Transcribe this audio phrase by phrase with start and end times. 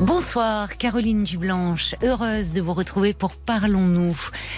[0.00, 4.16] Bonsoir Caroline Dublanche, heureuse de vous retrouver pour Parlons-nous.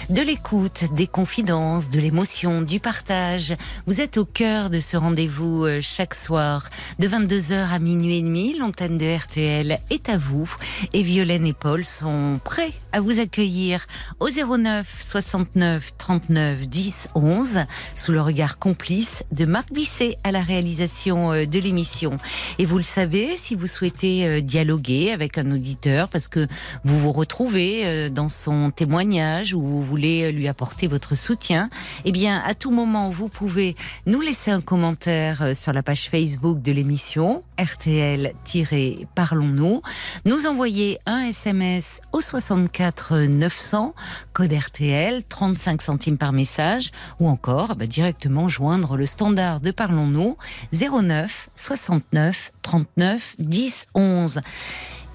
[0.08, 3.56] De l'écoute, des confidences, de l'émotion, du partage.
[3.88, 6.70] Vous êtes au cœur de ce rendez-vous euh, chaque soir.
[7.00, 10.48] De 22h à minuit et demi, l'antenne de RTL est à vous.
[10.92, 13.88] Et Violaine et Paul sont prêts à vous accueillir
[14.20, 17.64] au 09 69 39 10 11
[17.96, 22.18] sous le regard complice de Marc Bisset à la réalisation euh, de l'émission.
[22.60, 26.46] Et vous le savez, si vous souhaitez euh, dialoguer avec un auditeur parce que
[26.84, 31.68] vous vous retrouvez euh, dans son témoignage ou vous voulez lui apporter votre soutien,
[32.04, 33.76] eh bien, à tout moment, vous pouvez
[34.06, 39.82] nous laisser un commentaire sur la page Facebook de l'émission RTL-Parlons-nous,
[40.24, 43.94] nous envoyer un SMS au 64 900,
[44.32, 50.36] code RTL, 35 centimes par message, ou encore bah, directement joindre le standard de Parlons-nous
[50.72, 54.40] 09 69 39 10 11.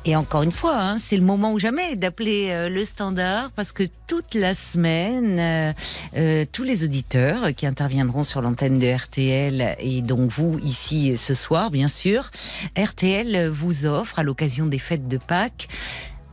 [0.08, 3.74] Et encore une fois, hein, c'est le moment ou jamais d'appeler euh, le standard parce
[3.74, 5.74] que toute la semaine, euh,
[6.16, 11.34] euh, tous les auditeurs qui interviendront sur l'antenne de RTL et donc vous ici ce
[11.34, 12.32] soir, bien sûr,
[12.78, 15.68] RTL vous offre à l'occasion des fêtes de Pâques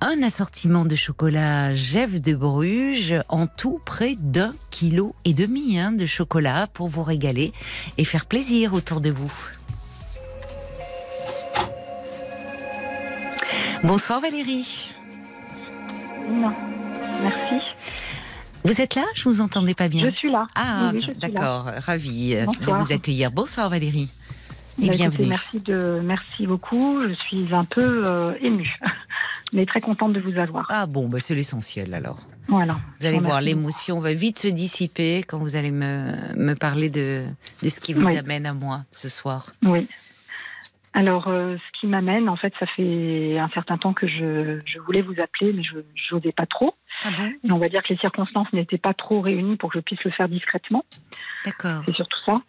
[0.00, 5.90] un assortiment de chocolat Jeff de Bruges, en tout près d'un kilo et demi hein,
[5.90, 7.52] de chocolat pour vous régaler
[7.98, 9.32] et faire plaisir autour de vous.
[13.84, 14.94] Bonsoir Valérie.
[16.28, 16.52] Non,
[17.22, 17.64] merci.
[18.64, 19.04] Vous êtes là?
[19.14, 20.08] Je vous entendais pas bien.
[20.10, 20.46] Je suis là.
[20.56, 21.66] Ah, Oui, oui, d'accord.
[21.78, 22.82] Ravie euh, de Bonsoir.
[22.84, 23.30] vous accueillir.
[23.30, 24.10] Bonsoir Valérie.
[24.82, 25.28] Et Bah, écoutez, bienvenue.
[25.28, 27.00] merci, de, merci beaucoup.
[27.06, 28.74] Je suis un peu euh, émue,
[29.52, 30.66] mais très contente de vous avoir.
[30.70, 32.18] Ah bon, bah, c'est l'essentiel alors.
[32.48, 32.78] Voilà.
[33.00, 37.24] Vous allez voir, l'émotion va vite se dissiper quand vous allez me, me parler de,
[37.62, 38.16] de ce qui vous Oui.
[38.18, 39.52] amène à moi ce soir.
[39.64, 39.88] Oui.
[40.96, 44.78] Alors, euh, ce qui m'amène, en fait, ça fait un certain temps que je, je
[44.78, 45.74] voulais vous appeler, mais je
[46.14, 46.74] n'osais pas trop.
[47.04, 47.32] Ah bon?
[47.42, 50.04] Et on va dire que les circonstances n'étaient pas trop réunies pour que je puisse
[50.04, 50.84] le faire discrètement.
[51.44, 51.82] D'accord.
[51.84, 52.40] C'est surtout ça.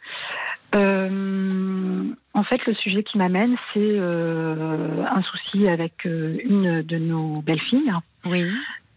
[0.75, 6.97] Euh, en fait, le sujet qui m'amène, c'est euh, un souci avec euh, une de
[6.97, 7.91] nos belles filles.
[8.25, 8.43] Oui.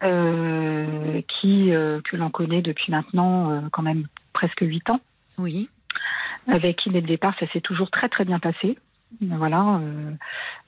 [0.02, 5.00] euh, qui euh, que l'on connaît depuis maintenant euh, quand même presque huit ans,
[5.38, 5.68] Oui.
[6.46, 8.78] avec qui dès le départ ça s'est toujours très très bien passé.
[9.22, 10.10] Voilà, euh,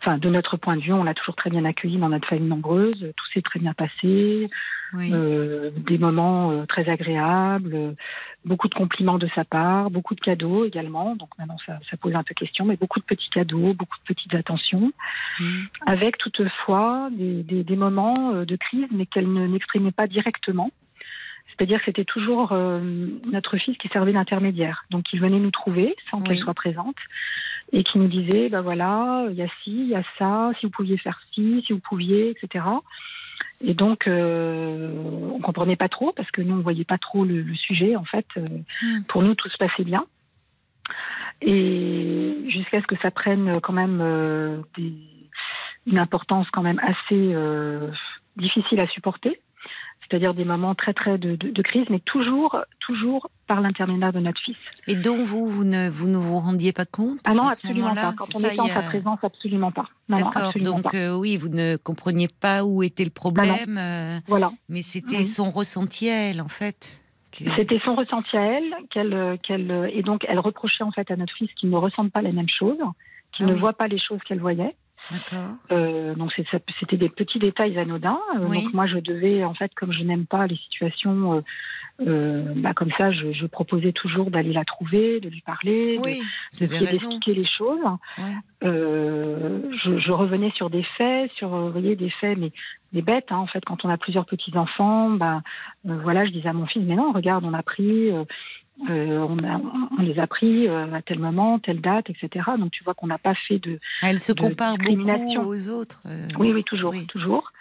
[0.01, 2.49] enfin de notre point de vue, on l'a toujours très bien accueilli dans notre famille
[2.49, 4.49] nombreuse, tout s'est très bien passé,
[4.95, 5.11] Oui.
[5.13, 7.93] euh, des moments euh, très agréables, euh,
[8.47, 11.17] beaucoup de compliments de sa part, beaucoup de cadeaux également.
[11.17, 14.15] Donc maintenant ça, ça pose un peu question, mais beaucoup de petits cadeaux, beaucoup de
[14.15, 14.91] petites attentions
[15.87, 20.71] avec toutefois des, des- des moments euh, de crise, mais qu'elle ne n'exprimait pas directement.
[21.49, 22.81] C'est-à-dire que c'était toujours euh,
[23.31, 24.85] notre fils qui servait d'intermédiaire.
[24.91, 26.43] Donc il venait nous trouver sans qu'elle Oui.
[26.43, 26.97] soit présente
[27.73, 30.67] et qui nous disait, ben voilà, il y a ci, il y a ça, si
[30.67, 32.65] vous pouviez faire ci, si vous pouviez, etc.
[33.63, 34.93] Et donc euh,
[35.35, 38.05] on comprenait pas trop parce que nous on voyait pas trop le, le sujet en
[38.05, 38.27] fait.
[38.37, 38.45] Euh,
[38.83, 39.03] Mm.
[39.09, 40.05] Pour nous tout se passait bien.
[41.43, 44.93] Et jusqu'à ce que ça prenne quand même euh, des,
[45.87, 47.91] une importance quand même assez euh,
[48.37, 49.41] difficile à supporter,
[50.11, 54.19] c'est-à-dire des moments très très de, de- de crise, mais toujours toujours par l'intermédiaire de
[54.21, 54.57] notre fils.
[54.89, 58.13] Et dont vous, vous ne vous, ne vous rendiez pas compte Ah non, absolument pas.
[58.17, 59.87] Quand on était en sa présence, absolument pas.
[60.09, 60.97] D'accord, donc pas.
[60.97, 64.51] euh, oui, vous ne compreniez pas où était le problème, euh, Voilà.
[64.69, 65.25] mais c'était Oui.
[65.25, 67.01] son ressenti à elle, en fait.
[67.33, 71.17] que- C'était son ressenti à elle, qu'elle, qu'elle, et donc elle reprochait en fait à
[71.17, 72.79] notre fils qu'il ne ressente pas les mêmes choses,
[73.33, 73.61] qu'il Ah ne oui.
[73.61, 74.75] voit pas les choses qu'elle voyait.
[75.73, 76.33] Euh, donc
[76.79, 78.19] c'était des petits détails anodins.
[78.39, 78.63] Euh, Oui.
[78.65, 81.43] Donc moi je devais en fait comme je n'aime pas les situations
[82.07, 86.03] euh, bah, comme ça, je, je proposais toujours d'aller la trouver, de lui parler, de-
[86.03, 86.23] Oui,
[86.61, 87.09] raison.
[87.11, 87.79] d'expliquer les choses.
[88.17, 88.25] Ouais.
[88.65, 92.53] Euh, je, je revenais sur des faits, sur vous voyez des faits, mais
[92.95, 93.27] des bêtes.
[93.31, 95.43] Hein, en fait, quand on a plusieurs petits enfants, ben
[95.89, 98.11] euh, voilà, je disais à mon fils, mais non, regarde, on a pris.
[98.89, 99.61] Euh, on, a-
[99.99, 102.51] on les a pris euh, à tel moment, telle date, etc.
[102.59, 103.79] Donc tu vois qu'on n'a pas fait de.
[104.03, 105.47] Ah, Elle se de compare beaucoup discrimination.
[105.47, 106.01] aux autres.
[106.07, 107.07] euh, Oui, oui, toujours, Oui.
[107.07, 107.53] toujours.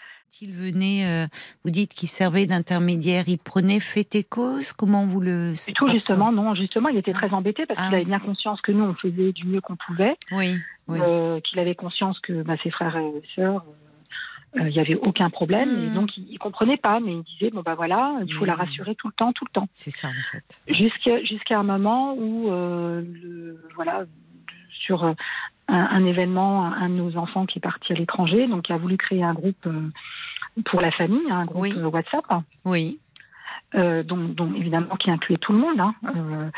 [0.42, 1.28] Il venait,
[1.66, 4.72] vous dites qu'il servait d'intermédiaire, il prenait fait et cause.
[4.74, 7.96] Comment vous le Du tout, justement, non, justement, il était très embêté parce Ah qu'il
[7.96, 8.10] avait oui.
[8.10, 10.56] bien conscience que nous, on faisait du mieux qu'on pouvait, Oui,
[10.88, 11.00] oui.
[11.44, 13.66] qu'il avait conscience que bah, ses frères et sœurs
[14.56, 15.76] il n'y avait aucun problème.
[15.78, 18.54] Et donc, il, il comprenait pas, mais il disait bon bah voilà, il faut la
[18.54, 18.60] Oui.
[18.60, 19.68] rassurer tout le temps, tout le temps.
[19.74, 20.62] C'est ça en fait.
[20.68, 24.06] Jusqu'à jusqu'à un moment où, euh, le- voilà,
[24.72, 25.14] sur euh,
[25.68, 28.78] un, un événement, un, de nos enfants qui est parti à l'étranger, donc il a
[28.78, 29.90] voulu créer un groupe euh,
[30.66, 31.74] pour la famille, un groupe Oui.
[31.78, 32.26] euh, WhatsApp,
[32.66, 33.00] Oui.
[33.76, 35.80] euh, dont évidemment qui incluait tout le monde.
[35.80, 36.50] hein, euh,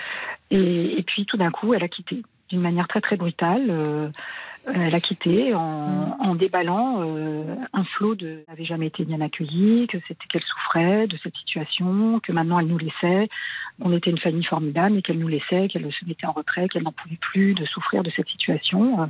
[0.50, 3.70] et, et puis tout d'un coup, elle a quitté d'une manière très très brutale.
[4.68, 9.19] Euh, elle a quitté en, en déballant euh, un flot de n'avait jamais été bien
[9.22, 13.28] accueillie, que c'était qu'elle souffrait de cette situation, que maintenant elle nous laissait,
[13.81, 16.84] qu'on était une famille formidable, mais qu'elle nous laissait, qu'elle se mettait en retrait, qu'elle
[16.84, 19.02] n'en pouvait plus de souffrir de cette situation.
[19.02, 19.06] Euh,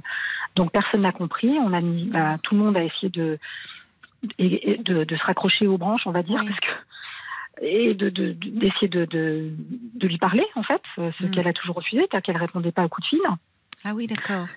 [0.56, 1.50] Donc personne n'a compris.
[1.60, 3.38] On a mis, bah, tout le monde a essayé de
[4.38, 6.48] et- et de, de se raccrocher aux branches, on va dire, Oui.
[6.48, 6.68] parce que
[7.64, 9.52] et de de- de- d'essayer de, de,
[9.96, 11.32] de lui parler en fait, ce Mm.
[11.32, 13.20] qu'elle a toujours refusé, c'est-à-dire qu'elle répondait pas au coup de fil.
[13.84, 14.48] Ah oui, d'accord.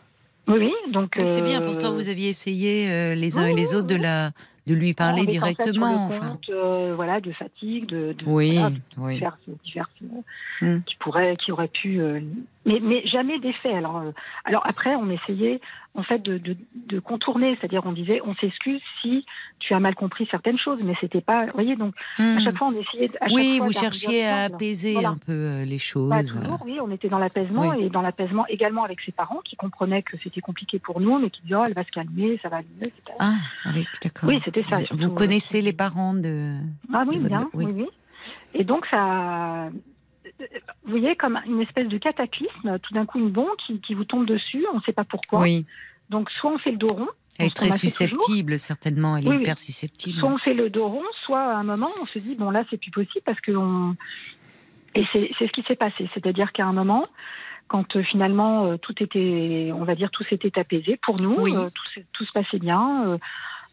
[0.47, 1.63] Oui, donc c'est bien.
[1.63, 4.33] euh, Pourtant, vous aviez essayé euh, les uns et les autres de la
[4.67, 6.07] de lui en parler sur le directement.
[6.07, 6.39] Enfin.
[6.49, 9.15] euh, voilà, de fatigue, de, de Oui, voilà, oui.
[9.15, 10.21] diverses, diverses, euh,
[10.61, 10.83] Mm.
[10.85, 12.21] qui pourraient, qui auraient pu, euh,
[12.65, 13.75] mais, mais jamais d'effet.
[13.75, 14.03] Alors,
[14.45, 15.61] alors après, on essayait
[15.97, 16.57] en fait de, de,
[16.89, 19.25] de contourner, c'est-à-dire on disait, on s'excuse si
[19.61, 22.41] tu as mal compris certaines choses, mais c'était pas, vous voyez, donc à Hmm.
[22.41, 25.11] chaque fois on essayait, à Oui, fois vous cherchiez à apaiser Voilà.
[25.11, 26.11] un peu les choses.
[26.11, 27.85] Pas toujours, oui, on était dans l'apaisement Oui.
[27.85, 31.31] et dans l'apaisement également avec ses parents qui comprenaient que c'était compliqué pour nous, mais
[31.31, 32.87] qui disaient oh, elle va se calmer, ça va aller mieux.
[32.89, 33.17] etc.
[33.21, 33.35] Ah,
[33.65, 34.29] avec d'accord.
[34.29, 36.55] Oui, c'était ça, Vous, vous connaissez euh, les parents de.
[36.93, 37.65] Ah oui, de bien, oui.
[37.67, 37.73] oui.
[37.77, 37.87] oui.
[38.55, 39.69] Et donc ça,
[40.85, 44.05] vous voyez comme une espèce de cataclysme, tout d'un coup une bombe qui, qui vous
[44.05, 45.41] tombe dessus, on ne sait pas pourquoi.
[45.41, 45.67] Oui,
[46.11, 47.09] Donc soit on fait le dos rond,
[47.39, 49.17] elle est très susceptible, certainement.
[49.17, 50.19] Elle est Oui, hyper susceptible.
[50.21, 52.65] soit on fait le dos rond, soit à un moment on se dit bon là
[52.71, 53.97] c'est plus possible parce que on...
[54.95, 57.03] et c'est ce qui s'est passé, c'est-à-dire qu'à un moment
[57.67, 61.57] quand euh, finalement euh, tout était, on va dire tout s'était apaisé pour nous, Oui.
[61.57, 63.19] euh, tout, se- tout se passait bien, euh, euh,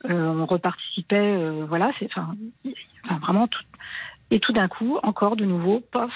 [0.10, 2.36] on reparticipait, euh, voilà, c'est enfin,
[3.22, 3.62] vraiment tout.
[4.32, 6.12] Et tout d'un coup, encore de nouveau, pof,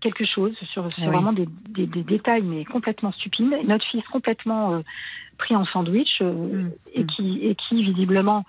[0.00, 1.14] quelque chose sur, sur oui.
[1.14, 3.50] vraiment des, des- des détails mais complètement stupides.
[3.66, 4.78] Notre fils complètement euh,
[5.38, 7.06] pris en sandwich euh, Mm, et mm.
[7.06, 8.44] qui et qui visiblement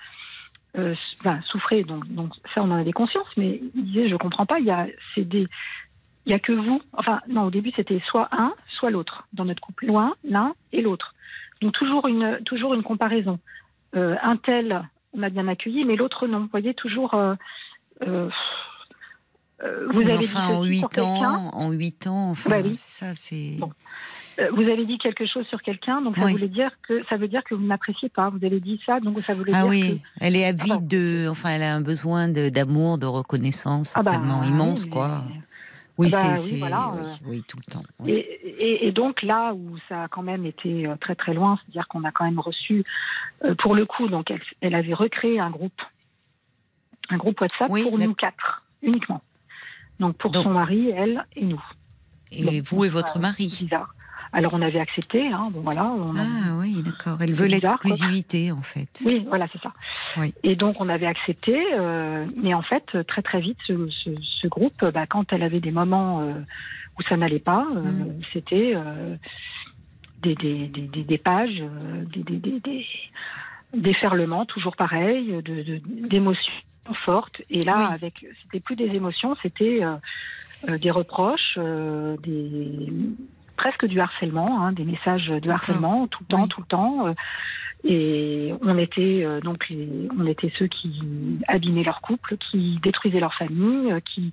[0.78, 0.94] euh,
[1.24, 1.84] ben, souffrait.
[1.84, 4.60] Donc, donc ça, on en avait conscience, mais il disait, je comprends pas.
[4.60, 5.48] Il y a, c'est des,
[6.26, 6.82] il y a que vous.
[6.94, 10.82] Enfin, non, au début, c'était soit un, soit l'autre dans notre couple, loin l'un et
[10.82, 11.16] l'autre.
[11.62, 13.40] Donc toujours une, toujours une comparaison.
[13.96, 16.42] Euh, un tel, on a bien accueilli, mais l'autre non.
[16.42, 17.14] Vous voyez toujours.
[17.14, 17.36] euh,
[18.06, 18.30] euh,
[19.64, 21.32] euh, vous avez enfin, dit en ceci huit sur quelqu'un.
[21.34, 22.76] ans, en huit ans, enfin, Bah oui.
[22.76, 23.56] ça, c'est.
[23.58, 23.72] Bon.
[24.38, 26.34] Euh, vous avez dit quelque chose sur quelqu'un, donc ça Oui.
[26.34, 28.30] voulait dire que ça veut dire que vous n'appréciez pas.
[28.30, 31.28] Vous avez dit ça, donc ça voulait Ah dire oui, elle est avide Ah de,
[31.30, 35.24] enfin, elle a un besoin de- d'amour, de reconnaissance Ah bah, certainement immense, oui, quoi.
[35.98, 37.84] Oui, bah c'est, oui, c'est- voilà, oui, euh, oui, tout le temps.
[38.00, 38.12] oui.
[38.12, 41.58] Et, et- et donc là où ça a quand même été euh, très très loin,
[41.64, 42.84] c'est-à-dire qu'on a quand même reçu,
[43.46, 45.82] euh, pour le coup, donc elle, elle avait recréé un groupe,
[47.10, 49.22] un groupe WhatsApp pour nous quatre uniquement.
[50.02, 51.64] Donc pour Donc- son mari, elle et nous.
[52.32, 53.48] Et vous et votre mari.
[53.62, 53.95] Bizarre.
[54.38, 55.86] Alors on avait accepté, hein, bon voilà.
[55.86, 57.18] On a- Ah oui, d'accord.
[57.22, 58.90] Elle veut l'exclusivité, en fait.
[59.06, 59.72] Oui, voilà, c'est ça.
[60.18, 60.34] Oui.
[60.44, 64.10] Et donc on avait accepté, euh, mais en fait très très vite ce, ce-
[64.42, 66.34] ce groupe, bah, quand elle avait des moments euh,
[67.00, 68.22] où ça n'allait pas, euh, Mm.
[68.34, 68.74] c'était
[70.22, 71.64] des, des, des, des- des pages,
[72.14, 72.86] des,
[73.74, 76.52] déferlements, toujours pareil, de- de- d'émotions
[77.06, 77.42] fortes.
[77.50, 77.96] Et là, Oui.
[77.96, 79.82] avec, c'était plus des émotions, c'était
[80.68, 81.58] des reproches,
[82.24, 82.90] des
[83.58, 86.50] presque du harcèlement, hein, des messages de harcèlement tout le temps, Oui.
[86.50, 87.08] tout le temps.
[87.08, 87.14] euh,
[87.88, 91.02] et on était euh, donc les- on était ceux qui
[91.48, 94.32] abîmaient leur couple, qui détruisaient leur famille, euh, qui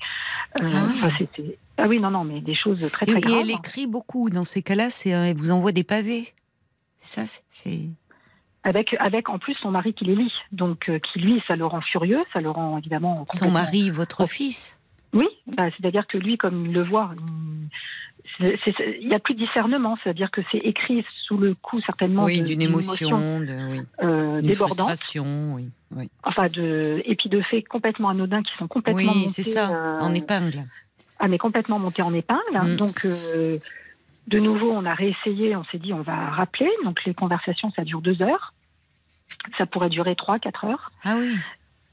[0.62, 0.68] euh,
[1.02, 3.40] Ah c'était ah oui non non mais des choses très Et, très et graves.
[3.42, 4.30] elle écrit beaucoup.
[4.30, 6.28] Dans ces cas-là, c'est, elle vous envoie des pavés.
[7.00, 7.90] Ça, c'est-
[8.64, 11.66] avec avec en plus son mari qui les lit, donc euh, qui lui ça le
[11.66, 14.78] rend furieux, ça le rend évidemment Son mari, votre fils.
[15.12, 17.10] Oui, bah, c'est-à-dire que lui comme il le voit,
[18.40, 22.40] il- n'y a plus de discernement, c'est-à-dire que c'est écrit sous le coup certainement Oui,
[22.42, 24.90] d'une émotion, de, oui, euh, d'une débordante.
[25.16, 26.10] oui, oui.
[26.24, 30.00] enfin de et puis de faits complètement anodins qui sont complètement Oui, c'est ça, euh,
[30.00, 30.64] en épingle.
[31.18, 32.76] ah mais complètement montés en épingle Mm.
[32.76, 33.58] donc euh,
[34.28, 37.84] de nouveau on a réessayé on s'est dit on va rappeler donc les conversations ça
[37.84, 38.54] dure deux heures
[39.58, 41.36] ça pourrait durer trois quatre heures Ah oui,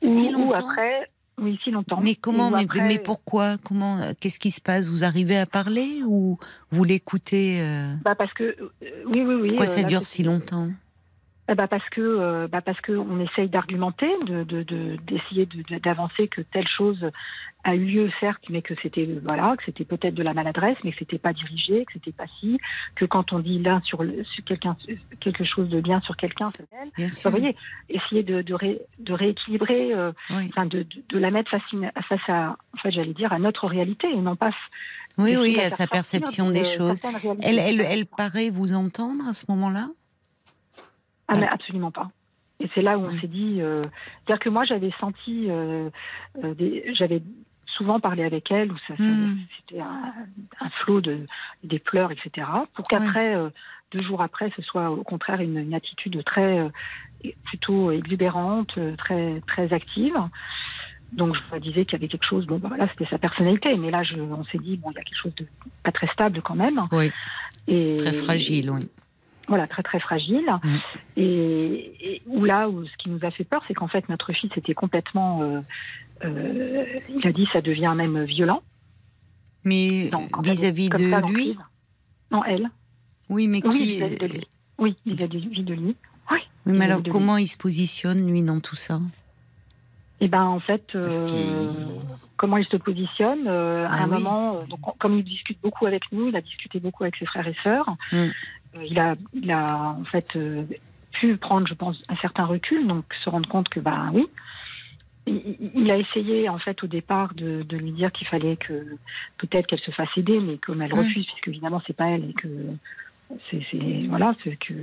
[0.04, 0.60] ou, si ou longtemps.
[0.70, 1.10] après
[1.42, 2.00] oui si longtemps.
[2.02, 4.86] Mais comment mais, après- mais pourquoi Comment euh, Qu'est-ce qui se passe?
[4.86, 6.38] Vous arrivez à parler ou
[6.72, 8.68] vous l'écoutez euh, bah parce que euh,
[9.06, 10.70] oui oui oui Pourquoi euh, ça dure si longtemps?
[11.52, 16.28] Eh ben, parce que euh, bah parce que on essaye d'argumenter, de d'essayer de, d'avancer
[16.28, 17.10] que telle chose
[17.64, 20.92] a eu lieu certes, mais que c'était voilà, que c'était peut-être de la maladresse, mais
[20.92, 22.60] que c'était pas dirigé, que c'était pas si,
[22.96, 24.78] que quand on dit l'un sur, sur quelqu'un
[25.20, 27.08] quelque chose de bien sur quelqu'un, c'est elle.
[27.08, 27.56] vous voyez,
[27.90, 28.56] essayer de de,
[29.00, 31.62] de rééquilibrer, euh, de, de, la mettre face,
[32.08, 34.52] face à, en fait, j'allais dire à notre réalité et non pas.
[35.18, 37.02] Oui, oui, à sa perception des choses.
[37.42, 39.90] Elle, elle, elle paraît vous entendre à ce moment-là?
[41.30, 42.10] Ah, mais absolument pas.
[42.60, 43.62] Et c'est là où on s'est dit.
[43.62, 45.46] Euh, c'est-à-dire que moi, j'avais senti.
[45.50, 45.90] Euh,
[46.44, 46.54] euh,
[46.94, 47.22] j'avais
[47.66, 49.38] souvent parlé avec elle, où ça, hmm.
[49.58, 51.26] c'était un, flot de,
[51.64, 52.48] des pleurs, etc.
[52.74, 53.36] Pour qu'après,
[53.94, 56.68] deux jours après, ce soit au contraire une, attitude très.
[57.46, 60.18] plutôt exubérante, très, très active.
[61.14, 63.76] Donc je me disais qu'il y avait quelque chose, bon bah, voilà, c'était sa personnalité,
[63.78, 65.48] mais là je, on s'est dit, bon, il y a quelque chose de
[65.82, 66.82] pas très stable quand même.
[66.92, 67.12] Oui.
[67.68, 68.82] Et, très fragile, oui
[69.50, 70.46] voilà, très très fragile.
[70.64, 70.76] Mm.
[71.18, 74.52] Et, où là, où ce qui nous a fait peur, c'est qu'en fait notre fils
[74.56, 75.60] était complètement, euh,
[76.24, 78.62] euh, il a dit, ça devient même violent.
[79.66, 80.10] Mais
[80.42, 81.58] vis-à-vis de lui
[82.32, 82.70] Non, elle.
[83.28, 84.48] Oui, mais qui vis-à-vis de lui.
[84.78, 85.96] Oui, vis-à-vis de lui.
[86.32, 86.40] Oui.
[86.66, 89.02] mais alors comment il se positionne lui dans tout ça?
[90.22, 91.72] Eh ben en fait, euh,
[92.38, 96.28] comment il se positionne à ah un moment, donc, comme il discute beaucoup avec nous,
[96.28, 97.90] il a discuté beaucoup avec ses frères et sœurs.
[98.12, 98.28] Mm.
[98.76, 100.64] Euh, il, a, il a en fait euh,
[101.12, 104.28] pu prendre, je pense, un certain recul, donc se rendre compte que, bah oui,
[105.28, 108.98] il, a essayé en fait au départ de, lui dire qu'il fallait que
[109.38, 112.34] peut-être qu'elle se fasse aider, mais comme elle refuse, puisque évidemment c'est pas elle et
[112.34, 112.48] que
[113.52, 113.62] c'est
[114.08, 114.74] voilà, c'est que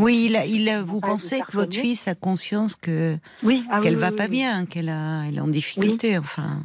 [0.00, 4.10] oui, il, il vous pensez que votre fils a conscience que oui, ah qu'elle va
[4.10, 6.60] pas bien, qu'elle a, elle est en difficulté, enfin.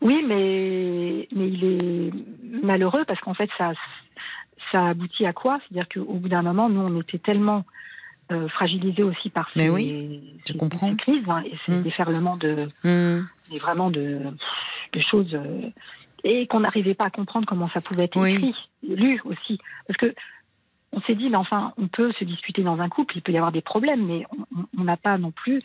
[0.00, 3.72] Oui, mais mais il est malheureux parce qu'en fait ça
[4.72, 5.60] ça aboutit à quoi?
[5.60, 7.64] C'est-à-dire qu'au bout d'un moment, nous, on était tellement
[8.32, 9.68] euh, fragilisés aussi par ces,
[10.98, 11.82] crises hein, et ces mmh.
[11.82, 13.26] déferlements de, mmh.
[13.60, 14.20] vraiment de,
[15.10, 15.70] choses euh,
[16.24, 20.14] et qu'on n'arrivait pas à comprendre comment ça pouvait être écrit, lu aussi, parce que
[20.92, 23.36] on s'est dit, mais enfin, on peut se discuter dans un couple, il peut y
[23.36, 24.26] avoir des problèmes, mais
[24.78, 25.62] on n'a pas non plus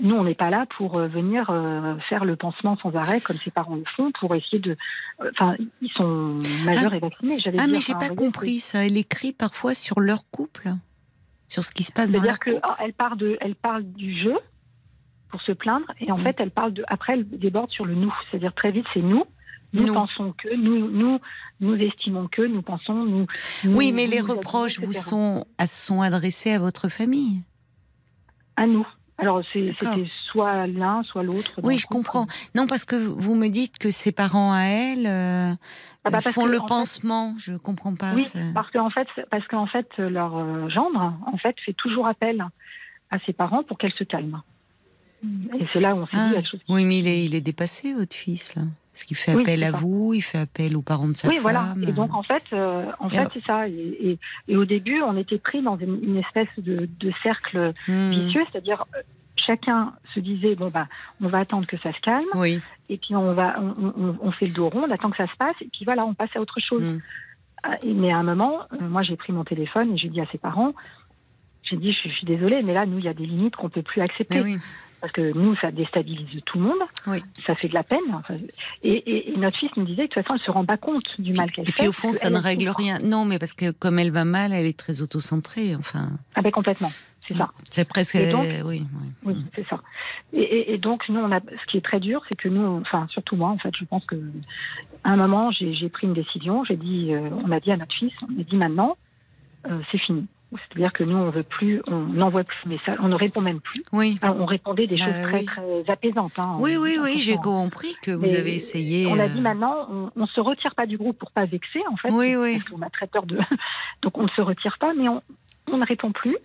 [0.00, 3.36] nous, on n'est pas là pour euh, venir euh, faire le pansement sans arrêt comme
[3.36, 4.76] ses parents le font pour essayer de.
[5.20, 6.96] Euh, enfin, ils sont majeurs ah.
[6.96, 7.38] et vaccinés.
[7.58, 8.86] Ah, mais j'ai pas compris ça.
[8.86, 10.68] Elle écrit parfois sur leur couple,
[11.48, 12.50] sur ce qui se passe dans leur couple.
[12.50, 14.36] C'est-à-dire qu'elle parle de, elle parle du jeu
[15.30, 16.84] pour se plaindre, et en fait, elle parle de.
[16.86, 18.14] Après, elle déborde sur le nous.
[18.30, 19.24] C'est-à-dire très vite, c'est nous.
[19.74, 21.18] Nous, pensons que, nous, nous,
[21.60, 23.26] nous estimons que, nous pensons, nous.
[23.66, 27.42] oui, mais les reproches vous sont, sont adressés à votre famille.
[28.56, 28.86] À nous.
[29.18, 29.74] Alors c'était
[30.30, 31.60] soit l'un, soit l'autre.
[31.62, 32.26] Oui, je comprends.
[32.54, 35.52] Non, parce que vous me dites que ses parents à elle euh,
[36.04, 37.34] ah bah, font le pansement.
[37.38, 38.12] Je je comprends pas.
[38.14, 42.44] Oui, parce qu'en fait, parce qu'en fait, leur euh, gendre, en fait, fait toujours appel
[43.10, 44.40] à ses parents pour qu'elle se calme.
[45.58, 47.92] Et c'est là où on s'est dit ah, Oui, mais il est, il est dépassé,
[47.94, 48.54] votre fils.
[48.54, 48.62] Là.
[48.98, 51.36] Parce qu'il fait appel à vous, il fait appel aux parents de sa femme.
[51.36, 51.72] Oui, voilà.
[51.86, 53.68] Et donc, en fait, euh, en fait c'est ça.
[53.68, 54.18] Et,
[54.52, 58.10] au début, on était pris dans une, espèce de, cercle hmm.
[58.10, 59.02] vicieux, c'est-à-dire euh,
[59.36, 60.88] chacun se disait bon bah
[61.20, 62.60] on va attendre que ça se calme oui.
[62.88, 65.54] et puis on va on, fait le dos rond on attend que ça se passe
[65.62, 67.00] et puis voilà on passe à autre chose hmm.
[67.62, 70.26] ah, mais à un moment euh, moi j'ai pris mon téléphone et j'ai dit à
[70.32, 70.74] ses parents
[71.62, 73.82] j'ai dit je, suis désolée mais là nous il y a des limites qu'on peut
[73.82, 74.58] plus accepter oui
[75.00, 77.22] parce que nous, ça déstabilise tout le monde, oui.
[77.46, 78.00] ça fait de la peine.
[78.82, 81.50] et, notre fils nous disait de toute façon, elle se rend pas compte du mal
[81.52, 81.70] qu'elle fait.
[81.70, 82.98] Et puis au fond, ça ne règle rien.
[82.98, 85.76] Non, mais parce que comme elle va mal, elle est très autocentrée.
[85.76, 86.10] Enfin.
[86.34, 86.90] Ah ben complètement.
[87.26, 87.50] C'est ça.
[87.70, 88.16] C'est presque.
[88.30, 88.84] donc, oui,
[89.24, 89.36] oui.
[89.54, 89.80] c'est ça.
[90.32, 91.40] Et, donc nous, on a.
[91.40, 94.04] Ce qui est très dur, c'est que nous, enfin surtout moi, en fait, je pense
[94.06, 94.16] que
[95.04, 96.64] à un moment, j'ai pris une décision.
[96.64, 98.96] J'ai dit, euh, on a dit à notre fils, on a dit maintenant,
[99.66, 100.26] euh, c'est fini.
[100.52, 103.60] C'est-à-dire que nous, on veut plus, on n'envoie plus de messages, on ne répond même
[103.60, 103.84] plus.
[103.92, 104.18] Oui.
[104.22, 106.38] on répondait des bah choses très, très apaisantes.
[106.38, 109.06] Hein, oui, oui, oui, j'ai compris que vous avez essayé.
[109.06, 111.80] On a dit euh, maintenant, on ne se retire pas du groupe pour pas vexer,
[111.90, 112.10] en fait.
[112.10, 112.58] Oui, oui.
[112.58, 113.38] Parce qu'on a très peur de.
[114.02, 115.22] Donc on ne se retire pas, mais on,
[115.70, 116.36] on ne répond plus.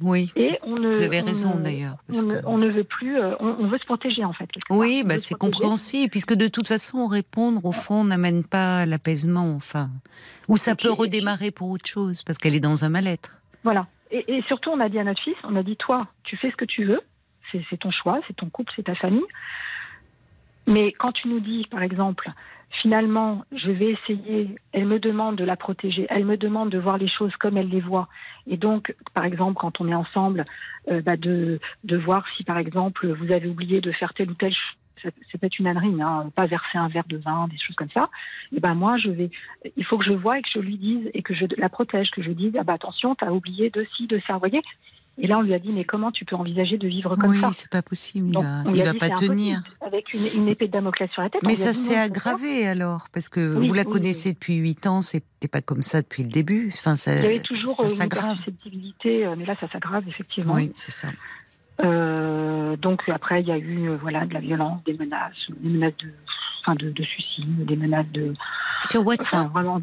[0.00, 0.32] Oui.
[0.36, 1.96] Et on ne, Vous avez raison d'ailleurs.
[2.44, 4.48] On, ne veut plus, euh, on, veut se protéger en fait.
[4.68, 9.90] Oui, bah, c'est compréhensible, puisque de toute façon, répondre au fond n'amène pas l'apaisement, enfin.
[10.48, 13.40] Ou ça peut redémarrer pour autre chose, parce qu'elle est dans un mal-être.
[13.64, 13.86] Voilà.
[14.10, 16.56] Et, surtout, on a dit à notre fils, on a dit, toi, tu fais ce
[16.56, 17.00] que tu veux,
[17.50, 19.24] c'est ton choix, c'est ton couple, c'est ta famille.
[20.68, 22.30] Mais quand tu nous dis, par exemple,
[22.82, 26.98] finalement, je vais essayer, elle me demande de la protéger, elle me demande de voir
[26.98, 28.08] les choses comme elle les voit.
[28.46, 30.44] Et donc, par exemple, quand on est ensemble,
[30.90, 34.34] euh, bah, de, de voir si, par exemple, vous avez oublié de faire telle ou
[34.34, 34.83] telle chose
[35.30, 38.10] c'est peut-être une ânerie, hein, pas verser un verre de vin, des choses comme ça.
[38.54, 39.30] Et ben moi, je vais,
[39.76, 42.10] il faut que je vois et que je lui dise et que je la protège,
[42.10, 44.62] que je dise, ah bah attention, t'as oublié de ci, de ça, vous voyez.
[45.16, 47.48] Et là, on lui a dit, mais comment tu peux envisager de vivre comme ça?
[47.48, 48.36] Oui, c'est pas possible.
[48.74, 49.62] Il va, pas tenir.
[49.80, 51.40] Avec une, une, épée de Damoclès sur la tête.
[51.44, 55.60] Mais ça s'est aggravé alors, parce que vous la connaissez depuis 8 ans, c'était pas
[55.60, 56.70] comme ça depuis le début.
[56.72, 60.54] Enfin, ça, il y avait toujours ça une susceptibilité, mais là, ça s'aggrave effectivement.
[60.54, 61.08] Oui, c'est ça.
[61.82, 65.68] Euh, donc après, il y a eu euh, voilà de la violence, des menaces, des
[65.68, 66.12] menaces de,
[66.62, 68.34] enfin, de, de suicide, des menaces de.
[68.84, 69.48] Sur WhatsApp.
[69.50, 69.80] vraiment,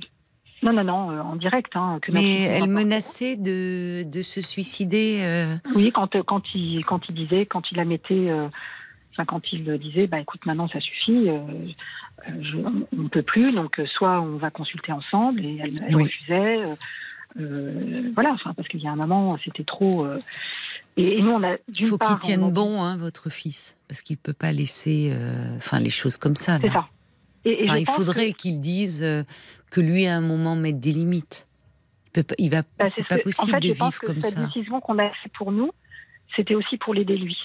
[0.64, 1.76] non, non, non, euh, en direct.
[1.76, 5.20] Hein, que Mais elle menaçait de, de, se suicider.
[5.22, 5.56] Euh...
[5.76, 8.32] Oui, quand, quand, il, quand il disait, quand il la mettait,
[9.12, 11.28] enfin, quand il disait, bah écoute, maintenant ça suffit,
[12.40, 16.04] je, on ne peut plus, donc soit on va consulter ensemble, et elle, elle oui.
[16.04, 16.60] refusait.
[18.14, 20.08] voilà, enfin, parce qu'il y a un moment, c'était trop.
[20.98, 21.58] Et, et, nous, on a.
[21.68, 25.14] Il faut qu'il tienne bon, hein, votre fils, parce qu'il ne peut pas laisser,
[25.58, 26.60] enfin, les choses comme ça.
[26.62, 26.88] C'est ça.
[27.44, 29.04] Et, et enfin, il faudrait qu'il dise
[29.72, 31.48] que lui, à un moment, mette des limites.
[32.16, 34.00] Il, peut, il va, bah, c'est pas que, possible en fait, de je vivre pense
[34.00, 34.46] que comme cette ça.
[34.46, 35.72] décision qu'on a fait pour nous,
[36.36, 37.38] c'était aussi pour l'aider lui.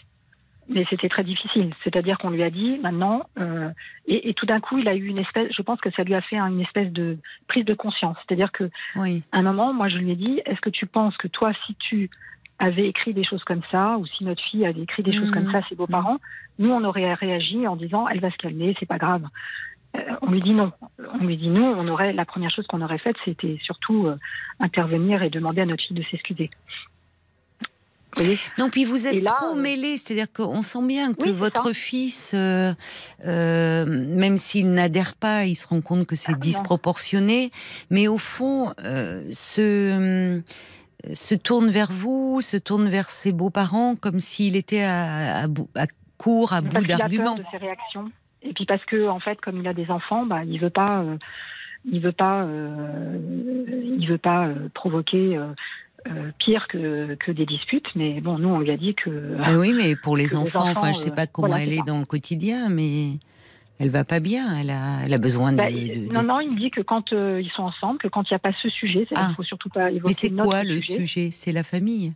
[0.69, 1.73] Mais c'était très difficile.
[1.85, 3.71] C'est-à-dire qu'on lui a dit maintenant, euh,
[4.07, 5.53] et, et, tout d'un coup, il a eu une espèce.
[5.57, 8.17] Je pense que ça lui a fait une espèce de prise de conscience.
[8.27, 9.23] C'est-à-dire que, oui.
[9.31, 11.77] à un moment, moi, je lui ai dit est-ce que tu penses que toi, si
[11.77, 12.11] tu
[12.59, 15.21] avais écrit des choses comme ça, ou si notre fille avait écrit des Mmh.
[15.21, 16.19] choses comme ça à ses beaux-parents,
[16.59, 19.25] nous, on aurait réagi en disant elle va se calmer, c'est pas grave.
[19.97, 20.73] Euh, on lui dit non.
[21.21, 21.75] On lui dit non.
[21.79, 24.17] On aurait la première chose qu'on aurait faite, c'était surtout euh,
[24.61, 26.51] intervenir et demander à notre fille de s'excuser.
[28.59, 29.61] Non, puis vous êtes là, trop euh...
[29.61, 31.75] mêlés, c'est-à-dire qu'on sent bien que oui, votre ça.
[31.75, 32.73] fils, euh,
[33.27, 37.51] euh, même s'il n'adhère pas, il se rend compte que c'est Ah, disproportionné,
[37.91, 40.41] mais au fond, euh, se,
[41.13, 45.87] se tourne vers vous, se tourne vers ses beaux-parents, comme s'il était à, à, à
[46.19, 47.37] court, à bout d'arguments.
[47.37, 48.11] de ses réactions.
[48.43, 51.01] Et puis parce que, en fait, comme il a des enfants, bah, il veut pas,
[51.01, 51.17] euh,
[51.91, 53.19] il veut pas, euh,
[53.99, 57.87] il veut pas euh, provoquer euh, pire que, que, des disputes.
[57.95, 59.11] Mais bon, nous, on lui a dit que.
[59.11, 61.73] Mais oui, mais pour les, enfants, les enfants, enfin, je sais pas comment voilà, elle
[61.73, 63.19] est, dans le quotidien, mais
[63.79, 64.57] elle va pas bien.
[64.59, 66.81] Elle a, elle a besoin de, bah, de, de, Non, non, il me dit que
[66.81, 69.33] quand euh, ils sont ensemble, que quand il n'y a pas ce sujet, il ah.
[69.37, 70.09] faut surtout pas évoquer.
[70.09, 72.13] Mais c'est quoi le sujet C'est la famille.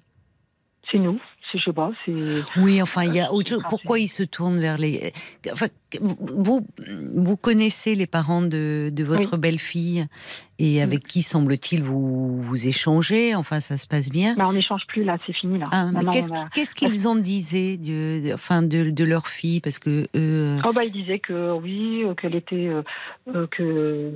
[0.91, 1.21] C'est nous.
[1.53, 1.91] Je sais pas.
[2.57, 3.63] Oui, enfin, il y a autre chose.
[3.69, 5.13] Pourquoi il se tourne vers les.
[5.51, 5.67] Enfin,
[6.01, 6.65] vous,
[7.15, 9.39] vous connaissez les parents de, de votre oui.
[9.39, 10.07] belle-fille?
[10.61, 13.35] Et avec qui semble-t-il vous, vous échangez?
[13.35, 14.35] Enfin, ça se passe bien?
[14.37, 15.67] Bah, On n'échange plus là, c'est fini là.
[15.73, 16.75] Ah, Qu'est-ce a...
[16.75, 19.61] qu qu'ils en disaient de, de, enfin, de, de, leur fille?
[19.61, 20.59] Parce que eux...
[20.65, 22.71] oh, bah, Ils disaient que oui, qu'elle était.
[23.35, 24.13] Euh, que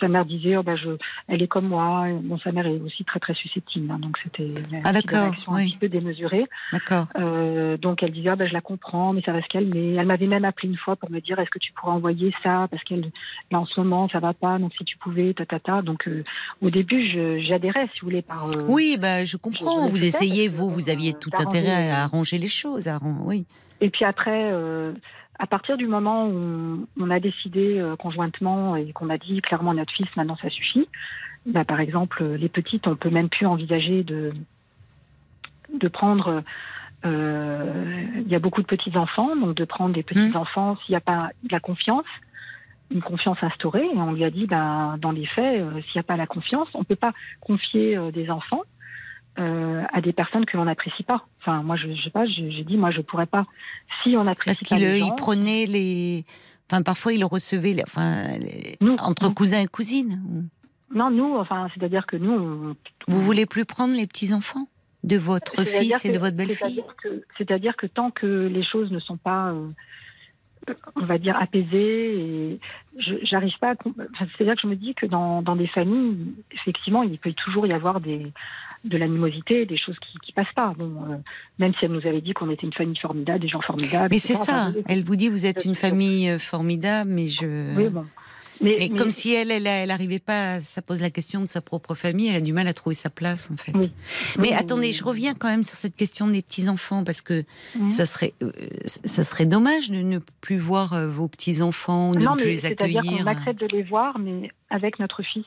[0.00, 0.90] sa mère disait oh, bah, je,
[1.28, 2.06] elle est comme moi.
[2.22, 4.52] Bon, sa mère est aussi très très susceptible, hein, donc c'était
[4.84, 5.62] ah, oui.
[5.62, 6.44] un petit peu démesurée.
[6.72, 7.06] D'accord.
[7.16, 9.94] Euh, donc elle disait ah, bah, je la comprends, mais ça va se calmer.
[9.94, 12.66] Elle m'avait même appelé une fois pour me dire est-ce que tu pourrais envoyer ça?
[12.70, 13.10] Parce qu'elle
[13.50, 15.44] là en ce moment ça va pas donc si tu pouvais ta
[15.82, 16.24] donc euh,
[16.62, 19.86] au début j'adhérais si vous voulez par euh, oui bah je comprends.
[19.86, 23.46] je vous essayez vous vous aviez tout intérêt à arranger les choses à, oui.
[23.80, 24.92] Et puis après euh,
[25.38, 29.74] à partir du moment où on a décidé conjointement et qu'on a dit clairement à
[29.74, 30.88] notre fils maintenant ça suffit
[31.44, 34.32] bah, par exemple les petites on peut même plus envisager de
[35.74, 36.42] de prendre
[37.04, 40.36] euh, il y a beaucoup de petits enfants, donc de prendre des petits mmh.
[40.36, 42.06] enfants s'il n'y a pas de la confiance,
[42.90, 43.86] une confiance instaurée.
[43.86, 46.26] Et on lui a dit, ben, dans les faits, euh, s'il n'y a pas la
[46.26, 48.62] confiance, on ne peut pas confier euh, des enfants
[49.38, 51.26] à des personnes que l'on n'apprécie pas.
[51.42, 53.44] Enfin, moi, je, je sais pas, j'ai dit, moi, je pourrais pas.
[54.02, 56.24] Si on apprécie Parce qu'il il prenait les.
[56.70, 57.82] Enfin, parfois, il recevait, les...
[57.82, 58.76] enfin, les...
[58.80, 59.34] Nous, entre nous.
[59.34, 60.48] cousins et cousines.
[60.94, 62.32] Non, nous, enfin, c'est-à-dire que nous.
[62.32, 62.76] On...
[63.08, 64.68] Vous voulez plus prendre les petits enfants
[65.04, 66.82] de votre fils et de votre belle-fille?
[67.36, 69.68] C'est-à-dire que, que, tant que les choses ne sont pas, euh,
[70.94, 72.60] on va dire, apaisées, et
[73.22, 73.74] j'arrive pas à.
[73.74, 76.16] Enfin, C'est-à-dire que je me dis que dans, dans, des familles,
[76.52, 78.32] effectivement, il peut toujours y avoir des,
[78.84, 80.72] de l'animosité, des choses qui, qui passent pas.
[80.78, 81.16] Bon, euh,
[81.58, 84.08] même si elle nous avait dit qu'on était une famille formidable, des gens formidables.
[84.10, 84.70] Mais c'est ça.
[84.70, 87.74] Enfin, elle vous dit vous êtes une famille formidable, mais je.
[87.76, 88.06] Oui, bon.
[88.60, 91.60] Mais, mais, comme si elle, elle, elle arrivait pas, ça pose la question de sa
[91.60, 93.72] propre famille, elle a du mal à trouver sa place en fait.
[93.74, 93.92] Oui.
[94.38, 97.44] Mais oui, attendez, je reviens quand même sur cette question des petits enfants parce que
[97.90, 98.52] ça serait, euh,
[99.04, 102.50] ça serait dommage de ne plus voir euh, vos petits enfants, de non, ne plus
[102.50, 103.02] les accueillir.
[103.02, 105.46] C'est-à-dire qu'on accepte de les voir, mais avec notre fils.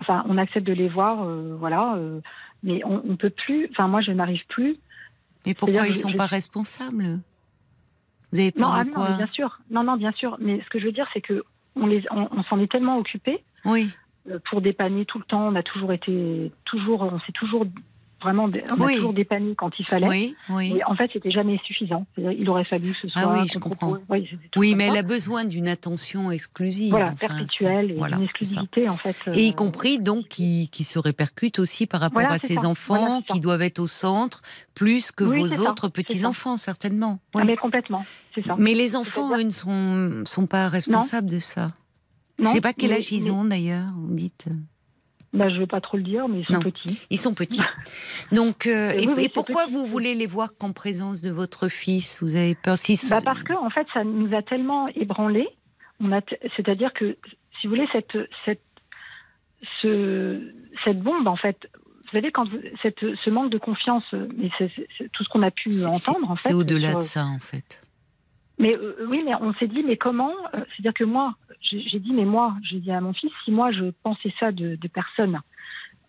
[0.00, 2.20] Enfin, on accepte de les voir, euh, voilà, euh,
[2.62, 3.68] mais on, on peut plus.
[3.72, 4.76] Enfin, moi, je n'arrive plus.
[5.46, 6.16] Mais pourquoi ils sont je...
[6.16, 7.20] pas responsables?
[8.32, 9.08] Vous avez peur non, de ah, quoi?
[9.08, 9.60] non, bien sûr.
[9.70, 10.36] Non, non, bien sûr.
[10.40, 11.42] Mais ce que je veux dire, c'est que
[11.80, 13.42] on, les, on, on s'en est tellement occupé.
[13.64, 13.90] Oui.
[14.50, 17.64] Pour dépanner tout le temps, on a toujours été, toujours, on s'est toujours
[18.22, 18.92] vraiment, des- on Oui.
[18.92, 20.08] a toujours dépanné quand il fallait.
[20.08, 20.74] Oui, oui.
[20.76, 22.06] Et en fait, c'était jamais suffisant.
[22.16, 23.22] Il aurait fallu ce soit.
[23.24, 23.96] Ah oui, je comprends.
[24.56, 26.90] Oui, mais elle a besoin d'une attention exclusive.
[26.90, 29.16] Voilà, enfin, perpétuelle voilà, une exclusivité, en fait.
[29.34, 32.66] Et y euh, compris donc qui, qui se répercute aussi par rapport Voilà, à ça.
[32.66, 34.42] enfants Voilà, qui doivent être au centre
[34.74, 36.28] plus que vos autres petits ça.
[36.28, 37.18] enfants certainement.
[37.34, 37.42] ah, Oui.
[37.46, 38.04] mais complètement,
[38.34, 38.54] c'est ça.
[38.58, 41.72] Mais les enfants, eux, ne sont, sont pas responsables de ça.
[42.38, 44.46] Je Non, sais pas quel mais- âge ils mais- ont d'ailleurs, vous dites.
[45.34, 46.60] Bah, je vais pas trop le dire, mais ils sont Non.
[46.60, 47.06] petits.
[47.10, 47.60] Ils sont petits.
[48.32, 51.30] Donc, euh, et, oui, et c'est pourquoi petit, vous voulez les voir qu'en présence de
[51.30, 52.22] votre fils?
[52.22, 55.48] Vous avez peur si Bah parce que en fait, ça nous a tellement ébranlés.
[56.22, 57.16] T- c'est-à-dire que,
[57.60, 58.62] si vous voulez, cette, cette,
[59.82, 60.40] ce,
[60.84, 64.70] cette bombe, en fait, vous savez, quand vous- cette, ce manque de confiance, mais c'est,
[64.74, 66.54] c'est- c'est tout ce qu'on a pu c'est- entendre, en c'est fait.
[66.54, 67.82] au-delà sur- de ça en fait.
[68.58, 72.12] Mais euh, oui, mais on s'est dit, mais comment euh, C'est-à-dire que moi, j'ai, dit,
[72.12, 75.40] mais moi, j'ai dit à mon fils, si moi je pensais ça de, de personnes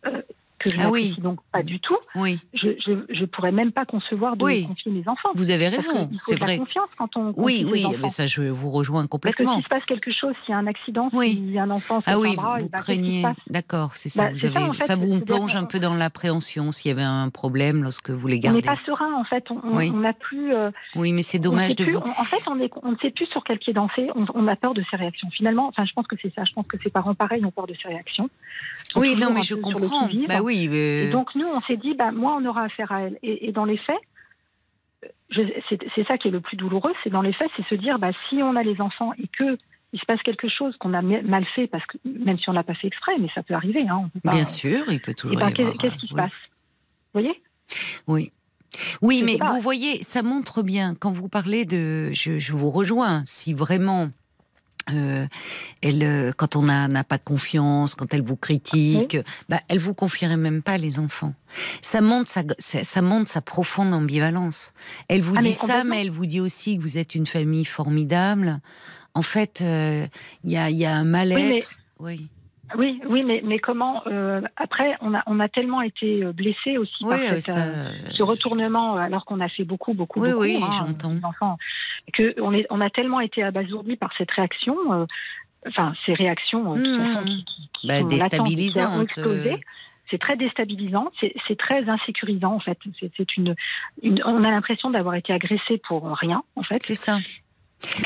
[0.06, 0.22] euh,
[0.60, 1.04] que je Ah oui.
[1.10, 4.68] n'apprécie donc pas du tout, Oui, je, je, je pourrais même pas concevoir de Oui.
[4.68, 5.30] confier mes enfants.
[5.36, 6.58] vous avez raison, c'est de la vrai.
[6.58, 7.98] confiance quand on Oui, oui, enfants.
[8.02, 9.56] mais ça je vous rejoins Parce que complètement.
[9.56, 11.44] s'il se passe quelque chose, s'il y a un accident, Oui.
[11.52, 13.24] si un enfant Ah oui, plaindra, vous, eh ben, craignez.
[13.50, 14.26] D'accord, c'est ça.
[14.26, 16.92] Bah, vous avez, ça, en fait, ça vous plonge un peu dans l'appréhension s'il y
[16.92, 18.62] avait un problème lorsque vous les On n'est gardez.
[18.62, 19.46] pas serein, en fait.
[19.52, 19.90] On Oui.
[19.92, 20.54] n'a plus.
[20.54, 22.00] euh, Oui, mais c'est dommage de plus- vous.
[22.00, 24.10] on- en fait, on, est, on ne sait plus sur quel pied danser.
[24.16, 25.30] On, on a peur de ses réactions.
[25.32, 26.44] Finalement, enfin, je pense que c'est ça.
[26.46, 28.30] Je pense que ses parents, pareil, ont peur de ses réactions.
[28.96, 30.10] Oui, non, mais je comprends.
[30.28, 30.68] Bah oui.
[30.72, 33.20] euh, Et donc, nous, on s'est dit, bah, moi, on aura affaire à elle.
[33.22, 34.00] Et, et dans les faits,
[35.96, 38.12] c'est ça qui est le plus douloureux, c'est dans les faits, c'est se dire, bah,
[38.30, 39.58] si on a les enfants et que
[39.92, 42.64] il se passe quelque chose qu'on a mal fait, parce que même si on l'a
[42.64, 45.16] pas fait exprès, mais ça peut arriver, hein, on peut pas- Bien sûr, il peut
[45.16, 45.40] toujours.
[45.40, 46.22] ben, qu'est-ce qui se oui.
[46.22, 46.30] passe?
[47.14, 47.42] Vous voyez?
[48.08, 48.32] Oui.
[49.02, 49.52] Oui, mais pas.
[49.52, 52.12] vous voyez, ça montre bien, quand vous parlez de.
[52.14, 54.10] Je, je vous rejoins, si vraiment.
[54.94, 55.28] Euh,
[55.82, 60.38] elle, euh, quand on n'a pas confiance, quand elle vous critique, bah, elle vous confierait
[60.38, 61.34] même pas les enfants.
[61.82, 64.74] Ça montre sa, ça, montre sa profonde ambivalence.
[65.08, 67.28] Elle vous Ah, mais dit ça, mais elle vous dit aussi que vous êtes une
[67.28, 68.60] famille formidable.
[69.14, 70.08] En fait, euh,
[70.44, 71.72] il y, a, il y a un mal-être.
[72.00, 72.30] Oui, Oui,
[72.78, 77.04] oui, mais, mais comment euh, Après, on a, on a tellement été euh, blessés aussi
[77.04, 80.20] oui, par euh, cette, ça, euh, ce retournement, euh, alors qu'on a fait beaucoup, beaucoup,
[80.22, 81.14] Oui, beaucoup, oui, hein, j'entends.
[81.14, 81.58] les enfants,
[82.14, 85.06] que on, est, on a tellement été abasourdis par cette réaction, euh,
[85.68, 89.56] enfin ces réactions, euh, de toute Mmh, façon, qui, qui, qui Bah, sont déstabilisantes, euh.
[90.12, 92.80] C'est très déstabilisant, c'est c'est très insécurisant en fait.
[93.00, 93.56] C'est c'est une,
[94.02, 96.82] une, on a l'impression d'avoir été agressé pour rien en fait.
[96.82, 97.20] c'est ça.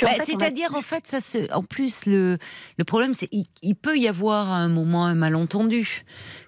[0.02, 1.52] Bah, a- C'est-à-dire, en fait, ça se.
[1.54, 2.38] En plus, le,
[2.78, 6.04] le problème, c'est il, il peut y avoir à un moment un malentendu,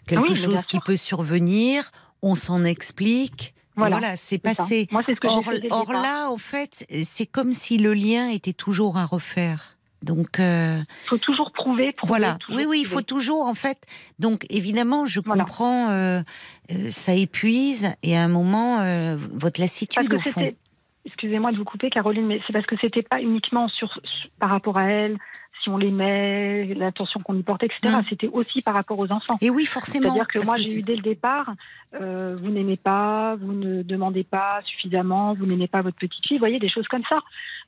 [0.07, 1.91] quelque Oui, chose qui peut survenir.
[2.21, 3.53] On s'en explique.
[3.75, 4.87] Voilà, Voilà, c'est passé.
[4.91, 8.97] Moi, ce que Or, or là, en fait, c'est comme si le lien était toujours
[8.97, 9.71] à refaire.
[10.01, 11.91] Donc euh, Il faut toujours prouver.
[11.93, 13.79] prouver voilà, toujours oui, oui, il faut toujours en fait.
[14.19, 15.43] Donc évidemment, je Voilà.
[15.43, 16.21] comprends, euh,
[16.71, 20.51] euh, ça épuise et à un moment, euh, votre lassitude au fond.
[21.05, 24.49] Excusez-moi de vous couper, Caroline, mais c'est parce que c'était pas uniquement sur, sur- par
[24.49, 25.17] rapport à elle,
[25.61, 27.95] si on l'aimait, l'intention qu'on y portait, etc.
[27.99, 28.03] Mm.
[28.09, 29.37] C'était aussi par rapport aux enfants.
[29.41, 30.07] Et oui, forcément.
[30.09, 31.53] C'est-à-dire que moi, que j'ai eu dès le départ,
[31.99, 36.37] euh, vous n'aimez pas, vous ne demandez pas suffisamment, vous n'aimez pas votre petite fille,
[36.37, 37.19] vous voyez, des choses comme ça.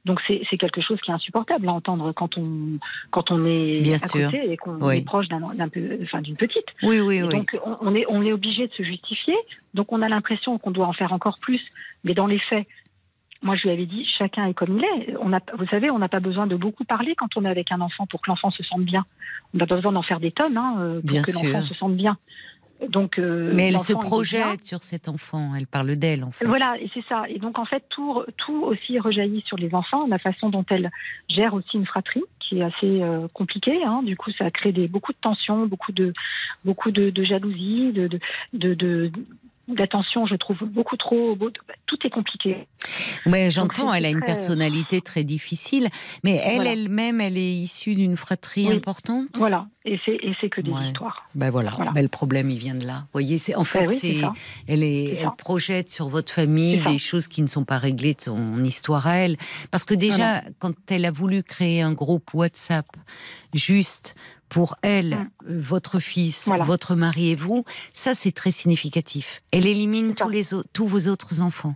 [0.05, 2.79] Donc c'est quelque chose qui est insupportable à entendre quand on,
[3.11, 4.31] quand on est Bien à sûr.
[4.31, 4.97] côté et qu'on Oui.
[4.97, 6.65] est proche d'un, enfin, d'une petite.
[6.83, 7.33] Oui, oui, Et oui.
[7.33, 9.35] Donc on, on est, on est obligé de se justifier.
[9.73, 11.61] Donc on a l'impression qu'on doit en faire encore plus.
[12.03, 12.67] Mais dans les faits,
[13.41, 15.15] moi je lui avais dit, chacun est comme il est.
[15.21, 17.71] On a, vous savez, on n'a pas besoin de beaucoup parler quand on est avec
[17.71, 19.05] un enfant pour que l'enfant se sente bien.
[19.53, 21.73] On n'a pas besoin d'en faire des tonnes hein, euh, pour Bien que l'enfant se
[21.75, 22.17] sente bien.
[22.89, 26.45] Donc, euh, Mais elle se projette sur cet enfant, elle parle d'elle en fait.
[26.45, 27.23] Voilà, et c'est ça.
[27.27, 30.91] Et donc, en fait, tout, tout aussi rejaillit sur les enfants, la façon dont elle
[31.27, 33.83] gère aussi une fratrie, qui est assez euh, compliquée.
[33.83, 34.03] hein.
[34.03, 36.13] Du coup, ça crée des, beaucoup de tensions, beaucoup de,
[36.65, 38.07] beaucoup de, de jalousie, de,
[38.53, 39.11] de, de-
[39.67, 41.35] d'attention, je trouve beaucoup trop.
[41.35, 41.51] beau-
[41.85, 42.67] Tout est compliqué.
[43.25, 45.87] Ouais, j'entends, elle a une très- personnalité très difficile,
[46.23, 46.71] mais elle Voilà.
[46.73, 48.75] elle-même, elle est issue d'une fratrie Oui.
[48.75, 49.27] importante.
[49.35, 49.67] Voilà.
[49.85, 50.87] Et c'est, et c'est que des Ouais.
[50.87, 51.29] histoires.
[51.35, 51.91] Ben voilà, Voilà.
[51.91, 52.99] ben le problème il vient de là.
[53.03, 54.21] Vous voyez, c'est en fait Ben oui, c'est
[54.67, 58.63] elle est, projette sur votre famille des choses qui ne sont pas réglées de son
[58.63, 59.37] histoire à elle.
[59.71, 62.85] Parce que déjà, quand elle a voulu créer un groupe WhatsApp
[63.53, 64.15] juste
[64.49, 65.29] pour elle, Mm.
[65.49, 66.63] euh, votre fils, Voilà.
[66.63, 69.41] votre mari et vous, ça c'est très significatif.
[69.51, 71.75] Elle élimine tous les au- tous vos autres enfants.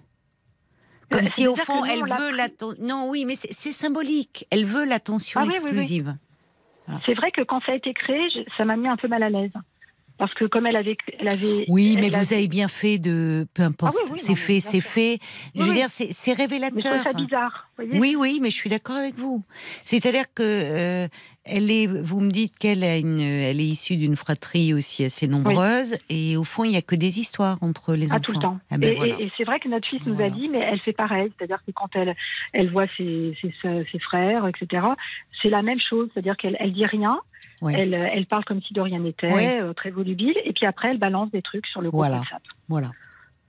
[1.09, 2.77] Comme Euh, si au fond elle veut l'attention.
[2.81, 4.45] Non, oui, mais c'est symbolique.
[4.49, 5.67] Elle veut l'attention Ah oui, oui, oui.
[5.69, 6.15] exclusive.
[7.05, 9.29] C'est vrai que quand ça a été créé, ça m'a mis un peu mal à
[9.29, 9.51] l'aise.
[10.21, 10.97] Parce que comme elle avait.
[11.17, 13.47] Elle avait Oui, mais vous avez bien fait de.
[13.55, 15.17] Peu importe, Ah oui, oui, c'est fait, c'est fait.
[15.55, 16.91] Je veux dire, c'est c'est Mais je révélateur.
[16.93, 17.67] trouve ça bizarre.
[17.75, 19.43] voyez Oui, oui, mais je suis d'accord avec vous.
[19.83, 21.07] C'est-à-dire que euh,
[21.43, 25.27] elle est, vous me dites qu'elle a une, elle est issue d'une fratrie aussi assez
[25.27, 28.21] nombreuse, et au fond, il n'y a que des histoires entre les Ah, enfants.
[28.21, 28.59] tout le temps.
[28.69, 29.15] Ah ben et voilà.
[29.19, 30.31] et- et c'est vrai que notre fils nous Voilà.
[30.31, 31.31] a dit, mais elle fait pareil.
[31.35, 32.13] C'est-à-dire que quand elle,
[32.53, 33.51] elle voit ses, ses,
[33.91, 34.85] ses frères, etc.,
[35.41, 36.09] c'est la même chose.
[36.13, 37.19] C'est-à-dire qu'elle elle dit rien,
[37.69, 40.97] Elle, elle parle comme si de rien n'était, euh, très volubile, et puis après, elle
[40.97, 42.17] balance des trucs sur le groupe Voilà.
[42.19, 42.41] WhatsApp.
[42.69, 42.91] Voilà.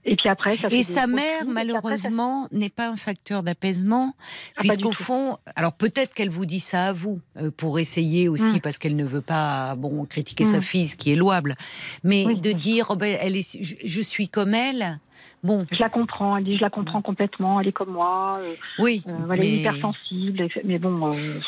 [0.05, 4.13] Et puis après, ça Et sa mère, ça- malheureusement, n'est pas un facteur d'apaisement,
[4.57, 5.03] Ah, puisqu'au tout.
[5.03, 8.59] fond, alors peut-être qu'elle vous dit ça à vous, euh, pour essayer aussi, Mm.
[8.59, 10.61] parce qu'elle ne veut pas, bon, critiquer sa Mm.
[10.61, 11.55] fille, ce qui est louable,
[12.03, 12.35] mais Oui.
[12.39, 14.99] de dire, oh ben, elle est, je, je suis comme elle.
[15.41, 18.53] Bon, Je la comprends, elle dit je la comprends complètement, elle est comme moi, euh,
[18.79, 20.61] oui, euh, elle est mais, hypersensible, etc.
[20.65, 21.39] mais bon, euh,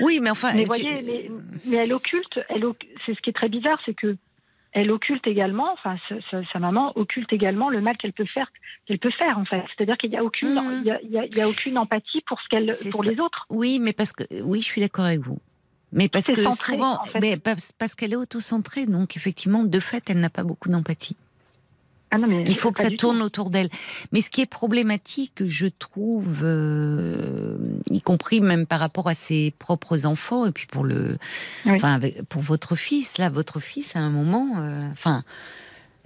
[0.00, 1.30] oui, mais enfin, mais tu- voyez, mais,
[1.66, 2.64] mais elle occulte, elle,
[3.06, 4.16] c'est ce qui est très bizarre, c'est que
[4.72, 8.50] elle occulte également, enfin sa, sa- sa maman occulte également le mal qu'elle peut faire,
[8.86, 9.62] qu'elle peut faire en fait.
[9.76, 10.80] C'est-à-dire qu'il n'y a aucune, Mhm.
[10.82, 13.04] il y a, il y a- il y a aucune empathie pour ce qu'elle, pour
[13.04, 13.10] ça.
[13.10, 13.46] les autres.
[13.50, 15.38] oui, mais parce que, oui, je suis d'accord avec vous.
[15.92, 17.20] Mais parce que centré, souvent, en fait.
[17.20, 21.14] mais parce, parce qu'elle est autocentrée, donc effectivement, de fait, elle n'a pas beaucoup d'empathie.
[22.14, 23.24] Ah non, mais Il faut que ça tourne tout.
[23.24, 23.68] autour d'elle.
[24.12, 27.56] Mais ce qui est problématique, je trouve, euh,
[27.90, 31.18] y compris même par rapport à ses propres enfants, et puis pour le,
[31.66, 31.72] Oui.
[31.72, 35.24] enfin, avec- pour votre fils, là, votre fils, à un moment, euh, enfin,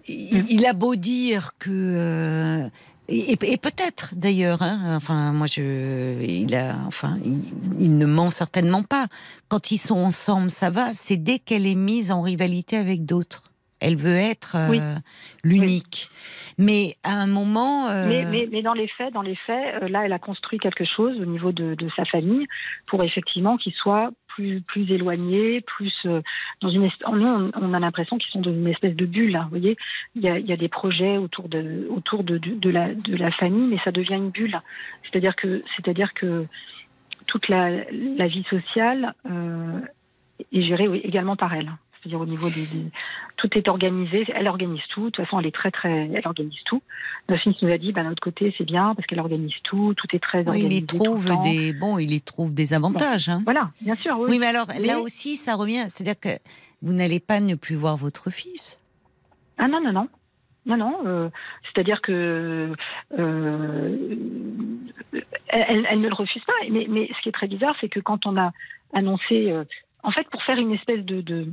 [0.08, 1.70] il, il a beau dire que.
[1.70, 2.68] euh,
[3.10, 7.38] et, et- et peut-être d'ailleurs, hein, enfin moi je, il a, enfin, il,
[7.80, 9.06] il ne ment certainement pas.
[9.48, 10.92] Quand ils sont ensemble, ça va.
[10.94, 13.44] C'est dès qu'elle est mise en rivalité avec d'autres,
[13.80, 14.80] elle veut être euh, Oui.
[15.44, 16.10] l'unique.
[16.58, 19.88] Mais à un moment, euh, Mais, mais, mais dans les faits, dans les faits, euh,
[19.88, 22.46] là, elle a construit quelque chose au niveau de, de sa famille
[22.86, 26.20] pour effectivement qu'ils soient plus, plus éloignés, plus euh,
[26.60, 26.82] dans une.
[27.12, 29.36] Nous, on, on a l'impression qu'ils sont dans une espèce de bulle.
[29.36, 29.76] hein, vous voyez,
[30.14, 32.92] il y a, il y a des projets autour de, autour de, de, de la,
[32.94, 34.58] de la famille, mais ça devient une bulle.
[35.04, 36.46] C'est-à-dire que, c'est-à-dire que
[37.26, 39.14] toute la, la vie sociale
[40.52, 41.70] est gérée oui, également par elle.
[42.00, 42.90] C'est-à-dire au niveau des, des-
[43.36, 45.06] tout est organisé, elle organise tout.
[45.06, 46.82] De toute façon, elle est très très, elle organise tout.
[47.28, 49.94] Notre fils nous a dit, bah, d'un autre côté, c'est bien parce qu'elle organise tout,
[49.94, 51.42] tout est très oui, il y tout le trouve temps.
[51.42, 53.28] des, bon, il y trouve des avantages.
[53.28, 53.42] hein.
[53.44, 54.26] Voilà, bien sûr, oui.
[54.30, 55.86] Oui, mais alors Mais- là aussi, ça revient.
[55.88, 56.40] C'est-à-dire que
[56.82, 58.78] vous n'allez pas ne plus voir votre fils?
[59.58, 60.08] Ah non, non, non.
[60.66, 60.96] Non, non.
[61.06, 61.28] euh,
[61.64, 62.72] C'est-à-dire que
[63.18, 64.06] euh,
[65.48, 66.52] elle, elle ne le refuse pas.
[66.70, 68.52] Mais, mais ce qui est très bizarre, c'est que quand on a
[68.92, 69.64] annoncé, euh,
[70.02, 71.48] en fait, pour faire une espèce de, de-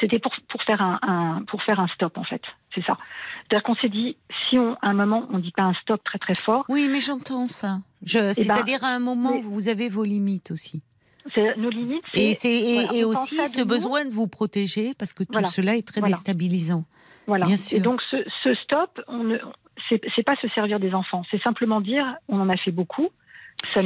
[0.00, 2.42] c'était pour, pour faire un, un- pour faire un stop, en fait.
[2.74, 2.96] C'est ça.
[3.42, 4.16] C'est-à-dire qu'on s'est dit,
[4.48, 7.00] si on, à un moment, on dit pas un stop très très fort, Oui, mais
[7.00, 7.78] j'entends ça.
[8.04, 10.82] Je- Eh ben, C'est-à-dire à un moment, mais- vous avez vos limites aussi.
[11.56, 12.04] nos limites.
[12.14, 13.66] Et, et, voilà, et aussi ce nous.
[13.66, 15.48] besoin de vous protéger, parce que tout Voilà.
[15.48, 16.14] cela est très Voilà.
[16.16, 16.84] déstabilisant.
[17.26, 17.46] Voilà.
[17.46, 17.78] Bien sûr.
[17.78, 19.38] Et donc ce, ce stop, on ne,
[19.88, 23.08] c'est, pas se servir des enfants, c'est simplement dire on en a fait beaucoup.
[23.68, 23.80] Ça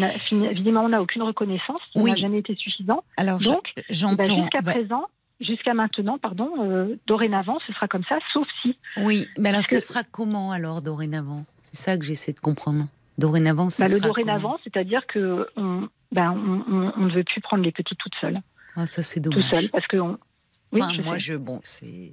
[0.51, 2.11] évidemment, on n'a aucune reconnaissance, ça Oui.
[2.11, 3.05] n'a jamais été suffisant.
[3.17, 4.25] Alors, Donc, Eh ben, j'entends.
[4.43, 5.05] jusqu'à bah, présent,
[5.41, 8.77] jusqu'à maintenant, pardon, euh, dorénavant, ce sera comme ça, sauf si.
[8.99, 11.45] oui, mais alors, ce sera comment alors dorénavant?
[11.63, 12.87] C'est ça que j'essaie de comprendre.
[13.19, 17.25] Dorénavant, ce Bah, le sera dorénavant, c'est-à-dire que on, ben, on, on- on ne veut
[17.25, 18.41] plus prendre les petites toutes seules,
[18.77, 19.51] Ah, ça, c'est tout dommage.
[19.51, 20.19] seules, parce que on-
[20.71, 21.21] oui, Enfin, je moi, sais.
[21.21, 22.13] je, bon, c'est.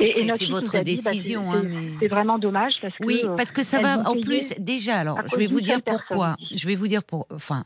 [0.00, 3.04] Et, c'est votre bah, c'est- décision, c'est, hein, mais- c'est vraiment dommage parce que.
[3.06, 4.98] Oui, euh, parce que ça va en plus déjà.
[4.98, 6.36] Alors, je vais vous dire personne pourquoi.
[6.54, 7.26] Je vais vous dire pour.
[7.32, 7.64] Enfin,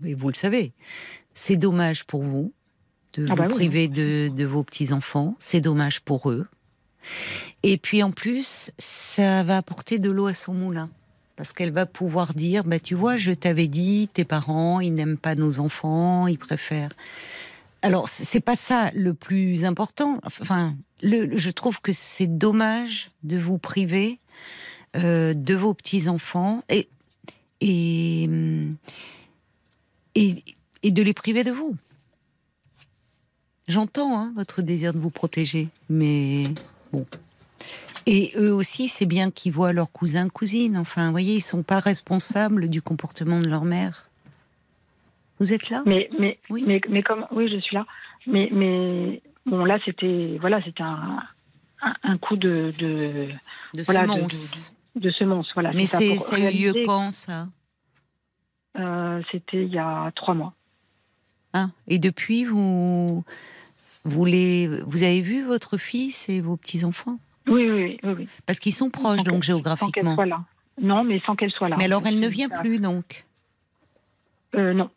[0.00, 0.72] vous le savez,
[1.34, 2.52] c'est dommage pour vous
[3.14, 3.54] de Ah vous bah oui.
[3.54, 5.36] priver de, de vos petits enfants.
[5.38, 6.44] C'est dommage pour eux.
[7.62, 10.90] Et puis en plus, ça va apporter de l'eau à son moulin.
[11.36, 15.18] Parce qu'elle va pouvoir dire, bah, tu vois, je t'avais dit, tes parents, ils n'aiment
[15.18, 16.92] pas nos enfants, ils préfèrent.
[17.82, 20.20] Alors, c'est pas ça le plus important.
[20.24, 24.20] Enfin, le, je trouve que c'est dommage de vous priver
[24.96, 26.88] euh, de vos petits enfants et
[27.60, 28.76] et, hum,
[30.14, 30.42] et
[30.82, 31.76] et de les priver de vous.
[33.68, 36.44] J'entends hein, votre désir de vous protéger, mais
[36.92, 37.06] bon.
[38.06, 40.76] Et eux aussi, c'est bien qu'ils voient leurs cousins, cousines.
[40.76, 44.10] Enfin, vous voyez, ils sont pas responsables du comportement de leur mère.
[45.40, 45.82] Vous êtes là?
[45.86, 46.64] Mais, mais, Oui.
[46.66, 47.86] mais, mais comme, oui, je suis là.
[48.26, 51.22] Mais, mais bon, là, c'était, voilà, c'était un,
[51.80, 53.28] un, un coup de, de,
[53.72, 55.50] De voilà, de- semonce.
[55.54, 57.48] Voilà, Mais c'est, ça a eu lieu quand, ça?
[58.78, 60.52] Euh, C'était il y a trois mois.
[61.54, 63.24] Hein Et depuis, vous,
[64.04, 67.18] vous, les, vous avez vu votre fils et vos petits-enfants?
[67.46, 68.14] Oui, oui, oui.
[68.18, 68.28] oui.
[68.46, 70.14] Parce qu'ils sont proches, Sans donc qu'elle- Sans qu'elle géographiquement.
[70.16, 70.40] soit là.
[70.82, 71.76] Non, mais sans qu'elle soit là.
[71.78, 73.24] Mais alors, elle ne vient plus, donc?
[74.56, 74.90] Euh, non.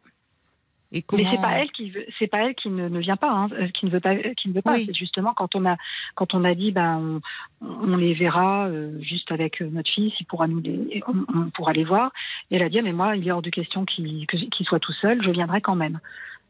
[0.94, 3.18] Et comment Mais c'est pas elle qui veut, c'est pas elle qui ne, ne vient
[3.18, 4.76] pas, hein, euh, qui ne veut pas, euh, qui ne veut pas.
[4.76, 4.86] Oui.
[4.86, 5.76] C'est justement quand on a,
[6.16, 7.22] quand on a dit, ben,
[7.62, 11.50] on, on les verra euh, juste avec notre fils, il pourra nous les, on, on
[11.50, 12.14] pourra les voir.
[12.50, 14.66] Et elle a dit, ah, mais moi, il est hors de question qu'il que- qu'il
[14.66, 16.00] soit tout seul, je viendrai quand même.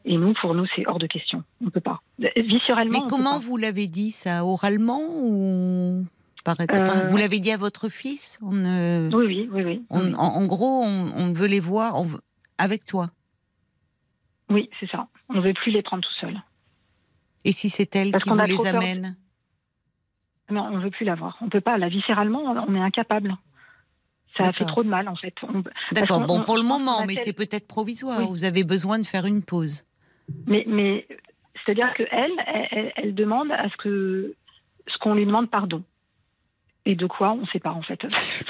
[0.09, 1.43] Et nous, pour nous, c'est hors de question.
[1.61, 1.99] On peut pas.
[2.37, 3.01] Viscéralement.
[3.03, 6.05] Mais comment vous l'avez dit ça oralement ou
[6.47, 9.85] euh, Vous l'avez dit à votre fils Oui, oui, oui, oui.
[9.89, 12.01] En, gros, on, veut les voir
[12.57, 13.11] avec toi.
[14.49, 15.07] Oui, c'est ça.
[15.27, 16.41] On ne veut plus les prendre tout seuls.
[17.43, 19.17] Et si c'est elle qui vous les amène?
[20.49, 21.37] Non, on ne veut plus la voir.
[21.41, 21.77] On ne peut pas.
[21.77, 23.35] La viscéralement, on est incapable.
[24.37, 25.33] Ça a fait trop de mal, en fait.
[25.91, 28.21] D'accord, bon, pour le moment, mais c'est peut-être provisoire.
[28.29, 29.83] Vous avez besoin de faire une pause.
[30.45, 31.07] Mais, mais
[31.67, 32.31] c'est-à-dire qu'elle,
[32.71, 34.35] elle, elle, demande à ce que
[34.87, 35.83] ce qu'on lui demande pardon.
[36.85, 37.99] Et de quoi On ne sait pas, en fait.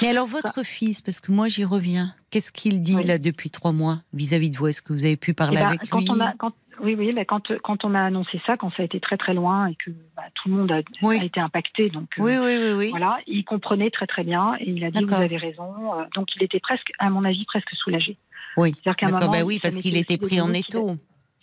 [0.00, 3.72] Mais alors, votre fils, parce que moi, j'y reviens, qu'est-ce qu'il dit, là, depuis trois
[3.72, 4.68] mois, vis-à-vis de vous?
[4.68, 6.08] Est-ce que vous avez pu parler eh ben, avec quand lui?
[6.08, 6.32] on a,
[6.80, 9.34] Oui, oui, mais quand, quand on a annoncé ça, quand ça a été très, très
[9.34, 10.78] loin et que bah, tout le monde a,
[11.16, 15.02] été impacté, donc oui, oui, voilà, il comprenait très, très bien et il a dit
[15.02, 15.98] Vous avez raison.
[15.98, 18.16] Euh, donc, il était presque, à mon avis, presque soulagé.
[18.56, 20.96] Oui, d'accord, bah oui, parce qu'il était pris en étau.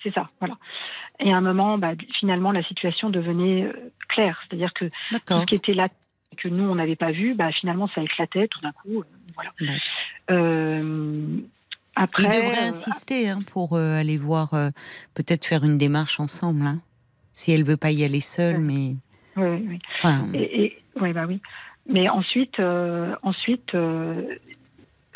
[0.05, 0.55] C'est ça, voilà.
[1.19, 4.39] Et à un moment, bah, finalement, la situation devenait euh, claire.
[4.47, 5.89] C'est-à-dire que tout ce qui était là
[6.37, 8.99] que nous, on n'avait pas vu, bah, finalement, ça éclatait tout d'un coup.
[8.99, 9.51] Euh, voilà.
[10.29, 11.25] Euh,
[11.95, 14.51] après, Il devrait insister hein, pour aller voir,
[15.15, 16.67] peut-être faire une démarche ensemble.
[16.67, 16.81] Hein,
[17.33, 18.95] si elle veut pas y aller seule, mais.
[19.37, 19.79] Oui, oui.
[19.97, 20.27] Enfin...
[20.33, 21.41] Et, oui, bah oui.
[21.87, 22.59] Mais ensuite,
[23.23, 23.73] ensuite,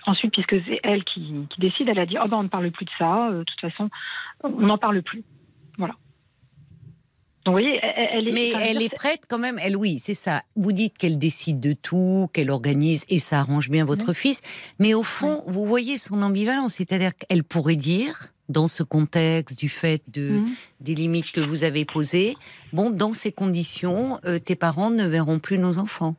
[0.05, 2.85] ensuite, puisque c'est elle qui, décide, elle a dit oh ben on ne parle plus
[2.85, 3.29] de ça.
[3.31, 3.89] de toute façon,
[4.43, 5.23] on n'en parle plus.
[5.77, 5.95] Voilà.
[7.45, 10.43] Donc, vous voyez, elle, est, Mais elle est prête quand même, elle, oui, c'est ça.
[10.57, 14.41] Vous dites qu'elle décide de tout, qu'elle organise et ça arrange bien votre fils.
[14.77, 16.75] Mais au fond, vous voyez son ambivalence.
[16.75, 20.49] C'est-à-dire qu'elle pourrait dire, dans ce contexte du fait de, mhm.
[20.81, 22.35] des limites que vous avez posées,
[22.73, 26.15] bon, dans ces conditions, euh, tes parents ne verront plus nos enfants.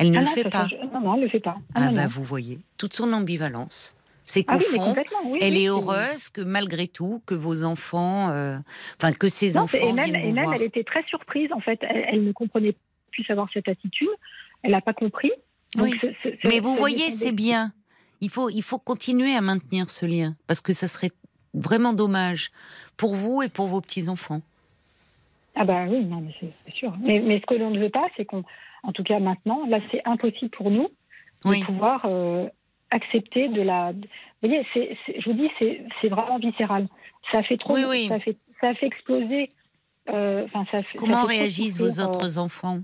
[0.00, 0.66] Elle ne ah le fait pas.
[0.94, 1.56] Non, non, elle ne le fait pas.
[1.74, 3.94] Ah, ah bah, vous voyez, toute son ambivalence.
[4.24, 4.94] C'est ah qu'au fond,
[5.42, 8.56] elle est heureuse que malgré tout, que vos enfants, euh,
[8.96, 9.76] enfin que ses enfants.
[9.76, 11.80] Et même, et même elle était très surprise en fait.
[11.82, 12.74] Elle, ne comprenait
[13.10, 14.08] plus avoir cette attitude.
[14.62, 15.32] Elle n'a pas compris.
[15.76, 17.72] Mais vous voyez, c'est bien.
[18.22, 21.10] Il faut, il faut continuer à maintenir ce lien parce que ça serait
[21.52, 22.52] vraiment dommage
[22.96, 24.40] pour vous et pour vos petits enfants.
[25.56, 26.96] Ah bah oui, non, mais c'est sûr.
[27.02, 28.44] Mais, mais, ce que l'on ne veut pas, c'est qu'on,
[28.82, 30.88] en tout cas maintenant, là, c'est impossible pour nous
[31.44, 32.48] de pouvoir euh,
[32.90, 33.92] accepter de la.
[33.92, 36.88] Vous voyez, je vous dis, c'est vraiment viscéral.
[37.32, 37.76] Ça fait trop.
[37.76, 39.50] Ça, fait, ça fait exploser.
[40.08, 42.80] Euh, ça Comment réagissent vos autres enfants?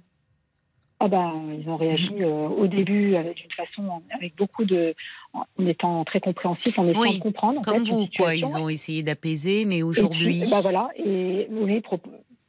[0.98, 4.94] Ah ben, ils ont réagi euh, au début avec une façon, avec beaucoup de,
[5.35, 7.61] en étant très compréhensifs, en essayant de comprendre.
[7.62, 8.35] Comme vous, quoi.
[8.35, 10.44] Ils ont essayé d'apaiser, mais aujourd'hui.
[10.50, 10.88] Bah voilà.
[10.96, 11.82] Et oui,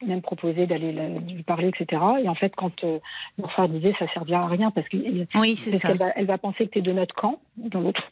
[0.06, 2.02] même proposé d'aller lui parler, etc.
[2.24, 3.00] Et en fait, quand euh,
[3.38, 4.98] mon frère disait ça servira à rien parce que
[5.36, 8.04] oui, c'est qu'elle va, elle va penser que tu es de notre camp, dans l'autre.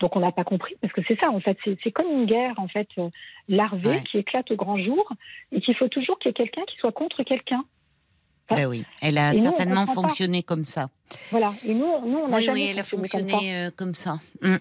[0.00, 2.54] Donc on n'a pas compris parce que c'est ça en fait, c'est comme une guerre
[2.58, 3.10] en fait euh,
[3.48, 5.12] larvée qui éclate au grand jour
[5.52, 7.64] et qu'il faut toujours qu'il y ait quelqu'un qui soit contre quelqu'un.
[8.48, 10.88] ben oui, elle a certainement fonctionné comme ça.
[11.30, 14.18] Voilà, et nous, nous on a oui, oui, elle a fonctionné comme ça.
[14.42, 14.58] Euh,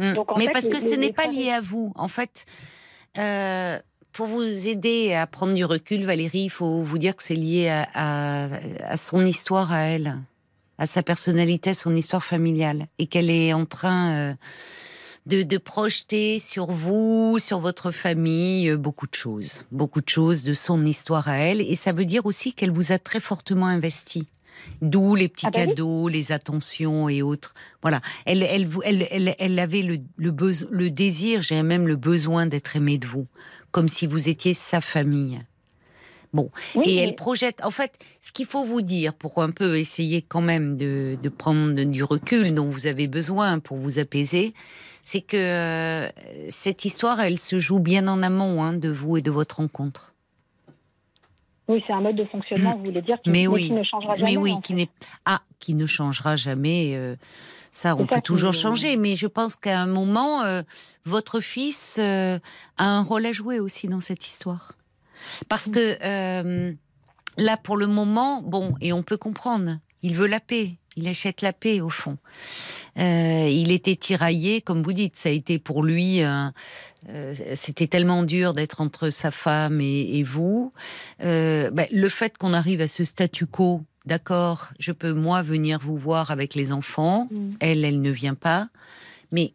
[0.00, 0.24] hum, hum.
[0.36, 1.92] Mais parce que ce n'est pas lié à vous.
[1.94, 2.44] En fait,
[3.18, 3.78] euh,
[4.14, 7.84] pour vous aider à prendre du recul, Valérie, il faut vous dire que c'est lié
[7.94, 10.18] à, son histoire à elle,
[10.78, 14.34] à sa personnalité, son histoire familiale, et qu'elle est en train euh,
[15.26, 20.54] de, projeter sur vous, sur votre famille, euh, beaucoup de choses, beaucoup de choses de
[20.54, 24.28] son histoire à elle, et ça veut dire aussi qu'elle vous a très fortement investi.
[24.80, 27.54] D'où les petits ah bah cadeaux, les attentions et autres.
[27.82, 28.00] Voilà.
[28.24, 30.32] Elle, elle, elle, elle, avait le, le,
[30.70, 33.26] le désir, j'ai même le besoin d'être aimée de vous
[33.74, 35.42] comme si vous étiez sa famille.
[36.32, 36.48] Bon,
[36.84, 37.60] et elle projette.
[37.64, 41.82] En fait, ce qu'il faut vous dire pour un peu essayer quand même de, prendre
[41.82, 44.54] du recul dont vous avez besoin pour vous apaiser,
[45.02, 46.08] c'est que euh,
[46.50, 50.14] cette histoire, elle se joue bien en amont hein, de vous et de votre rencontre.
[51.66, 54.16] Oui, c'est un mode de fonctionnement, vous voulez dire, qui, mais oui, qui ne changera
[54.16, 54.30] jamais.
[54.30, 54.90] Mais oui, qui n'est
[55.24, 56.92] ah, qui ne changera jamais.
[56.94, 57.16] Euh,
[57.74, 60.62] ça, on peut toujours changer, mais je pense qu'à un moment, euh,
[61.04, 62.38] votre fils euh,
[62.78, 64.74] a un rôle à jouer aussi dans cette histoire.
[65.48, 66.72] Parce que euh,
[67.36, 71.42] là, pour le moment, bon, et on peut comprendre, il veut la paix, il achète
[71.42, 72.16] la paix au fond.
[72.96, 76.22] il était tiraillé, comme vous dites, ça a été pour lui,
[77.56, 80.72] c'était tellement dur d'être entre sa femme et, vous.
[81.18, 85.96] Ben, le fait qu'on arrive à ce statu quo d'accord, je peux moi venir vous
[85.96, 87.28] voir avec les enfants.
[87.30, 87.50] Mm.
[87.60, 88.68] Elle, elle ne vient pas.
[89.32, 89.54] Mais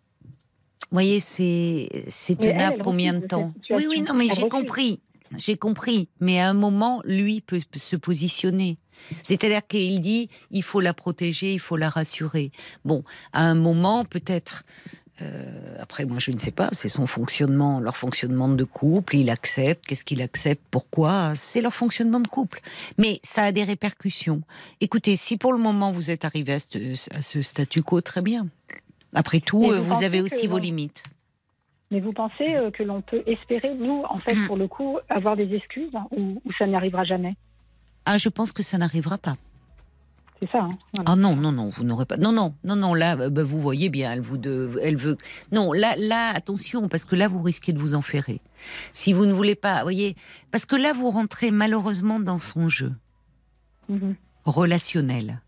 [0.92, 3.54] vous voyez, c'est c'est tenable combien de temps?
[3.70, 5.00] Oui, oui, non, mais j'ai compris,
[5.38, 6.10] j'ai compris.
[6.20, 8.78] Mais à un moment, lui peut se positionner.
[9.24, 12.52] C'est-à-dire qu'il dit, il faut la protéger, il faut la rassurer.
[12.84, 14.64] Bon, à un moment, peut-être
[15.22, 16.70] Euh, après, moi, je ne sais pas.
[16.72, 19.16] C'est son fonctionnement, leur fonctionnement de couple.
[19.16, 19.86] Il accepte.
[19.86, 20.62] Qu'est-ce qu'il accepte?
[20.72, 21.34] Pourquoi?
[21.36, 22.62] C'est leur fonctionnement de couple.
[22.98, 24.42] Mais ça a des répercussions.
[24.82, 26.60] Écoutez, si pour le moment vous êtes arrivé à
[27.22, 28.48] ce, statu quo, très bien.
[29.14, 31.04] Après tout, vous, vous avez aussi vos limites.
[31.92, 34.48] Mais vous pensez euh, que l'on peut espérer, nous, en fait, hmm.
[34.48, 37.36] pour le coup, avoir des excuses hein, ou, ça n'arrivera jamais?
[38.06, 39.38] Ah, je pense que ça n'arrivera pas.
[40.42, 40.60] C'est ça.
[40.60, 42.18] Hein, ah non, non, non, vous n'aurez pas.
[42.18, 42.94] Non, non, non, non.
[42.94, 44.38] Là, euh, bah, vous voyez bien, elle vous,
[44.82, 45.18] elle veut.
[45.52, 48.40] Non, là, là, attention, parce que là, vous risquez de vous enferrer.
[48.94, 50.16] Si vous ne voulez pas, voyez,
[50.52, 52.94] parce que là, vous rentrez malheureusement dans son jeu
[53.90, 54.16] mhm.
[54.46, 55.42] relationnel.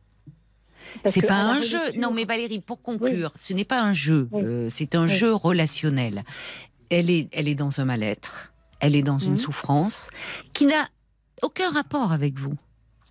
[1.06, 1.80] C'est pas un jeu.
[1.98, 4.28] Non, mais Valérie, pour conclure, ce n'est pas un jeu.
[4.34, 6.24] Euh, c'est un jeu relationnel.
[6.90, 8.52] Elle est, elle est dans un mal-être.
[8.82, 9.38] Elle est dans une mhm.
[9.38, 10.10] souffrance
[10.52, 10.90] qui n'a
[11.44, 12.58] aucun rapport avec vous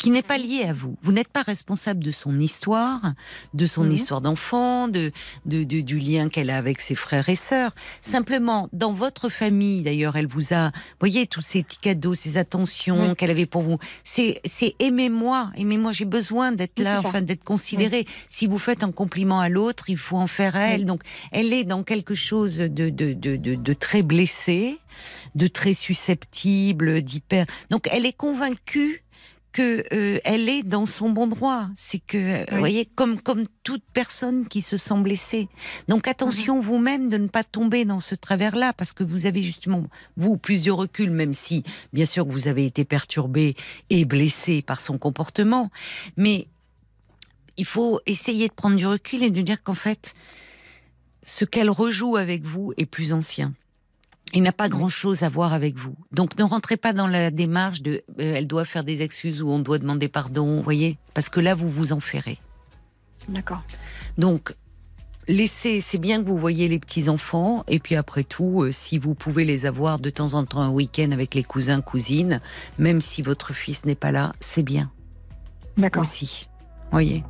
[0.01, 0.96] qui n'est pas lié à vous.
[1.03, 3.12] Vous n'êtes pas responsable de son histoire,
[3.53, 3.92] de son mhm.
[3.92, 5.12] histoire d'enfant, de,
[5.44, 7.74] de, du lien qu'elle a avec ses frères et sœurs.
[8.01, 13.14] Simplement, dans votre famille, d'ailleurs, elle vous a, voyez, tous ces petits cadeaux, ces attentions
[13.14, 13.76] qu'elle avait pour vous.
[14.03, 18.07] C'est, c'est aimez-moi, aimez-moi, j'ai besoin d'être là, enfin, d'être considérée.
[18.30, 20.86] Si vous faites un compliment à l'autre, il faut en faire à elle.
[20.86, 24.78] Donc, elle est dans quelque chose de, de, de, de, de très blessé,
[25.34, 27.44] de très susceptible, d'hyper.
[27.68, 29.03] Donc, elle est convaincue
[29.53, 31.68] que euh, elle est dans son bon droit.
[31.76, 35.48] C'est que, vous voyez, comme comme toute personne qui se sent blessée.
[35.88, 39.84] Donc attention vous-même de ne pas tomber dans ce travers-là, parce que vous avez justement
[40.16, 43.57] vous plus de recul, même si bien sûr vous avez été perturbé
[43.90, 45.70] et blessé par son comportement,
[46.16, 46.46] mais
[47.57, 50.14] il faut essayer de prendre du recul et de dire qu'en fait,
[51.24, 53.53] ce qu'elle rejoue avec vous est plus ancien
[54.33, 55.95] il n'a pas grand-chose à voir avec vous.
[56.12, 59.49] Donc ne rentrez pas dans la démarche de euh, elle doit faire des excuses ou
[59.51, 62.39] on doit demander pardon, vous voyez Parce que là, vous vous en ferez.
[63.28, 63.62] D'accord.
[64.18, 64.55] Donc,
[65.28, 69.14] laissez, c'est bien que vous voyez les petits-enfants, et puis après tout, euh, si vous
[69.14, 72.41] pouvez les avoir de temps en temps un week-end avec les cousins, cousines,
[72.78, 74.91] même si votre fils n'est pas là, c'est bien.
[75.76, 76.03] D'accord.
[76.03, 76.49] Aussi
[76.91, 77.24] voyez.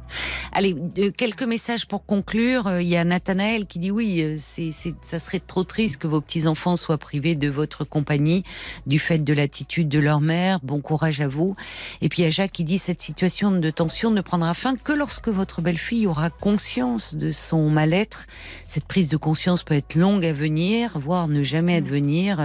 [0.53, 0.75] Allez,
[1.17, 2.67] quelques messages pour conclure.
[2.67, 4.71] Euh, il y a Nathanaël qui dit oui, euh, c'est,
[5.03, 8.43] ça serait trop triste que vos petits-enfants soient privés de votre compagnie
[8.87, 10.61] du fait de l'attitude de leur mère.
[10.63, 11.57] Bon courage à vous.
[12.01, 14.77] Et puis il y a Jacques qui dit cette situation de tension ne prendra fin
[14.77, 18.27] que lorsque votre belle-fille aura conscience de son mal-être.
[18.67, 22.41] Cette prise de conscience peut être longue à venir, voire ne jamais advenir.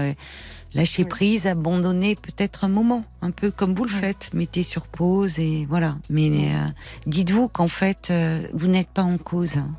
[0.75, 5.39] Lâcher prise, abandonner peut-être un moment, un peu comme vous le faites, mettez sur pause
[5.39, 5.95] et voilà.
[6.09, 6.67] Mais euh,
[7.07, 9.55] dites-vous qu'en fait, euh, vous n'êtes pas en cause.
[9.55, 9.69] Hein.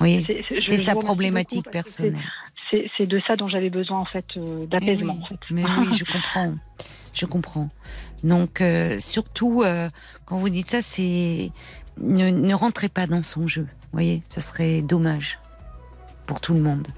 [0.00, 0.26] Oui,
[0.66, 2.20] c'est sa problématique personnelle.
[2.96, 5.20] C'est de ça dont j'avais besoin en fait, euh, d'apaisement.
[5.52, 6.54] Mais, oui, je comprends,
[7.12, 7.68] je comprends.
[8.24, 8.60] Donc
[8.98, 9.62] surtout
[10.24, 11.52] quand vous dites ça, c'est
[12.00, 13.62] ne, ne rentrez pas dans son jeu.
[13.62, 15.38] Vous voyez, ça serait dommage
[16.26, 16.88] pour tout le monde.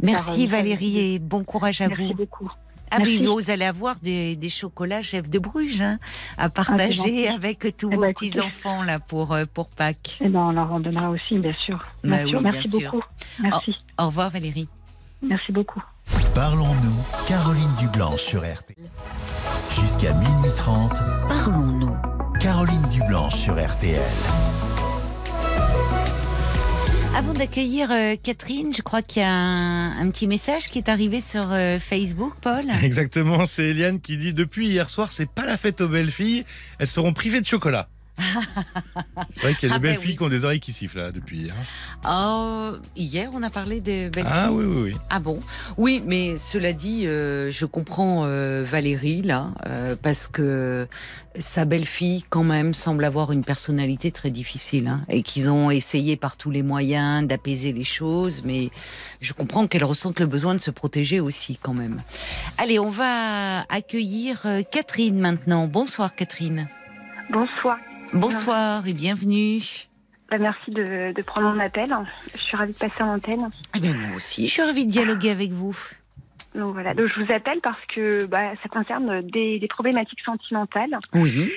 [0.00, 1.96] Merci Valérie et bon courage à vous.
[1.96, 2.50] Merci beaucoup.
[2.90, 5.98] Ah oui, vous allez avoir des, chocolats chef de Bruges hein,
[6.38, 10.18] à ah, partager avec tous eh vos ben, petits enfants là pour euh, pour Pâques.
[10.20, 11.84] Eh ben, on leur en donnera aussi, bien sûr.
[12.04, 13.02] Bah Merci beaucoup.
[13.40, 13.74] Merci.
[13.98, 14.68] Au, revoir Valérie.
[15.22, 15.82] Merci beaucoup.
[16.34, 18.76] Parlons-nous, Caroline Dublanche sur RTL.
[19.80, 20.92] Jusqu'à minuit 30.
[21.28, 21.96] Parlons-nous.
[22.40, 24.00] Caroline Dublanche sur RTL.
[27.14, 31.20] Avant d'accueillir euh, Catherine, je crois qu'il y a un, petit message qui est arrivé
[31.20, 32.64] sur euh, Facebook, Paul.
[32.82, 36.44] Exactement, c'est Eliane qui dit depuis hier soir, c'est pas la fête aux belles filles,
[36.78, 37.88] elles seront privées de chocolat.
[39.34, 40.72] C'est vrai qu'il y a des ah belles ben filles qui ont des oreilles qui
[40.72, 41.54] sifflent là, depuis hier.
[42.08, 44.42] Oh, hier, on a parlé des belles ah, filles.
[44.46, 44.96] Ah oui, oui, oui.
[45.10, 45.40] Ah bon?
[45.76, 50.88] Oui, mais cela dit, euh, je comprends euh, Valérie là, euh, parce que
[51.38, 56.16] sa belle-fille, quand même, semble avoir une personnalité très difficile hein, et qu'ils ont essayé
[56.16, 58.70] par tous les moyens d'apaiser les choses, mais
[59.20, 61.98] je comprends qu'elle ressente le besoin de se protéger aussi, quand même.
[62.56, 65.66] Allez, on va accueillir Catherine maintenant.
[65.66, 66.68] Bonsoir, Catherine.
[67.30, 67.76] Bonsoir.
[68.12, 69.62] Bonsoir et bienvenue.
[70.30, 71.94] Bah, merci de, prendre mon appel.
[72.34, 73.48] Je suis ravie de passer en antenne.
[73.76, 75.76] Eh bien, moi aussi, je suis ravie de dialoguer avec vous.
[76.54, 80.96] Donc voilà, donc je vous appelle parce que bah, ça concerne des, problématiques sentimentales.
[81.12, 81.52] Oui.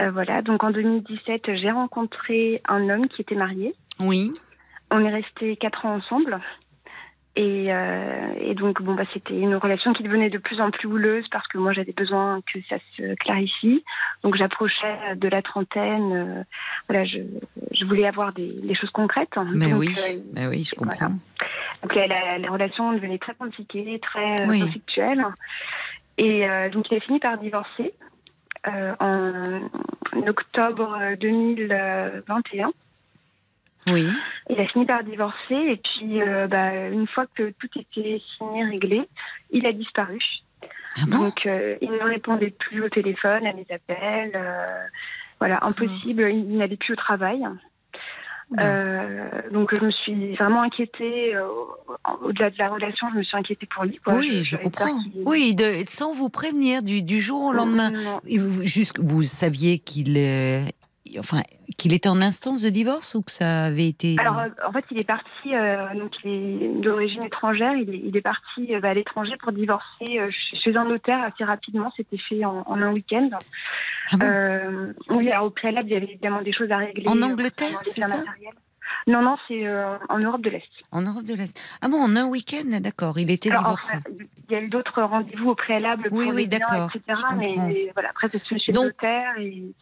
[0.00, 3.74] Euh, voilà, donc en 2017, j'ai rencontré un homme qui était marié.
[4.00, 4.32] Oui.
[4.90, 6.40] On est resté quatre ans ensemble.
[7.36, 10.86] Et, euh, et, donc, bon, bah, c'était une relation qui devenait de plus en plus
[10.86, 13.82] houleuse parce que moi, j'avais besoin que ça se clarifie.
[14.22, 16.12] Donc, j'approchais de la trentaine.
[16.12, 16.42] Euh,
[16.88, 17.18] voilà, je,
[17.72, 19.36] je, voulais avoir des, des, choses concrètes.
[19.52, 21.10] Mais oui, euh, mais oui, je comprends.
[21.82, 25.24] Donc, la, la, la, relation devenait très compliquée, très euh, conflictuelle.
[26.18, 27.92] Et donc, il a fini par divorcer
[28.64, 29.68] en
[30.28, 32.70] octobre 2021.
[33.86, 34.06] Oui.
[34.50, 39.02] Il a fini par divorcer et puis bah, une fois que tout était signé, réglé,
[39.50, 40.18] il a disparu.
[40.96, 41.18] Ah bon?
[41.18, 44.38] Donc il ne répondait plus au téléphone, à mes appels.
[45.38, 46.30] voilà, impossible.
[46.30, 47.44] Il n'allait plus au travail.
[48.60, 51.46] Euh, donc je me suis vraiment inquiétée, euh,
[52.22, 53.96] au-delà de la relation, je me suis inquiétée pour lui.
[54.04, 54.14] Quoi.
[54.14, 54.98] Oui, je, comprends.
[55.24, 57.90] Oui, de, sans vous prévenir du, du jour au lendemain.
[58.24, 60.16] Vous, juste, vous saviez qu'il
[61.18, 61.42] enfin,
[61.76, 64.16] qu'il était en instance de divorce ou que ça avait été.
[64.18, 68.20] Alors, euh, en fait, il est parti, euh, donc il est d'origine étrangère, il est,
[68.20, 70.20] parti euh, bah, à l'étranger pour divorcer
[70.62, 71.92] chez un notaire assez rapidement.
[71.96, 73.30] C'était fait en, un week-end.
[74.12, 74.16] Ah
[75.16, 77.08] oui, alors au préalable, il y avait évidemment des choses à régler.
[77.08, 78.22] En Angleterre, c'est ça?
[79.06, 80.70] Non, non, c'est euh, en Europe de l'Est.
[80.90, 81.58] En Europe de l'Est.
[81.82, 83.18] Ah bon, en un week-end, d'accord.
[83.18, 83.96] Il était divorcé.
[84.48, 86.88] il y a eu d'autres rendez-vous au préalable oui, pour oui, d'accord.
[86.94, 87.22] etc.
[87.36, 89.34] Mais, voilà, après, c'est chez le notaire.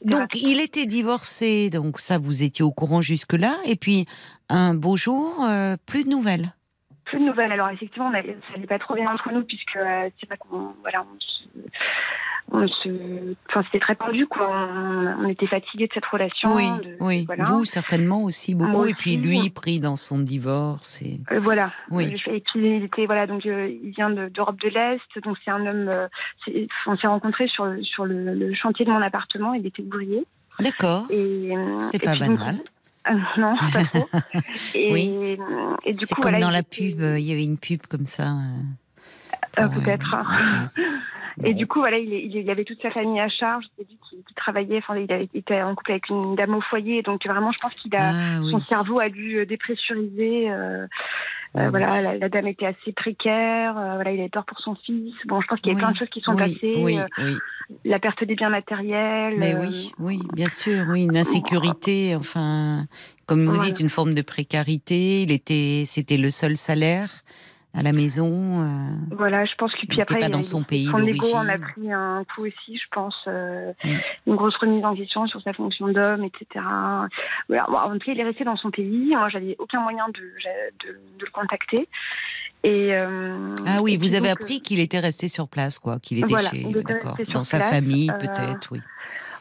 [0.04, 3.56] donc, il était divorcé, donc ça, vous étiez au courant jusque-là.
[3.64, 4.06] Et puis,
[4.48, 6.52] un beau jour, euh, plus de nouvelles
[7.04, 7.52] plus de nouvelles.
[7.52, 11.02] Alors effectivement, ça n'allait pas trop bien entre nous puisque euh, c'est pas qu'on voilà,
[11.02, 11.60] on
[12.50, 14.50] on se, enfin, c'était très tendu, quoi.
[14.50, 16.54] On, était fatigué de cette relation.
[16.54, 16.66] Oui,
[17.00, 17.26] oui.
[17.46, 21.00] Vous certainement aussi beaucoup, et puis lui pris dans son divorce.
[21.02, 21.20] Et...
[21.30, 21.72] Euh, voilà.
[21.90, 22.14] Oui.
[22.26, 25.66] Et puis il était voilà, donc euh, il vient d'Europe de, l'Est, donc c'est un
[25.66, 25.90] homme.
[25.94, 29.54] Euh, on s'est rencontrés sur sur le, chantier de mon appartement.
[29.54, 30.26] Il était ouvrier.
[30.60, 31.06] D'accord.
[31.10, 32.56] Et c'est pas banal.
[33.38, 34.08] non, pas trop.
[34.74, 35.38] et, oui.
[35.84, 38.34] Et du coup, comme dans la pub, il y avait une pub comme ça.
[39.56, 40.16] Peut-être.
[41.44, 43.64] Et du coup, voilà, il, il, avait toute sa famille à charge.
[43.76, 44.78] C'est lui qui, travaillait.
[44.78, 47.02] Enfin, il avait été en couple avec une dame au foyer.
[47.02, 50.50] Donc vraiment, je pense qu'il a ah son cerveau a dû euh, dépressuriser.
[50.50, 50.86] Euh,
[51.56, 53.74] euh, voilà, la, dame était assez précaire.
[53.74, 55.14] voilà, il avait peur pour son fils.
[55.26, 56.98] Bon, je pense qu'il y a plein de choses qui sont passées.
[57.84, 59.34] la perte des biens matériels.
[59.38, 62.16] Mais oui, oui, bien sûr, oui, une insécurité.
[62.16, 62.86] Enfin,
[63.26, 65.22] comme vous dites, une forme de précarité.
[65.22, 67.22] Il était, c'était le seul salaire
[67.74, 68.62] à la maison.
[68.62, 71.92] Euh, voilà, je pense que puis après, pas dans son pays son en a pris
[71.92, 73.96] un coup aussi, je pense, euh, mm.
[74.26, 76.64] une grosse remise en question sur sa fonction d'homme, etc.
[77.48, 77.70] Voilà.
[77.70, 79.14] en tout cas, il est resté dans son pays.
[79.16, 80.20] Moi, j'avais aucun moyen de,
[80.86, 81.88] de, le contacter.
[82.64, 86.38] Et, euh, ah oui, vous avez appris qu'il était resté sur place, quoi, qu'il était
[86.38, 86.64] chez,
[87.32, 88.80] dans sa famille, peut-être, oui.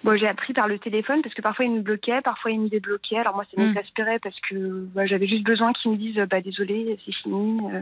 [0.03, 2.69] Bon, j'ai appris par le téléphone parce que parfois il me bloquait, parfois il me
[2.69, 3.17] débloquait.
[3.17, 6.97] Alors moi, ça m'exaspérait parce que bah, j'avais juste besoin qu'ils me disent bah désolé,
[7.05, 7.57] c'est fini.
[7.71, 7.81] Euh.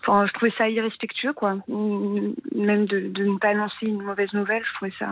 [0.00, 1.58] Enfin, je trouvais ça irrespectueux, quoi.
[1.68, 5.08] Même de, de, ne pas annoncer une mauvaise nouvelle, je trouvais ça.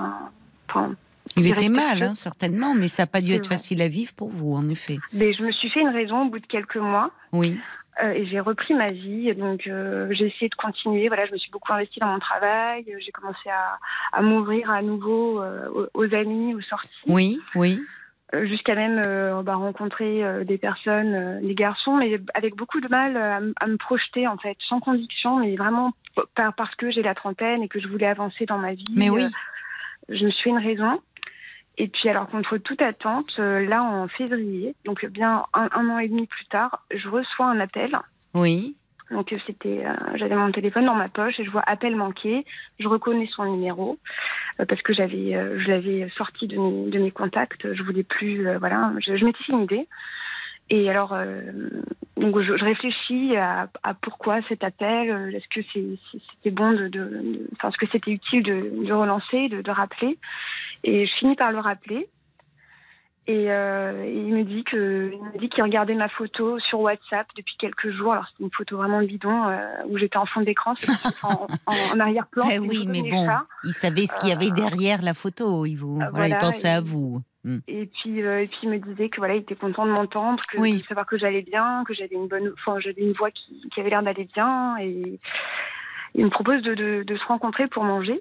[0.69, 0.95] Enfin,
[1.37, 4.29] il était mal, hein, certainement, mais ça n'a pas dû être facile à vivre pour
[4.31, 4.99] vous, en effet.
[5.13, 7.11] Mais je me suis fait une raison au bout de quelques mois.
[7.33, 7.59] Oui.
[8.03, 9.35] Euh, et j'ai repris ma vie.
[9.35, 11.09] Donc, euh, j'ai essayé de continuer.
[11.09, 12.85] Voilà, je me suis beaucoup investie dans mon travail.
[13.05, 13.79] J'ai commencé à,
[14.13, 16.89] à m'ouvrir à nouveau euh, aux, amis, aux sorties.
[17.07, 17.81] Oui, oui.
[18.43, 19.01] Jusqu'à même
[19.43, 24.37] bah, rencontrer des personnes, des garçons, mais avec beaucoup de mal à, me projeter, en
[24.37, 25.93] fait, sans conviction, mais vraiment
[26.35, 28.85] parce que j'ai la trentaine et que je voulais avancer dans ma vie.
[28.95, 29.23] Mais oui.
[30.11, 31.01] je me suis une raison.
[31.79, 36.09] Et puis alors contre toute attente, euh, là en février, donc bien un, an et
[36.09, 37.97] demi plus tard, je reçois un appel.
[38.35, 38.77] Oui.
[39.13, 42.45] Donc c'était, euh, j'avais mon téléphone dans ma poche et je vois appel manqué.
[42.81, 43.97] Je reconnais son numéro
[44.61, 47.73] euh, parce que j'avais, je l'avais sorti de mes, de mes contacts.
[47.73, 49.89] Je voulais plus, voilà, je, je m'étais fait une idée.
[50.71, 51.17] Et alors,
[52.19, 53.69] donc je, réfléchis à,
[54.03, 55.35] pourquoi cet appel.
[55.35, 59.71] Est-ce que c'était bon de, de, enfin, est-ce que c'était utile de, de relancer, de,
[59.71, 60.19] rappeler?
[60.85, 62.09] Et je finis par le rappeler.
[63.29, 67.57] Et, euh, il me dit que il dit qu'il regardait ma photo sur WhatsApp depuis
[67.59, 68.13] quelques jours.
[68.13, 70.73] Alors c'est une photo vraiment bidon euh, où j'étais en fond d'écran,
[71.23, 72.49] en, en, arrière-plan.
[72.51, 73.29] Eh oui, mais bon,
[73.65, 75.67] il savait ce qu'il y avait euh, derrière la photo.
[75.67, 77.21] Il, vous, il pensait à vous.
[77.45, 77.59] Hmm.
[77.69, 80.59] Et puis, et puis il me disait que voilà, il était content de m'entendre, que
[80.59, 83.81] de savoir que j'allais bien, que j'avais une bonne, enfin j'avais une voix qui, qui
[83.81, 84.77] avait l'air d'aller bien.
[84.79, 85.21] Et
[86.15, 88.21] il me propose de, de, de se rencontrer pour manger.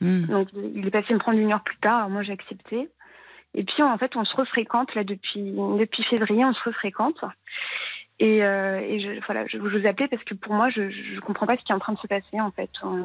[0.00, 0.26] Hmm.
[0.26, 2.10] Donc, il est passé me prendre une heure plus tard.
[2.10, 2.90] Moi, j'ai accepté.
[3.54, 6.44] Et puis, en fait, on se refréquente là depuis depuis février.
[6.44, 7.24] On se refréquente.
[8.18, 11.46] Et, euh, et je, voilà, je, vous appelais parce que pour moi, je ne comprends
[11.46, 12.70] pas ce qui est en train de se passer en fait.
[12.82, 13.04] On,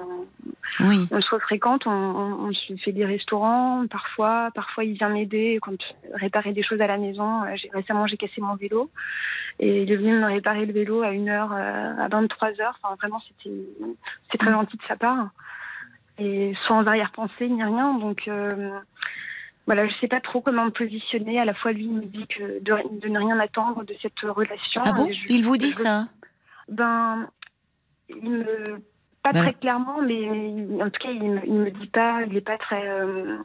[0.80, 1.06] oui.
[1.12, 5.76] on se fréquente, on, on, se fait des restaurants parfois, parfois il vient m'aider quand
[6.14, 7.44] réparer des choses à la maison.
[7.44, 8.90] Euh, récemment, j'ai cassé mon vélo
[9.60, 12.80] et il est venu me réparer le vélo à une heure, euh, à 23 heures.
[12.82, 15.32] Enfin, vraiment, c'était très gentil de sa part
[16.20, 17.96] et sans arrière-pensée ni rien.
[17.96, 18.50] Donc euh,
[19.66, 21.40] voilà, je sais pas trop comment me positionner.
[21.40, 24.82] À la fois, lui, il me dit que de, ne rien attendre de cette relation.
[24.84, 26.08] Ah bon Il vous dit ça
[26.70, 27.28] Ben,
[28.10, 28.46] il me
[29.24, 29.44] pas ben.
[29.44, 30.28] très clairement, mais
[30.82, 32.24] en tout cas, il, me, me dit pas.
[32.28, 33.38] Il est pas très euh,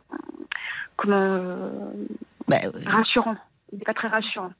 [0.96, 1.68] comment euh,
[2.48, 3.36] ben, rassurant.
[3.72, 4.52] Il est pas très rassurant.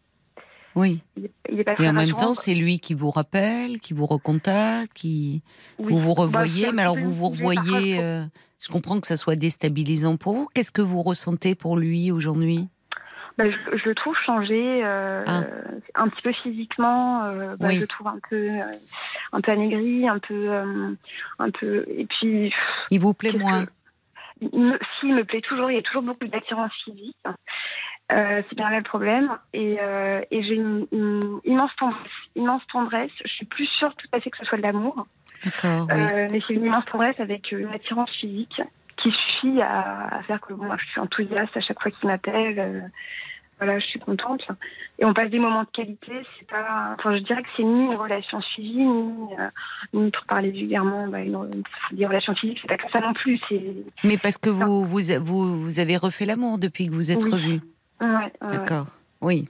[0.74, 1.02] Oui.
[1.16, 4.92] Il est pas Et en même temps, c'est lui qui vous rappelle, qui vous recontacte,
[4.92, 5.42] qui
[5.78, 5.90] Oui.
[5.90, 6.70] vous vous Bah, revoyez.
[6.72, 7.98] mais alors vous vous revoyez.
[8.02, 8.24] euh,
[8.60, 10.48] je comprends que ça soit déstabilisant pour vous.
[10.54, 12.68] Qu'est-ce que vous ressentez pour lui aujourd'hui?
[13.38, 15.42] Bah, je, je le trouve changé euh, Ah.
[15.96, 17.22] un petit peu physiquement.
[17.24, 17.74] euh, bah, Oui.
[17.76, 18.62] Je le trouve un peu, euh,
[19.32, 20.50] un peu amaigri, un peu,
[21.38, 21.84] un peu.
[21.88, 22.52] Et puis,
[22.90, 23.66] Il vous plaît moins
[24.40, 25.70] il me, si, il me plaît toujours.
[25.70, 27.16] Il y a toujours beaucoup d'attirance physique.
[28.12, 29.30] Euh, c'est bien là le problème.
[29.52, 32.10] Et, euh, et j'ai une, une immense tendresse.
[32.36, 33.10] Immense tendresse.
[33.24, 35.06] Je suis plus sûre tout à fait que ce soit de l'amour.
[35.44, 35.86] D'accord.
[35.90, 36.00] Oui.
[36.00, 38.60] Euh, mais c'est une immense tendresse avec une attirance physique
[38.96, 42.08] qui suffit à, à faire que bon, moi, je suis enthousiaste à chaque fois qu'il
[42.08, 42.58] m'appelle.
[42.58, 42.80] euh,
[43.58, 44.42] voilà, je suis contente.
[44.98, 46.12] Et on passe des moments de qualité.
[46.38, 49.48] C'est pas, enfin, je dirais que c'est ni une relation suivie, ni, euh,
[49.94, 51.62] ni pour parler vulgairement, bah, une,
[51.92, 52.58] des relations physiques.
[52.60, 53.40] C'est pas que ça non plus.
[53.48, 53.62] C'est
[54.04, 57.30] Mais parce que vous, vous, vous, vous avez refait l'amour depuis que vous êtes Oui.
[57.32, 57.60] revus.
[58.02, 58.06] ouais,
[58.42, 58.88] ouais, D'accord.
[59.22, 59.48] Oui.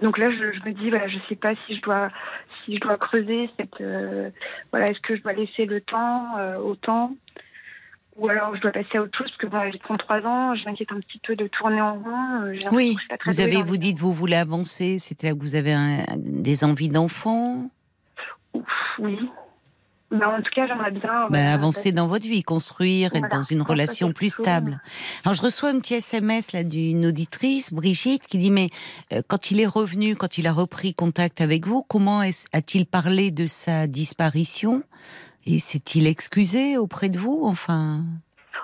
[0.00, 2.08] Donc là, je, je me dis, voilà, je sais pas si je dois,
[2.64, 4.30] si je dois creuser cette, euh,
[4.70, 7.14] voilà, est-ce que je dois laisser le temps euh, au temps?
[8.16, 10.64] Ou alors je dois passer à autre chose parce que bon, j'ai 33 ans, je
[10.64, 12.42] m'inquiète un petit peu de tourner en rond.
[12.42, 12.96] euh, Oui.
[13.26, 14.98] Vous avez, vous dites, vous voulez avancer.
[14.98, 17.70] C'était là que vous avez un- des envies d'enfant.
[18.54, 18.64] Ouf,
[18.98, 19.18] oui.
[20.10, 21.26] Bah, en tout cas, j'aimerais bien.
[21.28, 24.44] Voilà, avancer dans votre vie, construire, être Voilà, dans une relation plus chose.
[24.44, 24.80] stable.
[25.24, 28.68] Alors je reçois un petit SMS là d'une auditrice, Brigitte, qui dit mais
[29.12, 33.30] euh, quand il est revenu, quand il a repris contact avec vous, comment a-t-il parlé
[33.30, 34.82] de sa disparition?
[35.46, 38.02] Et s'est-il excusé auprès de vous Enfin,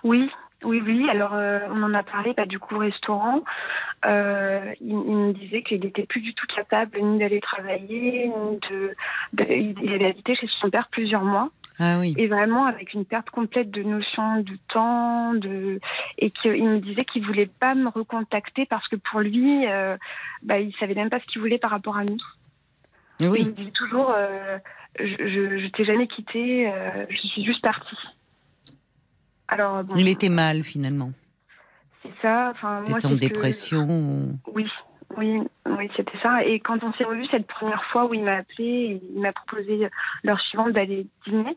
[0.02, 0.28] Oui,
[0.64, 1.08] oui, oui.
[1.10, 3.42] Alors, euh, on en a parlé bah, du coup au restaurant.
[4.06, 8.58] Euh, il, il me disait qu'il n'était plus du tout capable ni d'aller travailler, ni
[8.70, 8.94] de,
[9.32, 11.48] de- Il il avait habité chez son père plusieurs mois.
[11.78, 15.34] ah oui, Et vraiment avec une perte complète de notion du temps.
[15.34, 15.80] De...
[16.18, 19.96] Et qu'il me disait qu'il voulait pas me recontacter parce que pour lui, euh,
[20.42, 22.18] bah, il savait même pas ce qu'il voulait par rapport à nous.
[23.20, 23.44] Il oui.
[23.46, 24.58] me dit toujours euh,
[24.98, 26.70] Je, je, je t'ai jamais quitté,
[27.08, 27.96] je suis juste partie.
[29.54, 31.12] Alors, bon, Il était mal finalement.
[32.02, 32.50] c'est ça.
[32.52, 34.36] Enfin, moi, en que- dépression.
[34.52, 34.66] Oui,
[35.16, 36.44] oui, oui, c'était ça.
[36.44, 39.88] Et quand on s'est revu cette première fois où il m'a appelé, il m'a proposé
[40.24, 41.56] l'heure suivante d'aller dîner.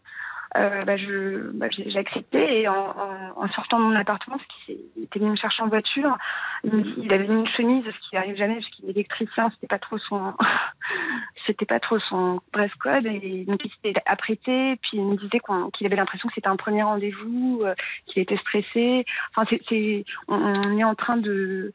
[0.55, 4.47] Euh, bah, je, bah, j'ai accepté et en, en- en sortant de mon appartement, parce
[4.65, 6.17] qu'il était venu me chercher en voiture,
[6.63, 9.79] il, avait mis une chemise, ce qui n'arrive jamais, parce qu'il est électricien, c'était pas
[9.79, 10.33] trop son,
[11.45, 15.39] c'était pas trop son dress code, et donc il s'était apprêté, puis il me disait
[15.39, 17.73] qu'on- qu'il avait l'impression que c'était un premier rendez-vous, euh,
[18.05, 19.05] qu'il était stressé.
[19.35, 21.73] Enfin, c'est, on est en train de,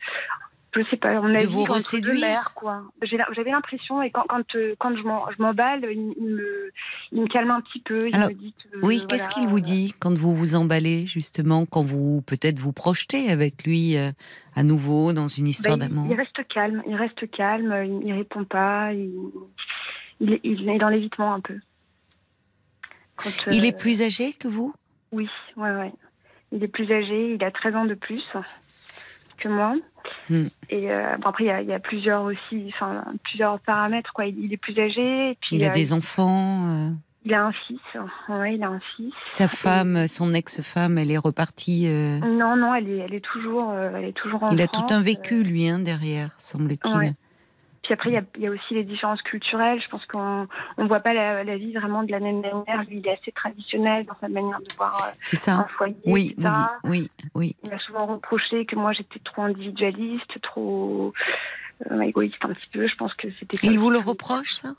[0.74, 2.82] je sais pas, on a De vous entre deux mers, quoi.
[3.02, 6.72] J'avais l'impression, et quand, quand, euh, quand je m'emballe, il, il me,
[7.12, 8.08] il me calme un petit peu.
[8.08, 10.54] Il Alors, me dit que, Oui, qu'est-ce voilà, qu'il vous euh, dit quand vous vous
[10.54, 14.12] emballez justement, quand vous peut-être vous projetez avec lui euh,
[14.56, 16.06] à nouveau dans une histoire il, d'amour?
[16.10, 19.12] il reste calme, il reste calme, il, il répond pas, il,
[20.20, 20.32] il,
[20.68, 21.58] est- dans l'évitement un peu.
[23.16, 24.74] Quand, Il euh, est plus âgé que vous?
[25.12, 25.92] Oui, ouais, ouais.
[26.50, 28.22] Il est plus âgé, il a 13 ans de plus
[29.42, 29.74] que moi.
[30.30, 30.46] Hmm.
[30.70, 34.12] Et euh, bon, après, il y, a, il y a plusieurs aussi, enfin, plusieurs paramètres,
[34.12, 34.26] quoi.
[34.26, 36.88] Il, il est plus âgé, et puis Il a euh, des enfants euh,
[37.24, 37.78] il a un fils.
[38.28, 39.12] Ouais, il a un fils.
[39.24, 41.84] Sa femme, son ex-femme, elle est repartie.
[41.86, 44.66] euh, Non, non, elle est, elle est toujours, euh, elle est toujours en il a
[44.66, 46.96] tout un vécu, lui, hein, derrière, semble-t-il.
[46.96, 47.12] Ouais.
[47.82, 49.82] Puis après, il y a, il y a aussi les différences culturelles.
[49.82, 50.46] Je pense qu'on
[50.78, 52.84] ne voit pas la, la vie vraiment de la même manière.
[52.88, 55.96] Lui, il est assez traditionnel dans sa manière de voir euh, C'est un ça foyer.
[56.06, 56.44] Oui, oui,
[56.84, 57.56] oui, oui.
[57.64, 61.12] Il m'a souvent reproché que moi, j'étais trop individualiste, trop
[61.90, 62.86] euh, égoïste un petit peu.
[62.86, 63.56] Je pense que c'était...
[63.56, 64.74] ça Il vous le reproche, ça?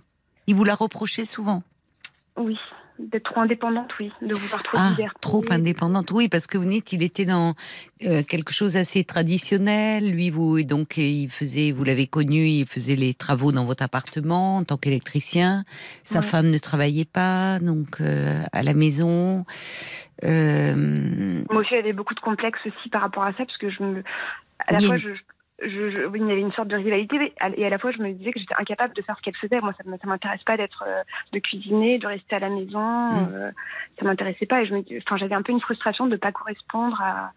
[0.48, 1.62] Il vous l'a reproché souvent?
[2.38, 2.58] Oui,
[3.12, 4.12] d'être trop indépendante, oui.
[4.22, 5.18] De vouloir trop Ah, liberté.
[5.22, 6.12] trop indépendante.
[6.12, 7.54] Oui, parce que vous dites, il était dans
[8.06, 10.12] euh, quelque chose assez traditionnel.
[10.12, 13.84] Lui, vous, et donc, il faisait, vous l'avez connu, il faisait les travaux dans votre
[13.84, 15.64] appartement en tant qu'électricien.
[16.04, 16.26] Sa Ouais.
[16.26, 19.46] femme ne travaillait pas, donc euh, à la maison.
[20.24, 23.84] Euh, Moi aussi, j'avais beaucoup de complexes aussi par rapport à ça, parce que je
[23.84, 24.04] me...
[24.68, 25.10] À la fois, je,
[25.62, 27.78] je, je- oui, il y avait une sorte de rivalité, mais à- et à la
[27.78, 29.62] fois, je me disais que j'étais incapable de faire ce qu'elle faisait.
[29.62, 32.80] Moi, ça ne m'intéresse pas d'être, euh, de cuisiner, de rester à la maison.
[32.80, 33.28] Mm.
[33.34, 33.52] euh,
[34.00, 34.62] ça m'intéressait pas.
[34.62, 37.32] Et je me, enfin, j'avais un peu une frustration de ne pas correspondre à,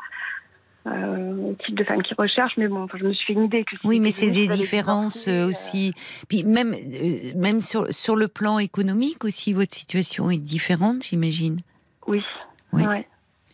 [0.86, 2.56] euh, au type de femme qu'ils recherchent.
[2.56, 3.76] Mais bon, enfin, je me suis fait une idée que.
[3.84, 5.92] oui, mais c'est des différences euh, euh, aussi.
[6.28, 11.58] Puis même, euh, même sur, sur le plan économique aussi, votre situation est différente, j'imagine.
[12.06, 12.22] Oui.
[12.72, 12.84] Oui.
[12.86, 13.06] Ouais.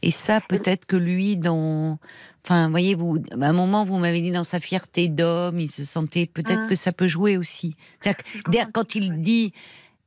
[0.04, 1.98] Et ça, peut-être que lui, dans,
[2.44, 5.84] enfin, voyez, vous, à un moment, vous m'avez dit dans sa fierté d'homme, il se
[5.84, 6.66] sentait, peut-être Mm.
[6.68, 7.76] que ça peut jouer aussi.
[8.02, 8.10] Que
[8.72, 9.52] quand il dit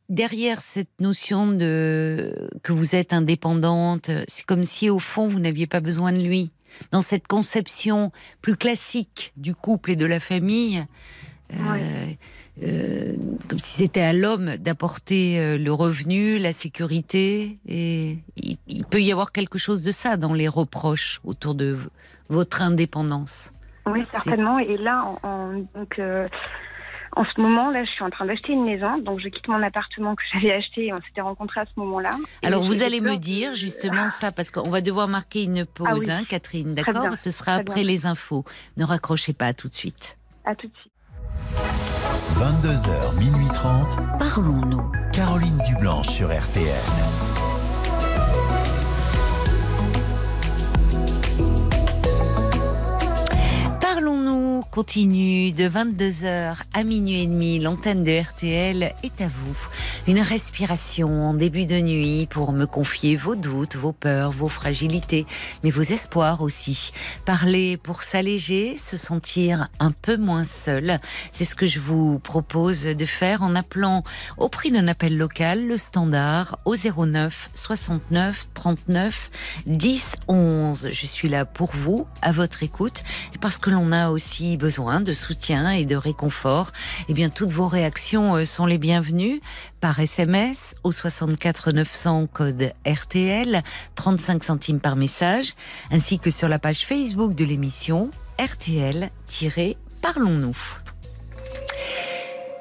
[0.09, 5.65] derrière cette notion de que vous êtes indépendante, c'est comme si au fond vous n'aviez
[5.67, 6.51] pas besoin de lui.
[6.91, 8.11] dans cette conception
[8.41, 10.85] plus classique du couple et de la famille.
[11.53, 12.07] Euh,
[12.63, 13.15] euh,
[13.49, 17.57] comme si c'était à l'homme d'apporter euh, le revenu, la sécurité.
[17.67, 21.77] Et il, peut y avoir quelque chose de ça dans les reproches autour de
[22.29, 23.51] votre indépendance.
[23.85, 24.59] Oui, certainement.
[24.59, 25.99] Et là, en, donc,
[27.15, 29.63] en ce moment, là, je suis en train d'acheter une maison, donc je quitte mon
[29.63, 32.11] appartement que j'avais acheté et on s'était rencontrés à ce moment-là.
[32.43, 36.17] Alors, vous allez me dire justement ça, parce qu'on va devoir marquer une pause, ah
[36.17, 37.13] hein, Catherine, d'accord?
[37.13, 38.43] Ce sera après les infos.
[38.75, 40.17] Ne raccrochez pas tout de suite.
[40.43, 40.91] À tout de suite.
[42.37, 43.97] 22h, minuit 30.
[44.19, 44.91] Parlons-nous.
[45.13, 46.65] Caroline Dublanche sur RTN.
[53.79, 57.59] Parlons-nous continue de 22h à minuit et demi.
[57.59, 59.67] L'antenne de RTL est à vous.
[60.07, 65.25] Une respiration en début de nuit pour me confier vos doutes, vos peurs, vos fragilités,
[65.63, 66.91] mais vos espoirs aussi.
[67.25, 70.99] Parler pour s'alléger, se sentir un peu moins seul.
[71.31, 74.03] C'est ce que je vous propose de faire en appelant
[74.37, 79.31] au prix d'un appel local le standard au 09 69 39
[79.65, 80.89] 10 11.
[80.93, 83.03] Je suis là pour vous, à votre écoute,
[83.41, 86.71] parce que l'on a aussi besoin de soutien et de réconfort,
[87.09, 89.41] eh bien toutes vos réactions euh, sont les bienvenues
[89.85, 93.61] par SMS au 64 900 code RTL,
[93.93, 95.53] 35 centimes par message,
[95.91, 98.09] ainsi que sur la page Facebook de l'émission
[98.39, 100.57] RTL-Parlons-nous.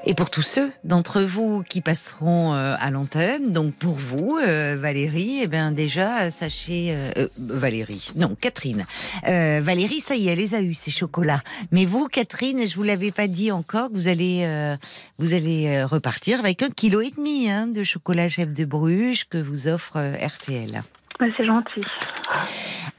[0.07, 4.77] Et pour tous ceux d'entre vous qui passeront euh, à l'antenne, donc pour vous, euh,
[4.79, 8.85] Valérie, eh bien déjà, sachez, euh, Valérie, non, Catherine,
[9.25, 11.43] Valérie, ça y est, elle les a eu ces chocolats.
[11.73, 14.77] Mais vous, Catherine, je vous l'avais pas dit encore, vous allez,
[15.19, 19.39] vous allez repartir avec un kilo et demi hein, de chocolat chef de Bruges que
[19.39, 20.83] vous offre RTL.
[21.19, 21.81] C'est gentil.